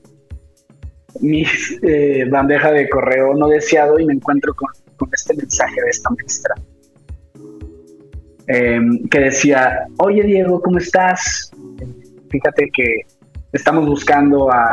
mi 1.20 1.44
eh, 1.82 2.24
bandeja 2.30 2.70
de 2.72 2.88
correo 2.88 3.34
no 3.34 3.48
deseado 3.48 3.98
y 3.98 4.06
me 4.06 4.14
encuentro 4.14 4.54
con, 4.54 4.68
este 5.12 5.34
mensaje 5.34 5.80
de 5.82 5.88
esta 5.88 6.10
maestra 6.10 6.54
em, 8.48 9.08
que 9.08 9.18
decía, 9.18 9.86
oye 9.98 10.22
Diego, 10.22 10.60
¿cómo 10.60 10.76
estás? 10.76 11.50
Fíjate 12.28 12.70
que 12.70 13.06
estamos 13.52 13.86
buscando 13.86 14.52
a 14.52 14.68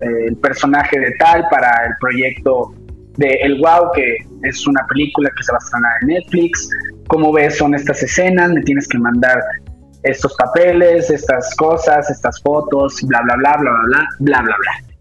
eh, 0.00 0.26
el 0.28 0.36
personaje 0.36 1.00
de 1.00 1.12
tal 1.12 1.46
para 1.50 1.86
el 1.86 1.92
proyecto 1.98 2.74
de 3.16 3.38
El 3.42 3.58
Wow, 3.60 3.92
que 3.94 4.16
es 4.42 4.66
una 4.66 4.86
película 4.86 5.30
que 5.36 5.42
se 5.42 5.52
va 5.52 5.58
a 5.58 5.64
estrenar 5.64 5.92
en 6.02 6.08
Netflix. 6.08 6.68
¿Cómo 7.08 7.32
ves 7.32 7.56
son 7.56 7.74
estas 7.74 8.02
escenas? 8.02 8.52
Me 8.52 8.62
tienes 8.62 8.86
que 8.88 8.98
mandar 8.98 9.40
estos 10.02 10.34
papeles, 10.36 11.10
estas 11.10 11.54
cosas, 11.56 12.10
estas 12.10 12.40
fotos, 12.42 13.00
bla, 13.04 13.22
bla, 13.22 13.36
bla, 13.36 13.56
bla, 13.58 13.70
bla, 13.70 13.80
bla, 13.86 14.08
bla, 14.18 14.42
bla, 14.42 14.56
bla. 14.56 14.91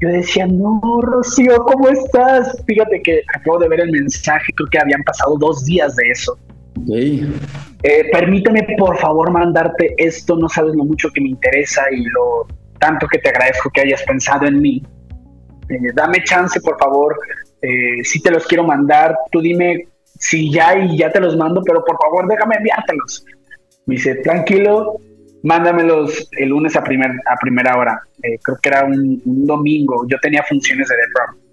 Yo 0.00 0.08
decía, 0.08 0.46
no, 0.46 0.80
Rocío, 1.02 1.56
¿cómo 1.64 1.88
estás? 1.88 2.56
Fíjate 2.66 3.02
que 3.02 3.22
acabo 3.34 3.58
de 3.58 3.68
ver 3.68 3.80
el 3.80 3.90
mensaje, 3.90 4.52
creo 4.54 4.68
que 4.70 4.78
habían 4.78 5.02
pasado 5.02 5.36
dos 5.38 5.64
días 5.64 5.96
de 5.96 6.10
eso. 6.10 6.38
Eh, 7.82 8.08
permíteme, 8.12 8.66
por 8.78 8.96
favor, 8.98 9.30
mandarte 9.30 9.94
esto, 9.96 10.36
no 10.36 10.48
sabes 10.48 10.74
lo 10.74 10.84
mucho 10.84 11.08
que 11.12 11.20
me 11.20 11.28
interesa 11.30 11.82
y 11.90 12.04
lo 12.04 12.46
tanto 12.78 13.06
que 13.08 13.18
te 13.18 13.28
agradezco 13.28 13.70
que 13.70 13.80
hayas 13.80 14.02
pensado 14.04 14.46
en 14.46 14.60
mí. 14.60 14.82
Eh, 15.68 15.78
dame 15.94 16.22
chance, 16.24 16.60
por 16.60 16.78
favor, 16.78 17.16
eh, 17.62 18.04
si 18.04 18.22
te 18.22 18.30
los 18.30 18.46
quiero 18.46 18.64
mandar, 18.64 19.16
tú 19.32 19.40
dime 19.40 19.88
si 20.04 20.52
ya 20.52 20.76
y 20.76 20.98
ya 20.98 21.10
te 21.10 21.20
los 21.20 21.36
mando, 21.36 21.62
pero 21.64 21.84
por 21.84 21.96
favor 22.00 22.26
déjame 22.28 22.56
enviártelos. 22.56 23.24
Me 23.86 23.96
dice, 23.96 24.16
tranquilo, 24.16 25.00
mándamelos 25.42 26.28
el 26.32 26.48
lunes 26.50 26.76
a, 26.76 26.80
a 26.80 27.36
primera 27.40 27.76
hora. 27.76 28.00
Eh, 28.22 28.38
creo 28.42 28.58
que 28.62 28.68
era 28.68 28.84
un, 28.84 29.20
domingo. 29.24 30.06
Yo 30.08 30.18
tenía 30.20 30.42
funciones 30.42 30.88
de 30.88 30.94
The. 30.96 31.48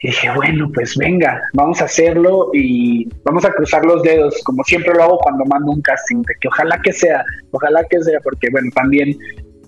Y 0.00 0.08
dije, 0.08 0.30
bueno, 0.34 0.70
pues 0.74 0.96
venga, 0.96 1.40
vamos 1.54 1.80
a 1.80 1.86
hacerlo 1.86 2.50
y 2.52 3.08
vamos 3.24 3.44
a 3.46 3.52
cruzar 3.52 3.86
los 3.86 4.02
dedos, 4.02 4.38
como 4.44 4.62
siempre 4.64 4.92
lo 4.92 5.02
hago 5.02 5.18
cuando 5.18 5.46
mando 5.46 5.72
un 5.72 5.80
casting, 5.80 6.20
de 6.22 6.34
que 6.40 6.48
ojalá 6.48 6.78
que 6.82 6.92
sea, 6.92 7.24
ojalá 7.52 7.82
que 7.88 8.02
sea, 8.02 8.20
porque 8.20 8.48
bueno, 8.50 8.68
también 8.74 9.16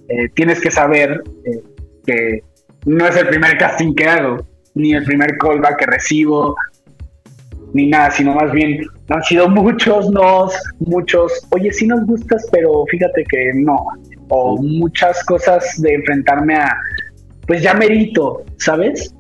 eh, 0.08 0.28
tienes 0.34 0.60
que 0.60 0.70
saber 0.70 1.22
eh, 1.46 1.62
que 2.04 2.42
no 2.84 3.06
es 3.06 3.16
el 3.16 3.28
primer 3.28 3.56
casting 3.56 3.94
que 3.94 4.04
hago, 4.04 4.46
ni 4.74 4.92
el 4.92 5.04
primer 5.04 5.38
callback 5.38 5.78
que 5.78 5.86
recibo, 5.86 6.54
ni 7.76 7.86
nada, 7.86 8.10
sino 8.10 8.34
más 8.34 8.50
bien 8.52 8.80
han 9.08 9.22
sido 9.22 9.48
muchos 9.62 10.10
nos, 10.10 10.54
muchos, 10.80 11.46
oye, 11.50 11.72
sí 11.72 11.86
nos 11.86 12.04
gustas, 12.06 12.46
pero 12.50 12.84
fíjate 12.90 13.24
que 13.24 13.52
no, 13.54 13.86
o 14.28 14.60
muchas 14.60 15.22
cosas 15.24 15.80
de 15.80 15.94
enfrentarme 15.94 16.56
a, 16.56 16.76
pues 17.46 17.62
ya 17.62 17.74
merito, 17.74 18.44
¿sabes? 18.58 19.14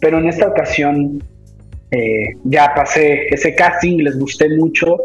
Pero 0.00 0.18
en 0.18 0.28
esta 0.28 0.48
ocasión 0.48 1.20
eh, 1.90 2.34
ya 2.44 2.72
pasé 2.74 3.26
ese 3.34 3.54
casting, 3.54 3.98
les 3.98 4.18
gusté 4.18 4.48
mucho 4.56 4.96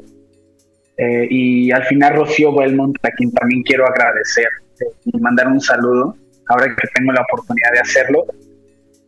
eh, 0.97 1.27
y 1.29 1.71
al 1.71 1.83
final 1.85 2.15
Rocío 2.15 2.53
Belmont, 2.53 2.95
a 3.03 3.09
quien 3.11 3.31
también 3.31 3.63
quiero 3.63 3.87
agradecer 3.87 4.47
eh, 4.81 4.93
y 5.05 5.19
mandar 5.19 5.47
un 5.47 5.59
saludo, 5.59 6.15
ahora 6.49 6.65
que 6.65 6.87
tengo 6.93 7.11
la 7.11 7.21
oportunidad 7.21 7.71
de 7.73 7.79
hacerlo, 7.79 8.25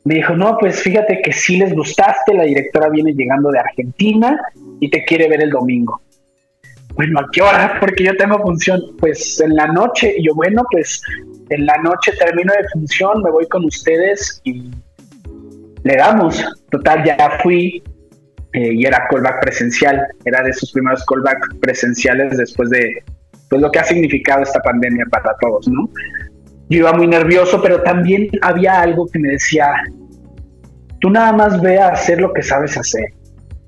me 0.06 0.16
dijo, 0.16 0.36
no, 0.36 0.58
pues 0.60 0.82
fíjate 0.82 1.20
que 1.24 1.34
sí 1.34 1.58
les 1.58 1.74
gustaste, 1.74 2.36
la 2.36 2.44
directora 2.44 2.90
viene 2.90 3.14
llegando 3.14 3.50
de 3.50 3.60
Argentina 3.60 4.40
y 4.80 4.90
te 4.90 5.04
quiere 5.04 5.28
ver 5.28 5.42
el 5.42 5.50
domingo. 5.50 6.00
Bueno, 6.94 7.20
¿a 7.20 7.28
qué 7.32 7.42
hora? 7.42 7.78
Porque 7.80 8.04
yo 8.06 8.16
tengo 8.16 8.40
función, 8.40 8.80
pues 9.00 9.42
en 9.42 9.56
la 9.56 9.68
noche. 9.68 10.14
Y 10.18 10.28
yo, 10.28 10.36
bueno, 10.36 10.64
pues 10.72 11.02
en 11.50 11.66
la 11.66 11.78
noche 11.80 12.14
termino 12.20 12.54
de 12.54 12.68
función, 12.70 13.24
me 13.24 13.32
voy 13.32 13.48
con 13.48 13.66
ustedes 13.66 14.42
y 14.44 14.72
le 15.84 15.96
damos. 15.96 16.44
Total, 16.70 17.04
ya 17.04 17.40
fui 17.42 17.84
eh, 18.54 18.74
y 18.74 18.86
era 18.86 19.08
callback 19.10 19.42
presencial, 19.42 20.06
era 20.24 20.44
de 20.44 20.54
sus 20.54 20.72
primeros 20.72 21.04
callback 21.06 21.58
presenciales 21.60 22.38
después 22.38 22.70
de 22.70 23.04
pues, 23.50 23.60
lo 23.60 23.72
que 23.72 23.80
ha 23.80 23.84
significado 23.84 24.44
esta 24.44 24.62
pandemia 24.62 25.06
para 25.10 25.36
todos, 25.42 25.68
¿no? 25.68 25.90
Yo 26.70 26.80
iba 26.80 26.94
muy 26.94 27.08
nervioso, 27.08 27.62
pero 27.62 27.82
también 27.84 28.30
había 28.42 28.82
algo 28.82 29.08
que 29.08 29.20
me 29.20 29.30
decía, 29.30 29.72
tú 31.00 31.10
nada 31.10 31.32
más 31.34 31.62
ve 31.62 31.80
a 31.80 31.90
hacer 31.90 32.20
lo 32.20 32.34
que 32.34 32.42
sabes 32.42 32.78
hacer 32.78 33.14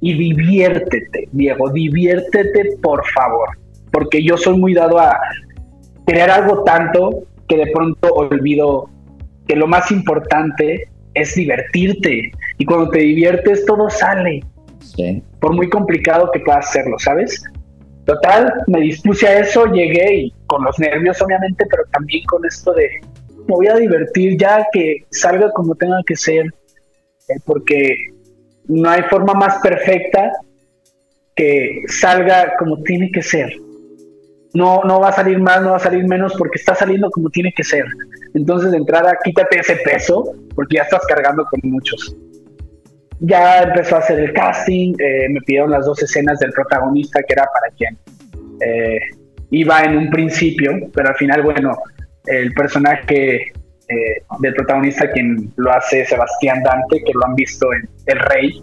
y 0.01 0.17
diviértete, 0.17 1.27
Diego, 1.31 1.69
diviértete 1.71 2.77
por 2.81 3.05
favor, 3.07 3.49
porque 3.91 4.23
yo 4.23 4.37
soy 4.37 4.57
muy 4.57 4.73
dado 4.73 4.99
a 4.99 5.17
crear 6.05 6.29
algo 6.29 6.63
tanto 6.63 7.23
que 7.47 7.57
de 7.57 7.67
pronto 7.67 8.13
olvido 8.13 8.89
que 9.47 9.55
lo 9.55 9.67
más 9.67 9.91
importante 9.91 10.89
es 11.13 11.35
divertirte 11.35 12.31
y 12.57 12.65
cuando 12.65 12.89
te 12.89 12.99
diviertes 12.99 13.65
todo 13.65 13.89
sale, 13.89 14.41
por 15.39 15.53
muy 15.53 15.69
complicado 15.69 16.29
que 16.31 16.39
pueda 16.39 16.59
hacerlo, 16.59 16.97
¿sabes? 16.99 17.43
Total, 18.07 18.63
me 18.67 18.79
dispuse 18.79 19.27
a 19.27 19.39
eso, 19.41 19.65
llegué 19.65 20.15
y 20.15 20.33
con 20.45 20.63
los 20.63 20.79
nervios 20.79 21.21
obviamente, 21.21 21.65
pero 21.69 21.83
también 21.91 22.23
con 22.25 22.45
esto 22.45 22.71
de 22.71 22.89
me 23.47 23.53
voy 23.53 23.67
a 23.67 23.75
divertir 23.75 24.37
ya 24.39 24.65
que 24.71 25.05
salga 25.09 25.51
como 25.51 25.75
tenga 25.75 26.01
que 26.05 26.15
ser, 26.15 26.45
eh, 26.45 27.35
porque 27.45 27.95
no 28.69 28.89
hay 28.89 29.01
forma 29.03 29.33
más 29.33 29.57
perfecta 29.61 30.31
que 31.35 31.83
salga 31.87 32.55
como 32.57 32.81
tiene 32.83 33.11
que 33.11 33.21
ser. 33.21 33.53
No, 34.53 34.81
no 34.85 35.01
va 35.01 35.09
a 35.09 35.13
salir 35.13 35.39
más, 35.39 35.61
no 35.61 35.71
va 35.71 35.75
a 35.75 35.79
salir 35.79 36.07
menos 36.07 36.33
porque 36.37 36.59
está 36.59 36.75
saliendo 36.75 37.09
como 37.11 37.29
tiene 37.29 37.51
que 37.53 37.65
ser. 37.65 37.83
Entonces 38.33 38.71
de 38.71 38.77
entrada 38.77 39.17
quítate 39.21 39.59
ese 39.59 39.75
peso 39.75 40.33
porque 40.55 40.77
ya 40.77 40.83
estás 40.83 41.05
cargando 41.07 41.45
con 41.45 41.59
muchos 41.63 42.15
ya 43.19 43.63
empezó 43.63 43.95
a 43.95 43.99
hacer 43.99 44.19
el 44.19 44.33
casting, 44.33 44.93
eh, 44.99 45.27
me 45.29 45.41
pidieron 45.41 45.71
las 45.71 45.85
dos 45.85 46.01
escenas 46.03 46.39
del 46.39 46.51
protagonista, 46.51 47.21
que 47.23 47.33
era 47.33 47.45
para 47.45 47.73
quien 47.75 47.97
eh, 48.61 48.99
iba 49.51 49.83
en 49.83 49.97
un 49.97 50.09
principio, 50.09 50.71
pero 50.93 51.09
al 51.09 51.15
final, 51.15 51.41
bueno, 51.41 51.77
el 52.25 52.53
personaje 52.53 53.51
eh, 53.89 54.21
del 54.39 54.53
protagonista, 54.53 55.09
quien 55.11 55.51
lo 55.55 55.71
hace 55.71 56.05
Sebastián 56.05 56.61
Dante, 56.63 57.03
que 57.03 57.13
lo 57.13 57.25
han 57.25 57.35
visto 57.35 57.73
en 57.73 57.89
El 58.05 58.19
Rey, 58.19 58.61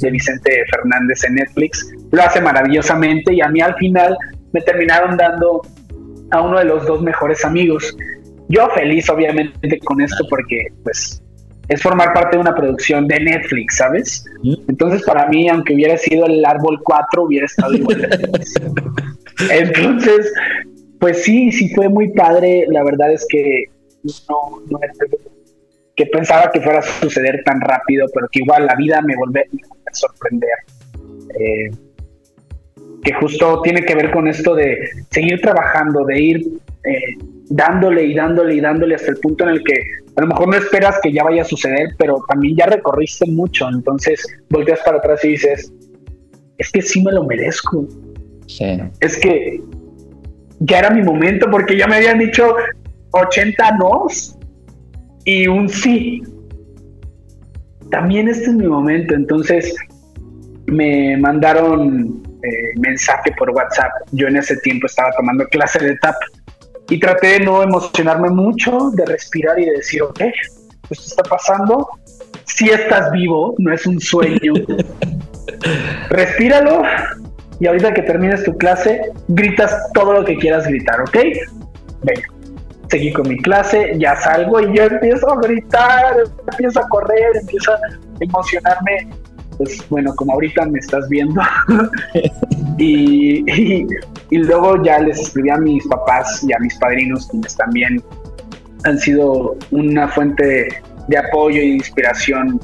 de 0.00 0.10
Vicente 0.10 0.64
Fernández 0.70 1.24
en 1.24 1.36
Netflix, 1.36 1.92
lo 2.10 2.22
hace 2.22 2.40
maravillosamente 2.40 3.32
y 3.32 3.40
a 3.40 3.48
mí 3.48 3.60
al 3.60 3.74
final 3.76 4.16
me 4.52 4.60
terminaron 4.60 5.16
dando 5.16 5.62
a 6.30 6.40
uno 6.40 6.58
de 6.58 6.64
los 6.64 6.86
dos 6.86 7.00
mejores 7.02 7.44
amigos. 7.44 7.96
Yo 8.48 8.68
feliz 8.70 9.08
obviamente 9.08 9.78
con 9.84 10.00
esto 10.00 10.24
porque 10.28 10.66
pues 10.82 11.22
es 11.68 11.82
formar 11.82 12.12
parte 12.12 12.36
de 12.36 12.42
una 12.42 12.54
producción 12.54 13.06
de 13.08 13.20
Netflix, 13.20 13.76
¿sabes? 13.76 14.24
Entonces, 14.68 15.02
para 15.04 15.28
mí, 15.28 15.48
aunque 15.48 15.74
hubiera 15.74 15.96
sido 15.96 16.26
el 16.26 16.44
árbol 16.44 16.80
4, 16.82 17.22
hubiera 17.22 17.46
estado 17.46 17.74
igual. 17.74 18.08
Entonces, 19.50 20.32
pues 21.00 21.22
sí, 21.22 21.50
sí 21.52 21.74
fue 21.74 21.88
muy 21.88 22.12
padre. 22.12 22.66
La 22.68 22.84
verdad 22.84 23.12
es 23.12 23.26
que 23.28 23.64
no, 24.28 24.62
no 24.70 24.78
es 24.82 24.98
que 25.96 26.06
pensaba 26.06 26.50
que 26.50 26.60
fuera 26.60 26.80
a 26.80 26.82
suceder 26.82 27.42
tan 27.44 27.60
rápido, 27.60 28.06
pero 28.12 28.28
que 28.30 28.40
igual 28.40 28.66
la 28.66 28.74
vida 28.74 29.00
me 29.00 29.16
vuelve, 29.16 29.48
a 29.86 29.94
sorprender. 29.94 30.50
Eh, 31.38 31.70
que 33.02 33.12
justo 33.14 33.60
tiene 33.62 33.84
que 33.84 33.94
ver 33.94 34.10
con 34.10 34.26
esto 34.28 34.54
de 34.54 34.78
seguir 35.10 35.40
trabajando, 35.40 36.04
de 36.04 36.20
ir 36.20 36.42
eh, 36.84 37.16
dándole 37.50 38.04
y 38.04 38.14
dándole 38.14 38.54
y 38.54 38.60
dándole 38.60 38.94
hasta 38.94 39.10
el 39.10 39.16
punto 39.18 39.44
en 39.44 39.50
el 39.50 39.64
que 39.64 39.74
a 40.16 40.20
lo 40.20 40.28
mejor 40.28 40.48
no 40.48 40.56
esperas 40.56 40.98
que 41.02 41.12
ya 41.12 41.24
vaya 41.24 41.42
a 41.42 41.44
suceder, 41.44 41.88
pero 41.98 42.24
también 42.28 42.56
ya 42.56 42.66
recorriste 42.66 43.26
mucho, 43.30 43.68
entonces 43.68 44.24
volteas 44.48 44.80
para 44.84 44.98
atrás 44.98 45.24
y 45.24 45.30
dices, 45.30 45.72
es 46.58 46.70
que 46.70 46.82
sí 46.82 47.02
me 47.02 47.12
lo 47.12 47.24
merezco. 47.24 47.86
Es 49.00 49.18
que 49.18 49.60
ya 50.60 50.78
era 50.78 50.90
mi 50.90 51.02
momento 51.02 51.50
porque 51.50 51.76
ya 51.76 51.86
me 51.88 51.96
habían 51.96 52.18
dicho 52.18 52.54
80 53.10 53.76
nos 53.78 54.38
y 55.24 55.48
un 55.48 55.68
sí. 55.68 56.22
También 57.90 58.28
este 58.28 58.46
es 58.46 58.54
mi 58.54 58.66
momento, 58.66 59.14
entonces 59.14 59.74
me 60.66 61.16
mandaron 61.16 62.22
eh, 62.42 62.78
mensaje 62.78 63.32
por 63.36 63.50
WhatsApp. 63.50 63.90
Yo 64.12 64.28
en 64.28 64.36
ese 64.36 64.56
tiempo 64.58 64.86
estaba 64.86 65.10
tomando 65.12 65.44
clase 65.46 65.84
de 65.84 65.96
tap 65.98 66.14
y 66.90 67.00
traté 67.00 67.38
de 67.38 67.40
no 67.40 67.62
emocionarme 67.62 68.30
mucho, 68.30 68.90
de 68.94 69.06
respirar 69.06 69.58
y 69.58 69.66
de 69.66 69.72
decir, 69.72 70.02
ok, 70.02 70.20
esto 70.90 71.04
está 71.06 71.22
pasando. 71.22 71.88
Si 72.44 72.68
estás 72.68 73.10
vivo, 73.12 73.54
no 73.58 73.72
es 73.72 73.86
un 73.86 74.00
sueño. 74.00 74.52
Respíralo 76.10 76.82
y 77.60 77.66
ahorita 77.66 77.94
que 77.94 78.02
termines 78.02 78.44
tu 78.44 78.56
clase, 78.58 79.12
gritas 79.28 79.90
todo 79.94 80.12
lo 80.12 80.24
que 80.24 80.36
quieras 80.36 80.66
gritar, 80.66 81.00
¿ok? 81.00 81.16
Venga. 82.02 82.22
Seguí 82.90 83.12
con 83.12 83.26
mi 83.28 83.38
clase, 83.38 83.94
ya 83.98 84.14
salgo 84.16 84.60
y 84.60 84.76
yo 84.76 84.84
empiezo 84.84 85.32
a 85.32 85.40
gritar, 85.40 86.16
empiezo 86.50 86.80
a 86.80 86.88
correr, 86.88 87.36
empiezo 87.40 87.72
a 87.72 87.78
emocionarme 88.20 89.08
pues 89.56 89.88
bueno, 89.88 90.14
como 90.16 90.32
ahorita 90.32 90.66
me 90.66 90.78
estás 90.78 91.08
viendo. 91.08 91.40
y, 92.78 93.50
y, 93.50 93.86
luego 94.30 94.82
ya 94.82 94.98
les 95.00 95.20
escribí 95.20 95.50
a 95.50 95.56
mis 95.56 95.86
papás 95.86 96.44
y 96.48 96.52
a 96.52 96.58
mis 96.58 96.76
padrinos, 96.78 97.28
quienes 97.28 97.56
también 97.56 98.02
han 98.84 98.98
sido 98.98 99.56
una 99.70 100.08
fuente 100.08 100.82
de 101.08 101.18
apoyo 101.18 101.60
e 101.60 101.66
inspiración 101.66 102.60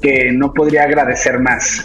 que 0.00 0.30
no 0.32 0.52
podría 0.52 0.84
agradecer 0.84 1.38
más. 1.40 1.84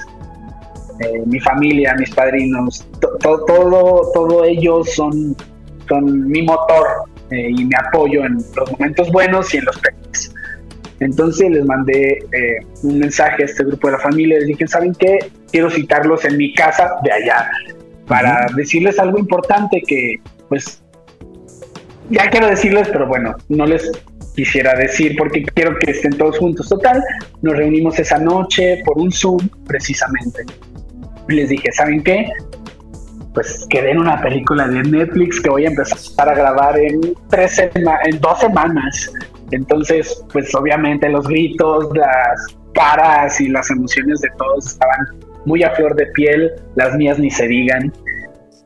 Eh, 0.99 1.23
mi 1.25 1.39
familia, 1.39 1.95
mis 1.95 2.13
padrinos, 2.13 2.87
todo, 3.19 4.11
todo 4.13 4.43
ellos 4.43 4.93
son, 4.93 5.35
son 5.87 6.27
mi 6.27 6.43
motor 6.43 6.85
eh, 7.31 7.49
y 7.49 7.65
mi 7.65 7.75
apoyo 7.75 8.23
en 8.25 8.35
los 8.35 8.71
momentos 8.71 9.11
buenos 9.11 9.53
y 9.53 9.57
en 9.57 9.65
los 9.65 9.79
peores. 9.79 10.33
Entonces 10.99 11.49
les 11.49 11.65
mandé 11.65 12.19
eh, 12.31 12.57
un 12.83 12.99
mensaje 12.99 13.41
a 13.41 13.45
este 13.45 13.63
grupo 13.63 13.87
de 13.87 13.93
la 13.93 13.99
familia, 13.99 14.37
les 14.37 14.47
dije, 14.47 14.67
¿saben 14.67 14.93
qué? 14.93 15.17
Quiero 15.51 15.71
citarlos 15.71 16.23
en 16.25 16.37
mi 16.37 16.53
casa 16.53 16.97
de 17.03 17.11
allá 17.11 17.49
para 18.11 18.45
decirles 18.57 18.99
algo 18.99 19.17
importante 19.17 19.81
que 19.87 20.19
pues 20.49 20.83
ya 22.09 22.29
quiero 22.29 22.47
decirles, 22.47 22.89
pero 22.91 23.07
bueno, 23.07 23.33
no 23.47 23.65
les 23.65 23.89
quisiera 24.35 24.75
decir 24.75 25.15
porque 25.17 25.43
quiero 25.43 25.79
que 25.79 25.91
estén 25.91 26.17
todos 26.17 26.37
juntos. 26.37 26.67
Total, 26.67 27.01
nos 27.41 27.55
reunimos 27.55 27.97
esa 27.99 28.17
noche 28.17 28.83
por 28.83 28.97
un 28.97 29.13
Zoom 29.13 29.47
precisamente. 29.65 30.43
Les 31.29 31.47
dije, 31.47 31.71
¿saben 31.71 32.03
qué? 32.03 32.27
Pues 33.33 33.65
que 33.69 33.81
den 33.81 33.97
una 33.97 34.21
película 34.21 34.67
de 34.67 34.83
Netflix 34.83 35.39
que 35.39 35.49
voy 35.49 35.63
a 35.63 35.69
empezar 35.69 36.27
a 36.27 36.35
grabar 36.35 36.77
en, 36.77 37.13
tres 37.29 37.59
en 37.59 38.19
dos 38.19 38.41
semanas. 38.41 39.09
Entonces, 39.51 40.21
pues 40.33 40.53
obviamente 40.53 41.07
los 41.07 41.25
gritos, 41.25 41.87
las 41.95 42.57
caras 42.73 43.39
y 43.39 43.47
las 43.47 43.71
emociones 43.71 44.19
de 44.19 44.27
todos 44.37 44.67
estaban 44.67 45.30
muy 45.45 45.63
a 45.63 45.71
flor 45.71 45.95
de 45.95 46.07
piel, 46.07 46.51
las 46.75 46.95
mías 46.95 47.19
ni 47.19 47.29
se 47.29 47.47
digan. 47.47 47.91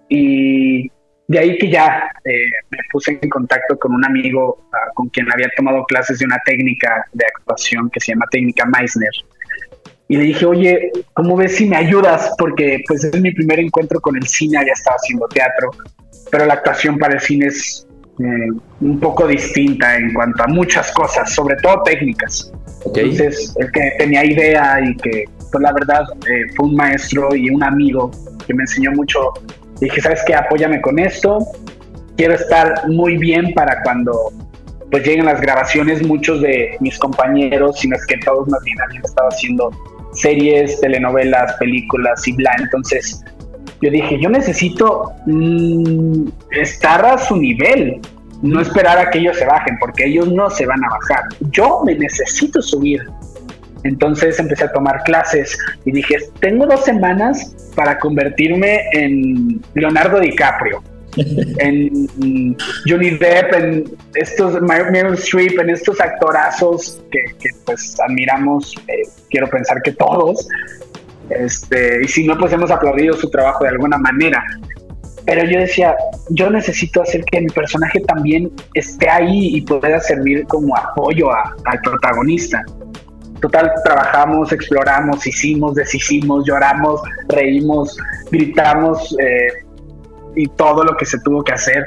Y 0.09 0.89
de 1.27 1.39
ahí 1.39 1.57
que 1.57 1.69
ya 1.69 2.03
eh, 2.23 2.49
me 2.69 2.77
puse 2.91 3.17
en 3.19 3.29
contacto 3.29 3.77
con 3.79 3.93
un 3.93 4.05
amigo 4.05 4.67
ah, 4.73 4.91
con 4.93 5.09
quien 5.09 5.31
había 5.31 5.49
tomado 5.57 5.83
clases 5.85 6.19
de 6.19 6.25
una 6.25 6.37
técnica 6.45 7.05
de 7.13 7.25
actuación 7.25 7.89
que 7.89 7.99
se 7.99 8.11
llama 8.11 8.25
técnica 8.29 8.65
Meissner. 8.65 9.09
Y 10.07 10.17
le 10.17 10.23
dije, 10.25 10.45
oye, 10.45 10.91
¿cómo 11.13 11.35
ves 11.35 11.55
si 11.55 11.67
me 11.67 11.77
ayudas? 11.77 12.31
Porque 12.37 12.83
pues 12.87 13.03
es 13.03 13.19
mi 13.19 13.31
primer 13.31 13.59
encuentro 13.59 13.99
con 13.99 14.15
el 14.15 14.27
cine, 14.27 14.59
ya 14.65 14.73
estaba 14.73 14.97
haciendo 14.97 15.27
teatro, 15.27 15.71
pero 16.31 16.45
la 16.45 16.53
actuación 16.55 16.99
para 16.99 17.15
el 17.15 17.19
cine 17.19 17.47
es 17.47 17.87
eh, 18.19 18.47
un 18.81 18.99
poco 18.99 19.27
distinta 19.27 19.97
en 19.97 20.13
cuanto 20.13 20.43
a 20.43 20.47
muchas 20.47 20.91
cosas, 20.91 21.33
sobre 21.33 21.55
todo 21.57 21.81
técnicas. 21.83 22.51
Entonces, 22.85 23.55
el 23.59 23.71
que 23.71 23.93
tenía 23.97 24.23
idea 24.23 24.79
y 24.79 24.95
que, 24.97 25.25
pues 25.55 25.63
la 25.63 25.71
verdad, 25.71 26.03
eh, 26.29 26.51
fue 26.53 26.65
un 26.65 26.75
maestro 26.75 27.33
y 27.33 27.49
un 27.49 27.63
amigo 27.63 28.11
que 28.45 28.53
me 28.53 28.63
enseñó 28.63 28.91
mucho. 28.91 29.31
Dije, 29.79 30.01
¿sabes 30.01 30.21
qué? 30.27 30.35
Apóyame 30.35 30.81
con 30.81 30.99
esto. 30.99 31.39
Quiero 32.17 32.33
estar 32.33 32.89
muy 32.89 33.15
bien 33.15 33.53
para 33.53 33.81
cuando 33.83 34.33
pues 34.91 35.07
lleguen 35.07 35.23
las 35.23 35.39
grabaciones. 35.39 36.05
Muchos 36.05 36.41
de 36.41 36.75
mis 36.81 36.99
compañeros, 36.99 37.79
si 37.79 37.87
no 37.87 37.95
es 37.95 38.05
que 38.05 38.17
todos 38.17 38.49
más 38.49 38.61
bien 38.65 38.77
habían 38.81 39.05
estado 39.05 39.29
haciendo 39.29 39.71
series, 40.11 40.77
telenovelas, 40.81 41.53
películas 41.53 42.27
y 42.27 42.33
bla. 42.33 42.53
Entonces, 42.59 43.23
yo 43.81 43.89
dije, 43.89 44.19
yo 44.21 44.29
necesito 44.29 45.13
mm, 45.25 46.27
estar 46.51 47.05
a 47.05 47.17
su 47.17 47.37
nivel, 47.37 48.01
no 48.41 48.59
esperar 48.59 48.97
a 48.97 49.09
que 49.09 49.19
ellos 49.19 49.37
se 49.37 49.45
bajen, 49.45 49.77
porque 49.79 50.07
ellos 50.07 50.29
no 50.33 50.49
se 50.49 50.65
van 50.65 50.83
a 50.83 50.89
bajar. 50.89 51.23
Yo 51.51 51.81
me 51.85 51.95
necesito 51.95 52.61
subir. 52.61 53.07
Entonces 53.85 54.39
empecé 54.39 54.65
a 54.65 54.71
tomar 54.73 55.03
clases 55.03 55.57
y 55.85 55.91
dije, 55.91 56.17
tengo 56.39 56.65
dos 56.65 56.83
semanas 56.83 57.55
para 57.75 57.99
convertirme 57.99 58.81
en 58.93 59.61
Leonardo 59.75 60.19
DiCaprio, 60.19 60.83
en 61.59 62.57
Johnny 62.87 63.11
Depp, 63.11 63.53
en 63.53 63.83
estos 64.15 64.59
Meryl 64.61 65.13
Streep, 65.13 65.59
en 65.59 65.69
estos 65.69 66.01
actorazos 66.01 66.99
que, 67.11 67.49
pues 67.65 67.95
admiramos, 67.99 68.75
eh, 68.87 69.03
quiero 69.29 69.47
pensar 69.49 69.79
que 69.83 69.91
todos, 69.91 70.47
este, 71.29 72.03
y 72.03 72.07
si 72.07 72.25
no, 72.25 72.37
pues 72.39 72.53
hemos 72.53 72.71
aplaudido 72.71 73.15
su 73.15 73.29
trabajo 73.29 73.65
de 73.65 73.69
alguna 73.69 73.99
manera. 73.99 74.43
Pero 75.25 75.43
yo 75.43 75.59
decía, 75.59 75.95
yo 76.29 76.49
necesito 76.49 77.01
hacer 77.01 77.23
que 77.25 77.41
mi 77.41 77.47
personaje 77.47 77.99
también 78.01 78.51
esté 78.75 79.09
ahí 79.09 79.55
y 79.55 79.61
pueda 79.61 79.99
servir 79.99 80.45
como 80.45 80.75
apoyo 80.75 81.31
al 81.31 81.81
protagonista. 81.83 82.63
Total, 83.45 83.71
trabajamos, 83.83 84.51
exploramos, 84.51 85.27
hicimos, 85.27 85.75
deshicimos, 85.75 86.47
lloramos, 86.47 86.99
reímos, 87.27 87.95
gritamos 88.31 89.15
eh, 89.19 89.49
y 90.35 90.47
todo 90.47 90.83
lo 90.83 90.97
que 90.97 91.05
se 91.05 91.19
tuvo 91.19 91.43
que 91.43 91.53
hacer 91.53 91.85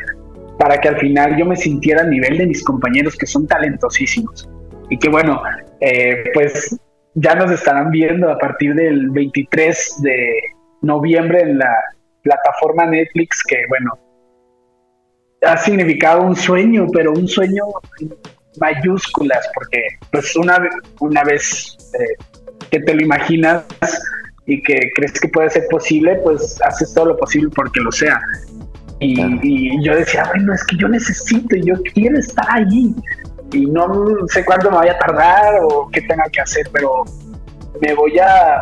para 0.57 0.81
que 0.81 0.87
al 0.87 0.99
final 0.99 1.37
yo 1.37 1.45
me 1.45 1.57
sintiera 1.57 2.03
a 2.03 2.07
nivel 2.07 2.39
de 2.39 2.47
mis 2.47 2.63
compañeros 2.63 3.17
que 3.17 3.27
son 3.27 3.49
talentosísimos. 3.49 4.49
Y 4.89 5.01
que 5.01 5.09
bueno, 5.09 5.43
eh, 5.81 6.27
pues 6.33 6.79
ya 7.15 7.35
nos 7.35 7.51
estarán 7.51 7.91
viendo 7.91 8.31
a 8.31 8.39
partir 8.39 8.77
del 8.77 9.11
23 9.11 10.03
de 10.03 10.39
noviembre 10.83 11.41
en 11.41 11.59
la 11.59 11.75
plataforma 12.23 12.87
Netflix, 12.87 13.43
que 13.43 13.65
bueno, 13.69 13.99
ha 15.45 15.57
significado 15.57 16.23
un 16.23 16.37
sueño, 16.37 16.87
pero 16.93 17.11
un 17.11 17.27
sueño 17.27 17.65
mayúsculas, 18.61 19.47
porque 19.55 19.83
pues 20.11 20.35
una, 20.37 20.59
una 21.01 21.25
vez 21.25 21.77
eh, 21.95 22.25
que 22.71 22.81
te 22.81 22.95
lo 22.95 23.03
imaginas 23.03 23.65
y 24.47 24.63
que 24.63 24.91
crees 24.95 25.21
que 25.21 25.29
puede 25.29 25.51
ser 25.51 25.67
posible, 25.71 26.17
pues 26.23 26.61
haces 26.63 26.93
todo 26.95 27.07
lo 27.07 27.17
posible 27.17 27.51
porque 27.55 27.81
lo 27.81 27.93
sea. 27.93 28.21
Y, 29.01 29.21
y 29.43 29.85
yo 29.85 29.95
decía, 29.95 30.25
bueno, 30.35 30.53
es 30.55 30.65
que 30.65 30.77
yo 30.77 30.89
necesito, 30.89 31.57
yo 31.57 31.75
quiero 31.95 32.19
estar 32.19 32.47
allí 32.51 32.95
y 33.53 33.67
no 33.67 33.87
sé 34.29 34.45
cuándo 34.45 34.71
me 34.71 34.79
vaya 34.79 34.93
a 34.93 34.99
tardar 34.99 35.61
o 35.63 35.89
qué 35.91 36.03
tenga 36.03 36.25
que 36.33 36.41
hacer, 36.41 36.69
pero 36.73 37.05
me 37.81 37.95
voy 37.95 38.19
a 38.19 38.61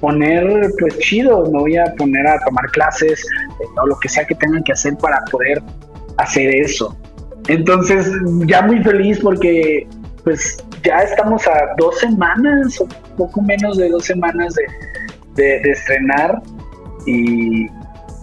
poner 0.00 0.70
pues 0.78 0.98
chido, 0.98 1.44
me 1.50 1.58
voy 1.58 1.76
a 1.76 1.84
poner 1.96 2.26
a 2.26 2.38
tomar 2.44 2.66
clases 2.70 3.24
eh, 3.60 3.64
o 3.80 3.86
lo 3.86 3.98
que 3.98 4.08
sea 4.08 4.24
que 4.24 4.34
tengan 4.34 4.62
que 4.64 4.72
hacer 4.72 4.96
para 4.96 5.22
poder 5.30 5.62
hacer 6.16 6.54
eso. 6.54 6.96
Entonces 7.48 8.10
ya 8.46 8.62
muy 8.62 8.82
feliz 8.82 9.18
porque 9.20 9.86
pues 10.24 10.64
ya 10.84 10.98
estamos 10.98 11.46
a 11.46 11.74
dos 11.78 11.98
semanas 11.98 12.80
o 12.80 12.88
poco 13.16 13.42
menos 13.42 13.76
de 13.76 13.88
dos 13.88 14.04
semanas 14.04 14.54
de, 15.34 15.60
de 15.60 15.70
estrenar 15.70 16.40
y 17.06 17.68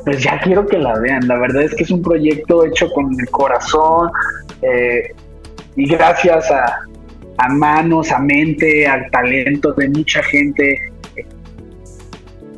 pues 0.06 0.24
ya 0.24 0.40
quiero 0.40 0.66
que 0.66 0.78
la 0.78 0.98
vean. 1.00 1.28
La 1.28 1.38
verdad 1.38 1.64
es 1.64 1.76
que 1.76 1.84
es 1.84 1.92
un 1.92 2.02
proyecto 2.02 2.66
hecho 2.66 2.90
con 2.92 3.20
el 3.20 3.30
corazón. 3.30 4.10
Eh, 4.62 5.14
y 5.76 5.88
gracias 5.88 6.50
a, 6.52 6.80
manos, 7.50 8.12
a 8.12 8.20
mente, 8.20 8.86
al 8.88 9.10
talento 9.12 9.74
de 9.74 9.90
mucha 9.90 10.22
gente 10.24 10.92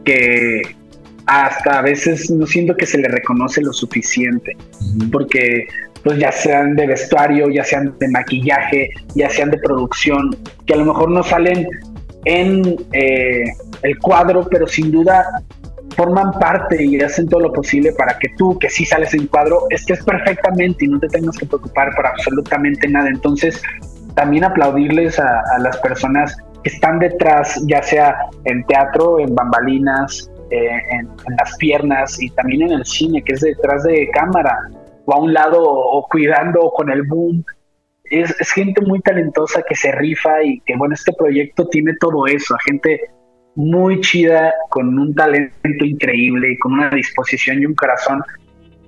que 0.03 0.62
hasta 1.28 1.80
a 1.80 1.82
veces 1.84 2.32
no 2.32 2.47
siento 2.47 2.76
que 2.76 2.88
se 2.88 2.97
le 2.97 3.07
reconoce 3.07 3.62
lo 3.62 3.72
suficiente, 3.72 4.57
porque 5.12 5.68
pues 6.04 6.18
ya 6.18 6.32
sean 6.32 6.76
de 6.76 6.88
vestuario, 6.88 7.49
ya 7.49 7.64
sean 7.64 7.95
de 7.99 8.08
maquillaje, 8.10 8.89
ya 9.16 9.30
sean 9.30 9.52
de 9.52 9.58
producción, 9.58 10.36
que 10.66 10.74
a 10.74 10.78
lo 10.78 10.86
mejor 10.86 11.12
no 11.12 11.24
salen 11.24 11.68
en 12.26 12.76
eh, 12.93 13.45
el 13.84 13.97
cuadro, 13.99 14.47
pero 14.49 14.68
sin 14.68 14.91
duda 14.91 15.26
forman 15.95 16.32
parte 16.34 16.84
y 16.84 16.99
hacen 17.02 17.28
todo 17.28 17.41
lo 17.41 17.54
posible 17.54 17.91
para 17.93 18.18
que 18.18 18.30
tú, 18.38 18.58
que 18.60 18.70
sí 18.70 18.86
sales 18.86 19.14
en 19.14 19.28
cuadro, 19.28 19.66
estés 19.70 20.04
perfectamente 20.04 20.86
y 20.86 20.88
no 20.88 20.99
te 20.99 21.08
tengas 21.08 21.38
que 21.38 21.45
preocupar 21.45 21.93
por 21.95 22.08
absolutamente 22.08 22.88
nada. 22.88 23.10
Entonces, 23.10 23.62
también 24.16 24.43
aplaudirles 24.43 25.20
a, 25.20 25.43
las 25.60 25.78
personas 25.78 26.36
que 26.64 26.70
están 26.70 26.99
detrás, 26.99 27.62
ya 27.68 27.82
sea 27.82 28.16
en 28.45 28.64
teatro, 28.66 29.20
en 29.20 29.34
bambalinas, 29.36 30.30
eh, 30.49 30.70
en, 30.91 31.08
las 31.38 31.56
piernas 31.58 32.22
y 32.22 32.30
también 32.32 32.64
en 32.64 32.72
el 32.72 32.86
cine, 32.86 33.22
que 33.24 33.34
es 33.34 33.41
detrás 33.41 33.84
de 33.84 34.10
cámara, 34.14 34.58
o 35.06 35.14
a 35.14 35.20
un 35.20 35.34
lado 35.34 35.62
o, 35.62 36.08
cuidando 36.10 36.72
con 36.72 36.91
el 36.91 37.04
boom. 37.04 37.43
Es, 38.04 38.36
gente 38.52 38.82
muy 38.82 38.99
talentosa 39.02 39.64
que 39.68 39.76
se 39.76 39.91
rifa 39.91 40.43
y 40.43 40.60
que, 40.62 40.76
bueno, 40.76 40.93
este 40.93 41.14
proyecto 41.14 41.68
tiene 41.68 41.93
todo 41.99 42.28
eso, 42.28 42.56
gente 42.66 42.99
muy 43.56 43.99
chida, 44.02 44.54
con 44.70 44.97
un 44.97 45.14
talento 45.14 45.86
increíble 45.86 46.58
con 46.60 46.74
una 46.74 46.89
disposición 46.89 47.62
y 47.62 47.66
un 47.66 47.76
corazón 47.76 48.22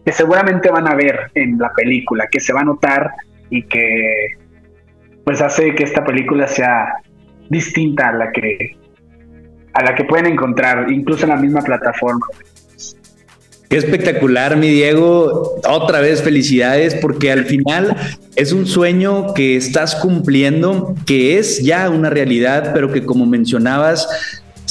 que 0.06 0.12
seguramente 0.12 0.70
van 0.70 0.88
a 0.88 0.96
ver 0.96 1.32
en 1.36 1.58
la 1.58 1.72
película, 1.74 2.28
que 2.28 2.40
se 2.40 2.54
va 2.54 2.62
a 2.62 2.66
notar 2.66 3.12
y 3.50 3.64
que 3.64 4.14
pues 5.24 5.42
hace 5.42 5.74
que 5.76 5.84
esta 5.84 6.04
película 6.04 6.48
sea 6.48 6.96
distinta 7.50 8.10
a 8.10 8.14
la 8.14 8.32
que 8.32 8.78
a 9.74 9.84
la 9.84 9.96
que 9.96 10.04
pueden 10.04 10.28
encontrar 10.28 10.92
incluso 10.92 11.26
en 11.26 11.30
la 11.30 11.38
misma 11.38 11.62
plataforma. 11.62 12.26
Qué 13.70 13.78
espectacular, 13.78 14.56
mi 14.58 14.70
Diego. 14.70 15.60
Otra 15.68 16.00
vez 16.00 16.22
felicidades 16.22 16.96
porque 16.96 17.32
al 17.32 17.46
final 17.46 17.96
es 18.36 18.52
un 18.52 18.68
sueño 18.68 19.34
que 19.34 19.56
estás 19.56 19.96
cumpliendo, 19.96 20.96
que 21.06 21.40
es 21.40 21.64
ya 21.64 21.90
una 21.90 22.10
realidad, 22.10 22.72
pero 22.74 22.92
que 22.92 23.06
como 23.06 23.26
mencionabas, 23.26 24.08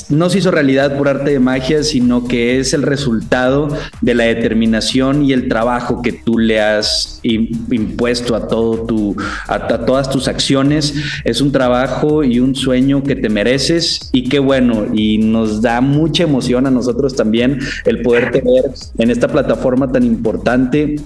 no 0.08 0.28
se 0.30 0.38
hizo 0.38 0.50
realidad 0.50 0.96
por 0.96 1.08
arte 1.08 1.30
de 1.30 1.38
magia, 1.38 1.82
sino 1.82 2.26
que 2.26 2.58
es 2.58 2.74
el 2.74 2.82
resultado 2.82 3.68
de 4.00 4.14
la 4.14 4.24
determinación 4.24 5.24
y 5.24 5.32
el 5.32 5.48
trabajo 5.48 6.02
que 6.02 6.12
tú 6.12 6.38
le 6.38 6.60
has 6.60 7.20
impuesto 7.22 8.34
a 8.34 8.46
todo 8.46 8.84
tu, 8.84 9.16
a, 9.48 9.58
todas 9.84 10.10
tus 10.10 10.28
acciones. 10.28 10.94
Es 11.24 11.40
un 11.40 11.52
trabajo 11.52 12.24
y 12.24 12.40
un 12.40 12.54
sueño 12.54 13.02
que 13.02 13.16
te 13.16 13.28
mereces 13.28 14.10
y 14.12 14.28
qué 14.28 14.38
bueno. 14.38 14.86
Y 14.92 15.18
nos 15.18 15.62
da 15.62 15.80
mucha 15.80 16.24
emoción 16.24 16.66
a 16.66 16.70
nosotros 16.70 17.16
también 17.16 17.58
el 17.84 18.02
poder 18.02 18.30
tener 18.32 18.70
en 18.98 19.10
esta 19.10 19.28
plataforma 19.28 19.90
tan 19.90 20.04
importante 20.04 20.96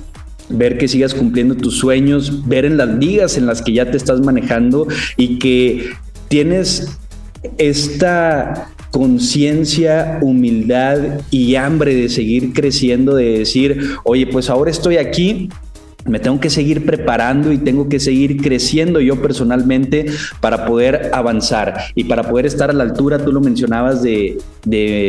ver 0.48 0.78
que 0.78 0.86
sigas 0.86 1.12
cumpliendo 1.12 1.56
tus 1.56 1.76
sueños, 1.78 2.46
ver 2.46 2.64
en 2.64 2.76
las 2.76 2.88
ligas 2.88 3.36
en 3.36 3.46
las 3.46 3.62
que 3.62 3.72
ya 3.72 3.90
te 3.90 3.96
estás 3.96 4.20
manejando 4.20 4.86
y 5.16 5.40
que 5.40 5.90
tienes 6.28 6.88
esta 7.58 8.68
conciencia, 8.90 10.18
humildad 10.22 11.20
y 11.30 11.54
hambre 11.56 11.94
de 11.94 12.08
seguir 12.08 12.52
creciendo, 12.52 13.14
de 13.14 13.38
decir, 13.38 13.96
oye, 14.04 14.26
pues 14.26 14.50
ahora 14.50 14.70
estoy 14.70 14.96
aquí, 14.96 15.48
me 16.06 16.18
tengo 16.18 16.40
que 16.40 16.50
seguir 16.50 16.86
preparando 16.86 17.52
y 17.52 17.58
tengo 17.58 17.88
que 17.88 17.98
seguir 17.98 18.40
creciendo 18.40 19.00
yo 19.00 19.20
personalmente 19.20 20.06
para 20.40 20.66
poder 20.66 21.10
avanzar 21.12 21.74
y 21.94 22.04
para 22.04 22.22
poder 22.22 22.46
estar 22.46 22.70
a 22.70 22.72
la 22.72 22.84
altura, 22.84 23.24
tú 23.24 23.32
lo 23.32 23.40
mencionabas, 23.40 24.02
de, 24.02 24.38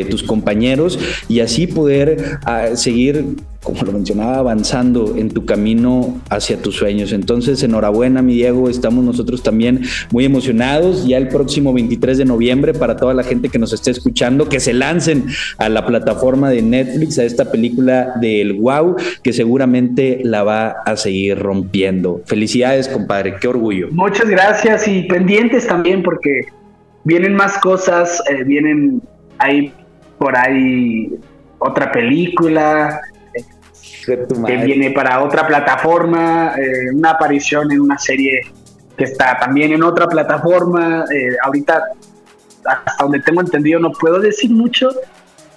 tus 0.09 0.23
compañeros 0.23 0.99
y 1.27 1.39
así 1.39 1.67
poder 1.67 2.39
ah, 2.45 2.75
seguir 2.75 3.35
como 3.67 3.81
lo 3.81 3.91
mencionaba, 3.91 4.37
avanzando 4.37 5.15
en 5.17 5.29
tu 5.29 5.43
camino 5.43 6.21
hacia 6.29 6.57
tus 6.61 6.77
sueños. 6.77 7.11
Entonces, 7.11 7.61
enhorabuena, 7.63 8.21
mi 8.21 8.33
Diego, 8.33 8.69
estamos 8.69 9.03
nosotros 9.03 9.43
también 9.43 9.81
muy 10.09 10.23
emocionados. 10.23 11.05
Ya 11.05 11.17
el 11.17 11.27
próximo 11.27 11.73
23 11.73 12.17
de 12.17 12.23
noviembre, 12.23 12.73
para 12.73 12.95
toda 12.95 13.13
la 13.13 13.23
gente 13.23 13.49
que 13.49 13.59
nos 13.59 13.73
esté 13.73 13.91
escuchando, 13.91 14.47
que 14.47 14.61
se 14.61 14.71
lancen 14.71 15.25
a 15.57 15.67
la 15.67 15.85
plataforma 15.85 16.49
de 16.49 16.61
Netflix, 16.61 17.19
a 17.19 17.25
esta 17.25 17.51
película 17.51 18.13
del 18.21 18.53
Wow, 18.53 18.95
que 19.21 19.33
seguramente 19.33 20.21
la 20.23 20.43
va 20.43 20.69
a 20.85 20.95
seguir 20.95 21.37
rompiendo. 21.37 22.21
Felicidades, 22.25 22.87
compadre, 22.87 23.35
qué 23.41 23.49
orgullo. 23.49 23.89
Muchas 23.91 24.29
gracias 24.29 24.87
y 24.87 25.03
pendientes 25.03 25.67
también, 25.67 26.03
porque 26.03 26.45
vienen 27.03 27.35
más 27.35 27.57
cosas, 27.57 28.23
eh, 28.29 28.45
vienen 28.45 29.01
ahí 29.39 29.73
por 30.17 30.37
ahí 30.37 31.11
otra 31.59 31.91
película, 31.91 33.01
que 34.07 34.57
viene 34.57 34.91
para 34.91 35.23
otra 35.23 35.45
plataforma, 35.45 36.53
eh, 36.57 36.91
una 36.93 37.11
aparición 37.11 37.71
en 37.71 37.81
una 37.81 37.97
serie 37.97 38.41
que 38.97 39.03
está 39.03 39.37
también 39.37 39.73
en 39.73 39.83
otra 39.83 40.07
plataforma. 40.07 41.05
Eh, 41.11 41.35
ahorita, 41.43 41.83
hasta 42.65 42.91
donde 42.99 43.19
tengo 43.19 43.41
entendido, 43.41 43.79
no 43.79 43.91
puedo 43.91 44.19
decir 44.19 44.49
mucho, 44.51 44.89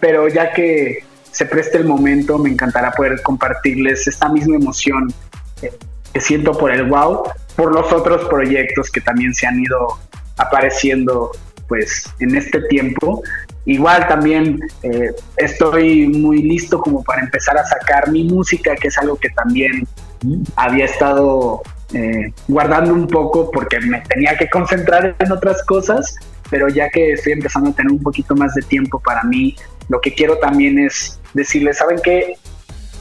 pero 0.00 0.28
ya 0.28 0.52
que 0.52 1.04
se 1.30 1.46
preste 1.46 1.78
el 1.78 1.84
momento, 1.84 2.38
me 2.38 2.50
encantará 2.50 2.90
poder 2.90 3.22
compartirles 3.22 4.08
esta 4.08 4.28
misma 4.28 4.56
emoción 4.56 5.12
eh, 5.62 5.72
que 6.12 6.20
siento 6.20 6.52
por 6.52 6.72
el 6.72 6.84
wow, 6.84 7.22
por 7.54 7.72
los 7.72 7.92
otros 7.92 8.28
proyectos 8.28 8.90
que 8.90 9.00
también 9.00 9.32
se 9.32 9.46
han 9.46 9.60
ido 9.60 9.98
apareciendo 10.36 11.30
pues 11.68 12.12
en 12.18 12.34
este 12.34 12.62
tiempo 12.62 13.22
Igual 13.66 14.08
también 14.08 14.58
eh, 14.82 15.10
estoy 15.36 16.08
muy 16.08 16.42
listo 16.42 16.80
como 16.80 17.04
para 17.04 17.22
empezar 17.22 17.58
a 17.58 17.64
sacar 17.64 18.10
mi 18.10 18.24
música, 18.24 18.74
que 18.74 18.88
es 18.88 18.98
algo 18.98 19.16
que 19.16 19.28
también 19.30 19.86
había 20.56 20.86
estado 20.86 21.62
eh, 21.92 22.32
guardando 22.48 22.94
un 22.94 23.06
poco 23.06 23.50
porque 23.50 23.80
me 23.80 24.00
tenía 24.02 24.36
que 24.36 24.48
concentrar 24.48 25.14
en 25.18 25.32
otras 25.32 25.62
cosas, 25.64 26.14
pero 26.48 26.68
ya 26.68 26.88
que 26.88 27.12
estoy 27.12 27.34
empezando 27.34 27.70
a 27.70 27.72
tener 27.74 27.92
un 27.92 28.02
poquito 28.02 28.34
más 28.34 28.54
de 28.54 28.62
tiempo 28.62 28.98
para 29.00 29.22
mí, 29.24 29.56
lo 29.88 30.00
que 30.00 30.14
quiero 30.14 30.38
también 30.38 30.78
es 30.78 31.20
decirles, 31.34 31.78
¿saben 31.78 31.98
qué? 32.02 32.36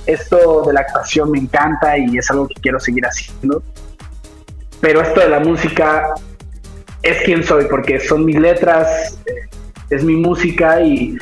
Esto 0.05 0.63
de 0.63 0.73
la 0.73 0.81
actuación 0.81 1.31
me 1.31 1.39
encanta 1.39 1.97
y 1.97 2.17
es 2.17 2.29
algo 2.31 2.47
que 2.47 2.55
quiero 2.61 2.79
seguir 2.79 3.05
haciendo, 3.05 3.63
pero 4.81 5.01
esto 5.01 5.19
de 5.19 5.29
la 5.29 5.39
música 5.39 6.13
es 7.01 7.21
quien 7.23 7.43
soy, 7.43 7.65
porque 7.69 7.99
son 7.99 8.25
mis 8.25 8.37
letras, 8.37 9.19
eh, 9.25 9.48
es 9.89 10.03
mi 10.03 10.15
música 10.15 10.81
y 10.81 11.17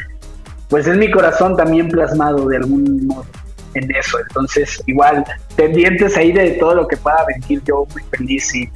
pues 0.70 0.88
es 0.88 0.98
mi 0.98 1.10
corazón 1.10 1.56
también 1.56 1.88
plasmado 1.88 2.48
de 2.48 2.58
algún 2.58 3.08
modo 3.08 3.26
en 3.74 3.96
eso. 3.96 4.20
Entonces, 4.20 4.82
igual, 4.86 5.24
pendientes 5.56 6.18
ahí 6.18 6.32
de 6.32 6.52
todo 6.52 6.76
lo 6.76 6.88
que 6.88 6.98
pueda 6.98 7.26
venir, 7.26 7.62
yo 7.66 7.86
muy 7.94 8.04
feliz 8.12 8.54
y, 8.56 8.70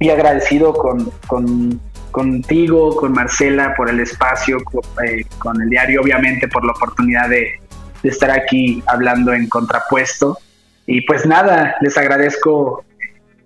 y 0.00 0.10
agradecido 0.10 0.72
con, 0.72 1.10
con, 1.26 1.80
contigo, 2.10 2.96
con 2.96 3.12
Marcela 3.12 3.74
por 3.76 3.90
el 3.90 4.00
espacio, 4.00 4.58
eh, 5.06 5.24
con, 5.38 5.60
el 5.60 5.68
diario, 5.68 6.00
obviamente, 6.00 6.48
por 6.48 6.64
la 6.64 6.72
oportunidad 6.72 7.28
de, 7.28 7.60
de 8.02 8.08
estar 8.08 8.30
aquí 8.30 8.82
hablando 8.86 9.32
en 9.32 9.48
contrapuesto. 9.48 10.38
Y 10.86 11.02
pues 11.02 11.26
nada, 11.26 11.76
les 11.82 11.98
agradezco 11.98 12.84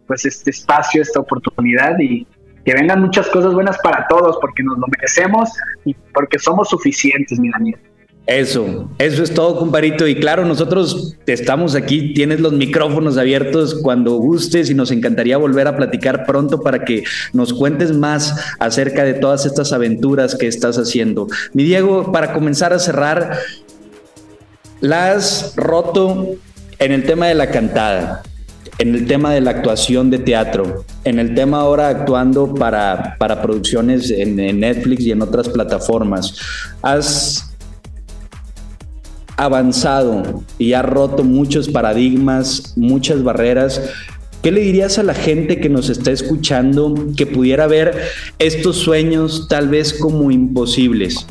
pues 0.06 0.24
este 0.26 0.50
espacio, 0.50 1.02
esta 1.02 1.20
oportunidad 1.20 1.98
y 1.98 2.26
que 2.64 2.74
vengan 2.74 3.00
muchas 3.00 3.28
cosas 3.28 3.54
buenas 3.54 3.78
para 3.82 4.06
todos, 4.08 4.38
porque 4.40 4.62
nos 4.62 4.78
lo 4.78 4.86
merecemos 4.86 5.50
y 5.84 5.94
porque 6.14 6.38
somos 6.38 6.68
suficientes, 6.68 7.38
mi 7.38 7.50
Daniel. 7.50 7.78
Eso, 8.26 8.88
eso 8.98 9.24
es 9.24 9.34
todo, 9.34 9.58
comparito. 9.58 10.06
Y 10.06 10.14
claro, 10.14 10.44
nosotros 10.44 11.16
estamos 11.26 11.74
aquí, 11.74 12.14
tienes 12.14 12.38
los 12.38 12.52
micrófonos 12.52 13.18
abiertos 13.18 13.80
cuando 13.82 14.12
gustes 14.12 14.70
y 14.70 14.74
nos 14.74 14.92
encantaría 14.92 15.36
volver 15.36 15.66
a 15.66 15.76
platicar 15.76 16.24
pronto 16.24 16.62
para 16.62 16.84
que 16.84 17.02
nos 17.32 17.52
cuentes 17.52 17.92
más 17.96 18.54
acerca 18.60 19.02
de 19.02 19.14
todas 19.14 19.44
estas 19.44 19.72
aventuras 19.72 20.36
que 20.36 20.46
estás 20.46 20.78
haciendo. 20.78 21.26
Mi 21.52 21.64
Diego, 21.64 22.12
para 22.12 22.32
comenzar 22.32 22.72
a 22.72 22.78
cerrar, 22.78 23.38
la 24.80 25.12
has 25.12 25.54
roto 25.56 26.36
en 26.78 26.92
el 26.92 27.02
tema 27.02 27.26
de 27.26 27.34
la 27.34 27.50
cantada 27.50 28.22
en 28.82 28.96
el 28.96 29.06
tema 29.06 29.32
de 29.32 29.40
la 29.40 29.52
actuación 29.52 30.10
de 30.10 30.18
teatro, 30.18 30.84
en 31.04 31.20
el 31.20 31.36
tema 31.36 31.60
ahora 31.60 31.86
actuando 31.86 32.52
para, 32.52 33.14
para 33.16 33.40
producciones 33.40 34.10
en, 34.10 34.34
Netflix 34.34 35.04
y 35.04 35.12
en 35.12 35.22
otras 35.22 35.48
plataformas, 35.48 36.34
has 36.82 37.54
avanzado 39.36 40.42
y 40.58 40.72
has 40.72 40.84
roto 40.84 41.22
muchos 41.22 41.68
paradigmas, 41.68 42.72
muchas 42.74 43.22
barreras. 43.22 43.80
¿Qué 44.42 44.50
le 44.50 44.62
dirías 44.62 44.98
a 44.98 45.04
la 45.04 45.14
gente 45.14 45.60
que 45.60 45.68
nos 45.68 45.88
está 45.88 46.10
escuchando 46.10 46.92
que 47.16 47.26
pudiera 47.26 47.68
ver 47.68 47.96
estos 48.40 48.78
sueños 48.78 49.46
tal 49.48 49.68
vez 49.68 49.94
como 49.94 50.32
imposibles? 50.32 51.24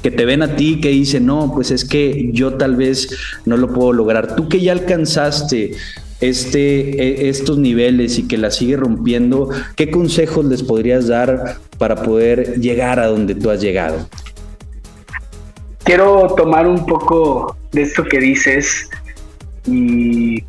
que 0.00 0.12
te 0.12 0.24
ven 0.24 0.42
a 0.42 0.54
ti 0.54 0.80
que 0.80 0.90
dicen, 0.90 1.26
no, 1.26 1.50
pues 1.52 1.72
es 1.72 1.84
que 1.84 2.30
yo 2.32 2.54
tal 2.54 2.76
vez 2.76 3.08
no 3.44 3.56
lo 3.56 3.72
puedo 3.72 3.92
lograr. 3.92 4.36
Tú 4.36 4.48
que 4.48 4.60
ya 4.60 4.70
alcanzaste 4.70 5.72
este, 6.20 7.24
e, 7.24 7.28
estos 7.28 7.58
niveles 7.58 8.18
y 8.18 8.28
que 8.28 8.38
la 8.38 8.50
sigue 8.50 8.76
rompiendo, 8.76 9.48
¿qué 9.76 9.90
consejos 9.90 10.44
les 10.44 10.62
podrías 10.62 11.08
dar 11.08 11.56
para 11.78 12.02
poder 12.02 12.60
llegar 12.60 12.98
a 13.00 13.06
donde 13.06 13.34
tú 13.34 13.50
has 13.50 13.60
llegado? 13.60 14.08
quiero 15.88 16.26
tomar 16.36 16.66
un 16.66 16.84
poco 16.84 17.56
de 17.72 17.80
esto 17.80 18.04
que 18.04 18.18
dices 18.18 18.90
y 19.64 20.44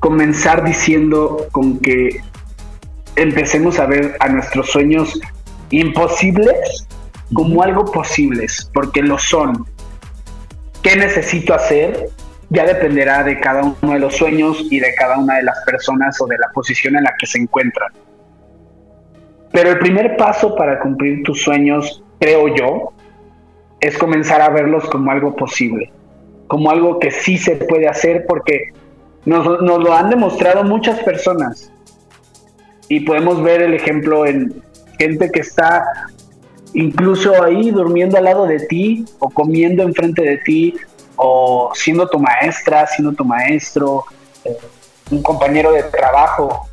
comenzar 0.00 0.64
diciendo 0.64 1.46
con 1.52 1.78
que 1.78 2.20
empecemos 3.14 3.78
a 3.78 3.86
ver 3.86 4.16
a 4.18 4.28
nuestros 4.28 4.70
sueños 4.70 5.20
imposibles 5.70 6.88
como 7.32 7.62
algo 7.62 7.84
posibles, 7.84 8.68
porque 8.74 9.02
lo 9.02 9.20
son. 9.20 9.64
¿Qué 10.82 10.96
necesito 10.96 11.54
hacer? 11.54 12.08
Ya 12.54 12.64
dependerá 12.64 13.24
de 13.24 13.40
cada 13.40 13.62
uno 13.64 13.92
de 13.92 13.98
los 13.98 14.16
sueños 14.16 14.64
y 14.70 14.78
de 14.78 14.94
cada 14.94 15.18
una 15.18 15.36
de 15.36 15.42
las 15.42 15.58
personas 15.64 16.20
o 16.20 16.26
de 16.26 16.38
la 16.38 16.48
posición 16.54 16.96
en 16.96 17.02
la 17.02 17.14
que 17.18 17.26
se 17.26 17.38
encuentran. 17.38 17.92
Pero 19.50 19.70
el 19.70 19.78
primer 19.80 20.16
paso 20.16 20.54
para 20.54 20.78
cumplir 20.80 21.24
tus 21.24 21.42
sueños, 21.42 22.02
creo 22.20 22.54
yo, 22.54 22.92
es 23.80 23.98
comenzar 23.98 24.40
a 24.40 24.50
verlos 24.50 24.84
como 24.88 25.10
algo 25.10 25.34
posible, 25.34 25.92
como 26.46 26.70
algo 26.70 26.98
que 27.00 27.10
sí 27.10 27.36
se 27.38 27.56
puede 27.56 27.88
hacer 27.88 28.24
porque 28.28 28.72
nos, 29.24 29.44
lo 29.46 29.92
han 29.92 30.10
demostrado 30.10 30.62
muchas 30.64 31.00
personas. 31.00 31.72
Y 32.88 33.00
podemos 33.00 33.42
ver 33.42 33.62
el 33.62 33.74
ejemplo 33.74 34.26
en 34.26 34.62
gente 34.98 35.30
que 35.30 35.40
está 35.40 36.08
incluso 36.72 37.42
ahí 37.42 37.70
durmiendo 37.70 38.16
al 38.16 38.24
lado 38.24 38.46
de 38.46 38.60
ti 38.60 39.04
o 39.18 39.30
comiendo 39.30 39.82
enfrente 39.82 40.22
de 40.22 40.38
ti 40.38 40.74
o 41.16 41.70
siendo 41.74 42.08
tu 42.08 42.18
maestra, 42.18 42.86
siendo 42.86 43.12
tu 43.12 43.24
maestro, 43.24 44.04
eh, 44.44 44.56
un 45.10 45.22
compañero 45.22 45.72
de 45.72 45.82
trabajo. 45.84 46.68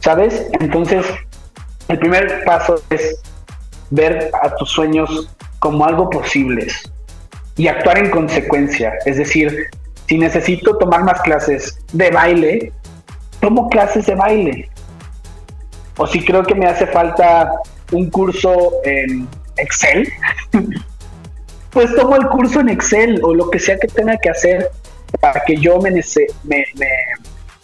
¿Sabes? 0.00 0.46
Entonces, 0.60 1.06
el 1.88 1.98
primer 1.98 2.44
paso 2.44 2.82
es 2.90 3.20
ver 3.90 4.30
a 4.42 4.54
tus 4.56 4.70
sueños 4.70 5.28
como 5.58 5.84
algo 5.84 6.10
posibles 6.10 6.90
y 7.56 7.68
actuar 7.68 7.98
en 7.98 8.10
consecuencia. 8.10 8.94
Es 9.04 9.18
decir, 9.18 9.68
si 10.08 10.18
necesito 10.18 10.76
tomar 10.78 11.04
más 11.04 11.20
clases 11.22 11.78
de 11.92 12.10
baile, 12.10 12.72
tomo 13.40 13.68
clases 13.68 14.06
de 14.06 14.14
baile. 14.14 14.70
O 15.96 16.06
si 16.06 16.24
creo 16.24 16.42
que 16.42 16.54
me 16.54 16.66
hace 16.66 16.86
falta 16.86 17.52
un 17.92 18.10
curso 18.10 18.72
en 18.84 19.28
Excel, 19.56 20.10
pues 21.72 21.94
tomo 21.96 22.16
el 22.16 22.26
curso 22.28 22.60
en 22.60 22.68
Excel 22.68 23.20
o 23.22 23.34
lo 23.34 23.50
que 23.50 23.58
sea 23.58 23.78
que 23.78 23.88
tenga 23.88 24.16
que 24.18 24.30
hacer 24.30 24.70
para 25.20 25.42
que 25.44 25.56
yo 25.56 25.78
me, 25.80 25.92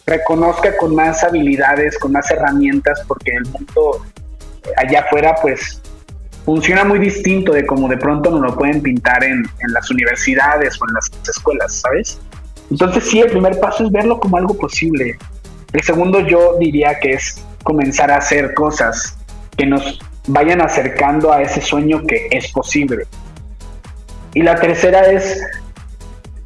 reconozca 0.07 0.77
con 0.77 0.95
más 0.95 1.23
habilidades, 1.23 1.99
con 1.99 2.13
más 2.13 2.31
herramientas, 2.31 3.03
porque 3.07 3.33
el 3.33 3.45
mundo 3.47 4.07
allá 4.77 5.01
afuera 5.01 5.35
pues 5.41 5.83
funciona 6.45 6.85
muy 6.85 6.99
distinto 6.99 7.53
de 7.53 7.67
como 7.67 7.89
de 7.89 7.99
pronto 7.99 8.31
nos 8.31 8.41
lo 8.41 8.57
pueden 8.57 8.81
pintar 8.81 9.23
en, 9.23 9.45
las 9.69 9.91
universidades 9.91 10.81
o 10.81 10.89
en 10.89 10.95
las 10.95 11.11
escuelas, 11.29 11.75
¿sabes? 11.75 12.19
Entonces 12.71 13.05
sí, 13.05 13.21
el 13.21 13.31
primer 13.31 13.61
paso 13.61 13.85
es 13.85 13.93
verlo 13.93 14.19
como 14.19 14.39
algo 14.39 14.55
posible. 14.55 15.19
El 15.75 15.83
segundo 15.83 16.21
yo 16.21 16.57
diría 16.59 16.99
que 17.01 17.13
es 17.13 17.45
comenzar 17.63 18.11
a 18.11 18.17
hacer 18.17 18.55
cosas 18.55 19.19
que 19.59 19.67
nos 19.67 19.99
vayan 20.27 20.63
acercando 20.63 21.33
a 21.33 21.43
ese 21.43 21.61
sueño 21.61 22.03
que 22.07 22.29
es 22.31 22.51
posible. 22.53 23.05
Y 24.35 24.43
la 24.43 24.57
tercera 24.57 25.03
es, 25.11 25.43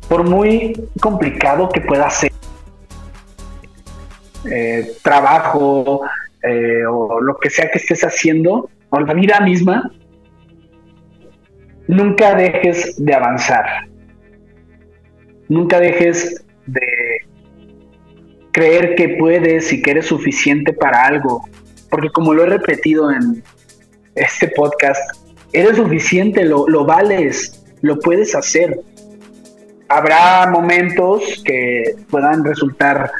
por 0.08 0.28
muy 0.28 0.88
complicado 1.00 1.68
que 1.68 1.80
pueda 1.80 2.08
ser, 2.10 2.32
eh, 4.50 4.92
trabajo 5.02 6.02
eh, 6.42 6.84
o 6.84 7.20
lo 7.20 7.38
que 7.38 7.50
sea 7.50 7.70
que 7.70 7.78
estés 7.78 8.02
haciendo, 8.02 8.68
o 8.90 9.00
la 9.00 9.14
vida 9.14 9.40
misma, 9.40 9.90
nunca 11.86 12.34
dejes 12.34 12.94
de 12.98 13.14
avanzar. 13.14 13.66
Nunca 15.48 15.80
dejes 15.80 16.44
de 16.66 17.18
creer 18.52 18.94
que 18.94 19.10
puedes 19.10 19.72
y 19.72 19.82
que 19.82 19.92
eres 19.92 20.06
suficiente 20.06 20.72
para 20.72 21.06
algo. 21.06 21.48
Porque 21.90 22.10
como 22.10 22.34
lo 22.34 22.44
he 22.44 22.46
repetido 22.46 23.10
en 23.10 23.42
este 24.14 24.48
podcast, 24.48 25.00
eres 25.52 25.76
suficiente, 25.76 26.44
lo, 26.44 26.66
lo 26.68 26.84
vales, 26.84 27.61
lo 27.82 27.98
puedes 27.98 28.34
hacer. 28.34 28.80
Habrá 29.88 30.46
momentos 30.50 31.42
que 31.44 31.96
puedan 32.08 32.44
resultar 32.44 33.12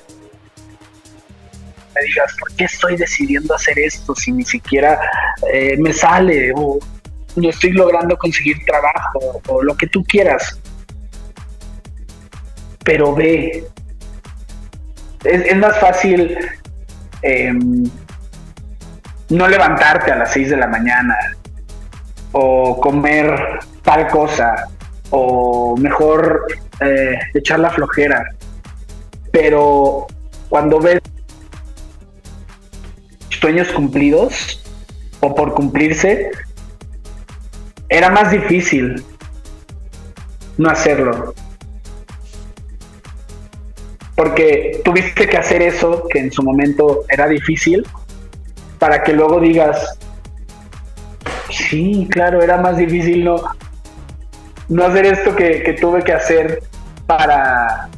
me 1.94 2.02
digas, 2.02 2.34
¿por 2.38 2.54
qué 2.56 2.64
estoy 2.64 2.96
decidiendo 2.96 3.54
hacer 3.54 3.78
esto 3.78 4.14
si 4.14 4.32
ni 4.32 4.44
siquiera 4.44 4.98
eh, 5.52 5.76
me 5.78 5.92
sale 5.92 6.52
o 6.54 6.78
no 7.36 7.48
estoy 7.48 7.72
logrando 7.72 8.16
conseguir 8.16 8.56
trabajo 8.66 9.42
o 9.48 9.62
lo 9.62 9.76
que 9.76 9.86
tú 9.86 10.02
quieras? 10.04 10.58
Pero 12.84 13.14
ve, 13.14 13.64
es, 15.24 15.56
más 15.56 15.78
fácil 15.78 16.36
em, 17.22 17.84
no 19.28 19.48
levantarte 19.48 20.10
a 20.10 20.16
las 20.16 20.32
6 20.32 20.50
de 20.50 20.56
la 20.56 20.66
mañana 20.66 21.14
o 22.33 22.80
comer 22.80 23.61
tal 23.83 24.09
cosa 24.09 24.68
o 25.11 25.76
mejor 25.76 26.47
eh, 26.80 27.18
echar 27.35 27.61
la 27.61 27.70
flojera. 27.70 28.24
Pero 29.30 30.07
cuando 30.49 30.80
ves 30.80 31.01
sueños 33.28 33.68
cumplidos 33.68 34.62
o 35.20 35.35
por 35.35 35.55
cumplirse, 35.55 36.30
era 37.89 38.09
más 38.09 38.30
difícil 38.30 39.05
no 40.57 40.70
hacerlo. 40.70 41.35
Porque 44.14 44.80
tuviste 44.85 45.28
que 45.28 45.37
hacer 45.37 45.62
eso 45.62 46.07
que 46.09 46.20
en 46.20 46.33
su 46.33 46.43
momento 46.43 47.05
era 47.09 47.26
difícil 47.28 47.87
para 48.78 49.03
que 49.03 49.12
luego 49.12 49.41
digas, 49.41 49.99
sí, 51.73 52.07
claro, 52.11 52.43
era 52.43 52.59
más 52.59 52.77
difícil 52.77 53.25
no, 53.25 53.43
no 54.68 54.85
hacer 54.85 55.07
esto 55.07 55.35
que, 55.35 55.77
tuve 55.81 56.05
que 56.05 56.12
hacer 56.12 56.62
para, 57.07 57.89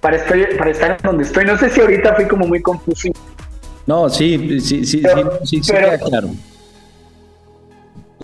para, 0.00 0.16
estar, 0.16 0.38
para 0.56 0.70
estar 0.70 0.90
en 0.92 0.96
donde 1.02 1.24
estoy. 1.24 1.44
No 1.44 1.58
sé 1.58 1.68
si 1.68 1.80
ahorita 1.80 2.14
fui 2.14 2.26
como 2.26 2.46
muy 2.46 2.62
confuso 2.62 3.10
no, 3.86 4.08
sí, 4.08 4.60
sí, 4.60 4.84
sí, 4.84 5.02
sí, 5.44 5.62
sí, 5.62 5.72
claro. 6.08 6.30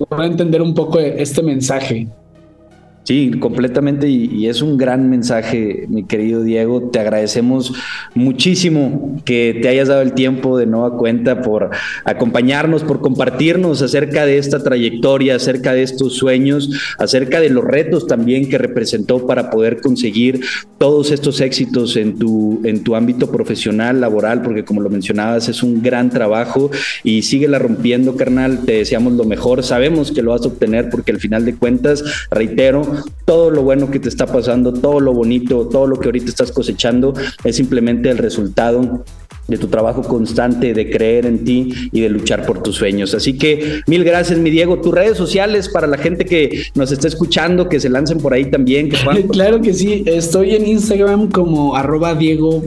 Para 0.08 0.26
entender 0.26 0.60
un 0.60 0.74
poco 0.74 0.98
este 0.98 1.40
mensaje. 1.42 2.08
Sí, 3.04 3.32
completamente 3.40 4.08
y, 4.08 4.46
es 4.46 4.62
un 4.62 4.76
gran 4.76 5.10
mensaje, 5.10 5.86
mi 5.88 6.04
querido 6.04 6.44
Diego. 6.44 6.90
Te 6.92 7.00
agradecemos 7.00 7.72
muchísimo 8.14 9.20
que 9.24 9.58
te 9.60 9.68
hayas 9.68 9.88
dado 9.88 10.02
el 10.02 10.12
tiempo 10.12 10.56
de 10.56 10.66
nueva 10.66 10.96
cuenta 10.96 11.42
por 11.42 11.70
acompañarnos, 12.04 12.84
por 12.84 13.00
compartirnos 13.00 13.82
acerca 13.82 14.24
de 14.24 14.38
esta 14.38 14.62
trayectoria, 14.62 15.34
acerca 15.34 15.72
de 15.72 15.82
estos 15.82 16.14
sueños, 16.14 16.70
acerca 16.96 17.40
de 17.40 17.50
los 17.50 17.64
retos 17.64 18.06
también 18.06 18.48
que 18.48 18.58
representó 18.58 19.26
para 19.26 19.50
poder 19.50 19.80
conseguir 19.80 20.40
todos 20.78 21.10
estos 21.10 21.40
éxitos 21.40 21.96
en 21.96 22.18
tu, 22.18 22.60
en 22.64 22.84
tu 22.84 22.94
ámbito 22.94 23.32
profesional, 23.32 24.00
laboral, 24.00 24.42
porque 24.42 24.64
como 24.64 24.80
lo 24.80 24.90
mencionabas, 24.90 25.48
es 25.48 25.64
un 25.64 25.82
gran 25.82 26.10
trabajo 26.10 26.70
y 27.02 27.22
síguela 27.22 27.58
rompiendo, 27.58 28.16
carnal. 28.16 28.60
Te 28.64 28.72
deseamos 28.72 29.14
lo 29.14 29.24
mejor. 29.24 29.64
Sabemos 29.64 30.12
que 30.12 30.22
lo 30.22 30.30
vas 30.30 30.42
a 30.42 30.48
obtener 30.48 30.88
porque 30.88 31.10
al 31.10 31.18
final 31.18 31.44
de 31.44 31.56
cuentas, 31.56 32.04
reitero, 32.30 32.91
todo 33.24 33.50
lo 33.50 33.62
bueno 33.62 33.90
que 33.90 33.98
te 33.98 34.08
está 34.08 34.26
pasando, 34.26 34.72
todo 34.72 35.00
lo 35.00 35.12
bonito, 35.12 35.68
todo 35.68 35.86
lo 35.86 35.98
que 35.98 36.08
ahorita 36.08 36.26
estás 36.26 36.52
cosechando 36.52 37.14
es 37.44 37.56
simplemente 37.56 38.10
el 38.10 38.18
resultado 38.18 39.04
de 39.48 39.58
tu 39.58 39.66
trabajo 39.66 40.02
constante, 40.02 40.72
de 40.72 40.90
creer 40.90 41.26
en 41.26 41.44
ti 41.44 41.72
y 41.92 42.00
de 42.00 42.08
luchar 42.08 42.46
por 42.46 42.62
tus 42.62 42.76
sueños. 42.76 43.14
Así 43.14 43.36
que 43.36 43.80
mil 43.86 44.04
gracias, 44.04 44.38
mi 44.38 44.50
Diego. 44.50 44.80
Tus 44.80 44.94
redes 44.94 45.16
sociales 45.16 45.68
para 45.68 45.86
la 45.86 45.98
gente 45.98 46.24
que 46.24 46.64
nos 46.74 46.92
está 46.92 47.08
escuchando, 47.08 47.68
que 47.68 47.80
se 47.80 47.88
lancen 47.88 48.18
por 48.18 48.34
ahí 48.34 48.50
también. 48.50 48.90
Claro 49.32 49.60
que 49.60 49.72
sí, 49.72 50.04
estoy 50.06 50.54
en 50.54 50.66
Instagram 50.66 51.30
como 51.30 51.76
arroba 51.76 52.14
Diego 52.14 52.62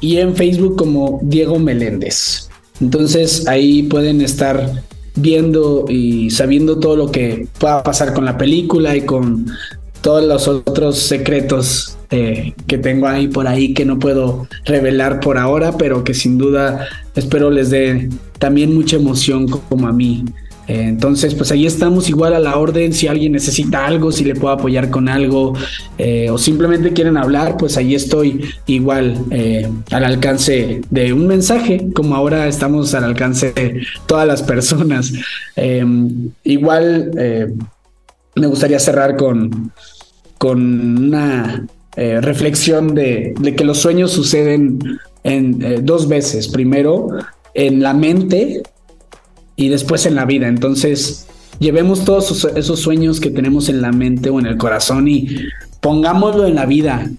y 0.00 0.16
en 0.16 0.36
Facebook 0.36 0.76
como 0.76 1.20
Diego 1.22 1.58
Meléndez. 1.58 2.48
Entonces 2.80 3.46
ahí 3.48 3.84
pueden 3.84 4.20
estar 4.20 4.82
viendo 5.20 5.84
y 5.88 6.30
sabiendo 6.30 6.78
todo 6.78 6.96
lo 6.96 7.10
que 7.10 7.46
pueda 7.58 7.82
pasar 7.82 8.14
con 8.14 8.24
la 8.24 8.38
película 8.38 8.96
y 8.96 9.02
con 9.02 9.46
todos 10.00 10.24
los 10.24 10.48
otros 10.48 10.98
secretos 10.98 11.96
eh, 12.10 12.54
que 12.66 12.78
tengo 12.78 13.06
ahí 13.06 13.28
por 13.28 13.46
ahí 13.46 13.74
que 13.74 13.84
no 13.84 13.98
puedo 13.98 14.46
revelar 14.64 15.20
por 15.20 15.36
ahora, 15.38 15.76
pero 15.76 16.04
que 16.04 16.14
sin 16.14 16.38
duda 16.38 16.86
espero 17.14 17.50
les 17.50 17.70
dé 17.70 18.08
también 18.38 18.74
mucha 18.74 18.96
emoción 18.96 19.48
como 19.48 19.88
a 19.88 19.92
mí 19.92 20.24
entonces, 20.68 21.34
pues 21.34 21.50
ahí 21.50 21.66
estamos 21.66 22.10
igual 22.10 22.34
a 22.34 22.38
la 22.38 22.58
orden. 22.58 22.92
Si 22.92 23.08
alguien 23.08 23.32
necesita 23.32 23.86
algo, 23.86 24.12
si 24.12 24.22
le 24.24 24.34
puedo 24.34 24.52
apoyar 24.52 24.90
con 24.90 25.08
algo 25.08 25.54
eh, 25.96 26.28
o 26.30 26.36
simplemente 26.36 26.92
quieren 26.92 27.16
hablar, 27.16 27.56
pues 27.56 27.78
ahí 27.78 27.94
estoy 27.94 28.44
igual 28.66 29.16
eh, 29.30 29.66
al 29.90 30.04
alcance 30.04 30.82
de 30.90 31.12
un 31.14 31.26
mensaje, 31.26 31.88
como 31.94 32.14
ahora 32.14 32.46
estamos 32.46 32.94
al 32.94 33.04
alcance 33.04 33.52
de 33.52 33.82
todas 34.06 34.28
las 34.28 34.42
personas. 34.42 35.12
igual 36.44 37.12
me 38.34 38.46
gustaría 38.46 38.78
cerrar 38.78 39.16
con, 39.16 39.72
con 40.36 41.06
una 41.06 41.66
reflexión 41.96 42.94
de, 42.94 43.34
de, 43.40 43.56
que 43.56 43.64
los 43.64 43.78
sueños 43.78 44.12
suceden 44.12 44.78
en 45.24 45.84
dos 45.84 46.08
veces. 46.08 46.48
Primero, 46.48 47.08
en 47.54 47.82
la 47.82 47.94
mente 47.94 48.62
y 49.58 49.68
después 49.68 50.06
en 50.06 50.14
la 50.14 50.24
vida. 50.24 50.48
Entonces, 50.48 51.26
llevemos 51.58 52.04
todos 52.04 52.46
esos 52.56 52.80
sueños 52.80 53.20
que 53.20 53.30
tenemos 53.30 53.68
en 53.68 53.82
la 53.82 53.92
mente 53.92 54.30
o 54.30 54.38
en 54.38 54.46
el 54.46 54.56
corazón 54.56 55.08
y 55.08 55.28
pongámoslo 55.80 56.46
en 56.46 56.54
la 56.54 56.64
vida. 56.64 57.10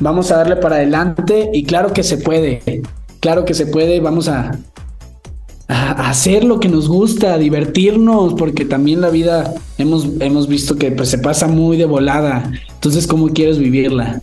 Vamos 0.00 0.30
a 0.30 0.36
darle 0.36 0.56
para 0.56 0.76
adelante 0.76 1.48
y 1.54 1.62
claro 1.62 1.92
que 1.92 2.02
se 2.02 2.18
puede. 2.18 2.82
Claro 3.20 3.44
que 3.44 3.54
se 3.54 3.66
puede. 3.66 4.00
Vamos 4.00 4.28
a, 4.28 4.58
hacer 5.68 6.44
lo 6.44 6.58
que 6.58 6.68
nos 6.68 6.88
gusta, 6.88 7.34
a 7.34 7.38
divertirnos, 7.38 8.34
porque 8.34 8.64
también 8.64 9.00
la 9.00 9.10
vida 9.10 9.54
hemos, 9.76 10.08
hemos 10.20 10.48
visto 10.48 10.76
que 10.76 10.90
pues, 10.90 11.10
se 11.10 11.18
pasa 11.18 11.46
muy 11.46 11.76
de 11.76 11.84
volada. 11.84 12.50
Entonces, 12.74 13.06
¿cómo 13.06 13.28
quieres 13.28 13.58
vivirla? 13.58 14.20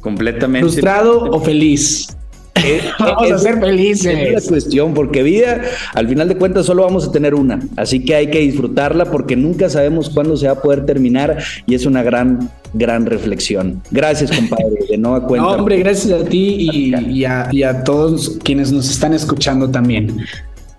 Completamente. 0.00 0.68
¿Frustrado 0.68 1.30
o 1.30 1.40
feliz? 1.40 2.13
vamos 2.98 3.30
a 3.30 3.38
ser 3.38 3.60
felices. 3.60 4.14
Es 4.16 4.44
la 4.44 4.48
cuestión, 4.48 4.94
porque 4.94 5.22
vida, 5.22 5.62
al 5.94 6.08
final 6.08 6.28
de 6.28 6.36
cuentas, 6.36 6.66
solo 6.66 6.82
vamos 6.82 7.08
a 7.08 7.12
tener 7.12 7.34
una. 7.34 7.60
Así 7.76 8.04
que 8.04 8.14
hay 8.14 8.30
que 8.30 8.40
disfrutarla 8.40 9.06
porque 9.06 9.36
nunca 9.36 9.68
sabemos 9.68 10.10
cuándo 10.10 10.36
se 10.36 10.46
va 10.46 10.52
a 10.52 10.62
poder 10.62 10.86
terminar 10.86 11.38
y 11.66 11.74
es 11.74 11.86
una 11.86 12.02
gran, 12.02 12.50
gran 12.72 13.06
reflexión. 13.06 13.82
Gracias, 13.90 14.30
compadre, 14.30 14.78
de 14.88 14.98
nueva 14.98 15.26
cuenta. 15.26 15.46
No, 15.46 15.54
hombre, 15.54 15.78
gracias 15.78 16.20
a 16.20 16.24
ti 16.24 16.92
y 17.10 17.24
a 17.24 17.84
todos 17.84 18.38
quienes 18.42 18.72
nos 18.72 18.90
están 18.90 19.14
escuchando 19.14 19.70
también. 19.70 20.24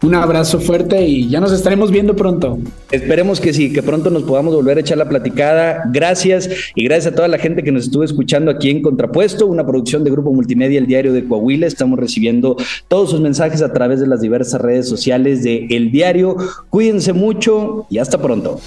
Un 0.01 0.13
abrazo 0.13 0.59
fuerte 0.59 1.05
y 1.05 1.29
ya 1.29 1.39
nos 1.39 1.51
estaremos 1.51 1.89
viendo 1.89 2.15
pronto. 2.15 2.59
Esperemos 2.91 3.39
que 3.39 3.53
sí, 3.53 3.73
que 3.73 3.81
pronto 3.81 4.09
nos 4.09 4.23
podamos 4.23 4.53
volver 4.53 4.77
a 4.77 4.81
echar 4.81 4.97
la 4.97 5.09
platicada. 5.09 5.83
Gracias 5.91 6.49
y 6.75 6.83
gracias 6.83 7.13
a 7.13 7.15
toda 7.15 7.27
la 7.27 7.37
gente 7.37 7.63
que 7.63 7.71
nos 7.71 7.85
estuvo 7.85 8.03
escuchando 8.03 8.51
aquí 8.51 8.69
en 8.69 8.81
Contrapuesto, 8.81 9.47
una 9.47 9.65
producción 9.65 10.03
de 10.03 10.11
Grupo 10.11 10.31
Multimedia, 10.31 10.79
el 10.79 10.87
Diario 10.87 11.13
de 11.13 11.25
Coahuila. 11.25 11.65
Estamos 11.65 11.97
recibiendo 11.97 12.55
todos 12.87 13.11
sus 13.11 13.21
mensajes 13.21 13.61
a 13.61 13.73
través 13.73 13.99
de 13.99 14.07
las 14.07 14.21
diversas 14.21 14.61
redes 14.61 14.87
sociales 14.87 15.43
de 15.43 15.67
El 15.69 15.91
Diario. 15.91 16.37
Cuídense 16.69 17.13
mucho 17.13 17.87
y 17.89 17.97
hasta 17.97 18.21
pronto. 18.21 18.59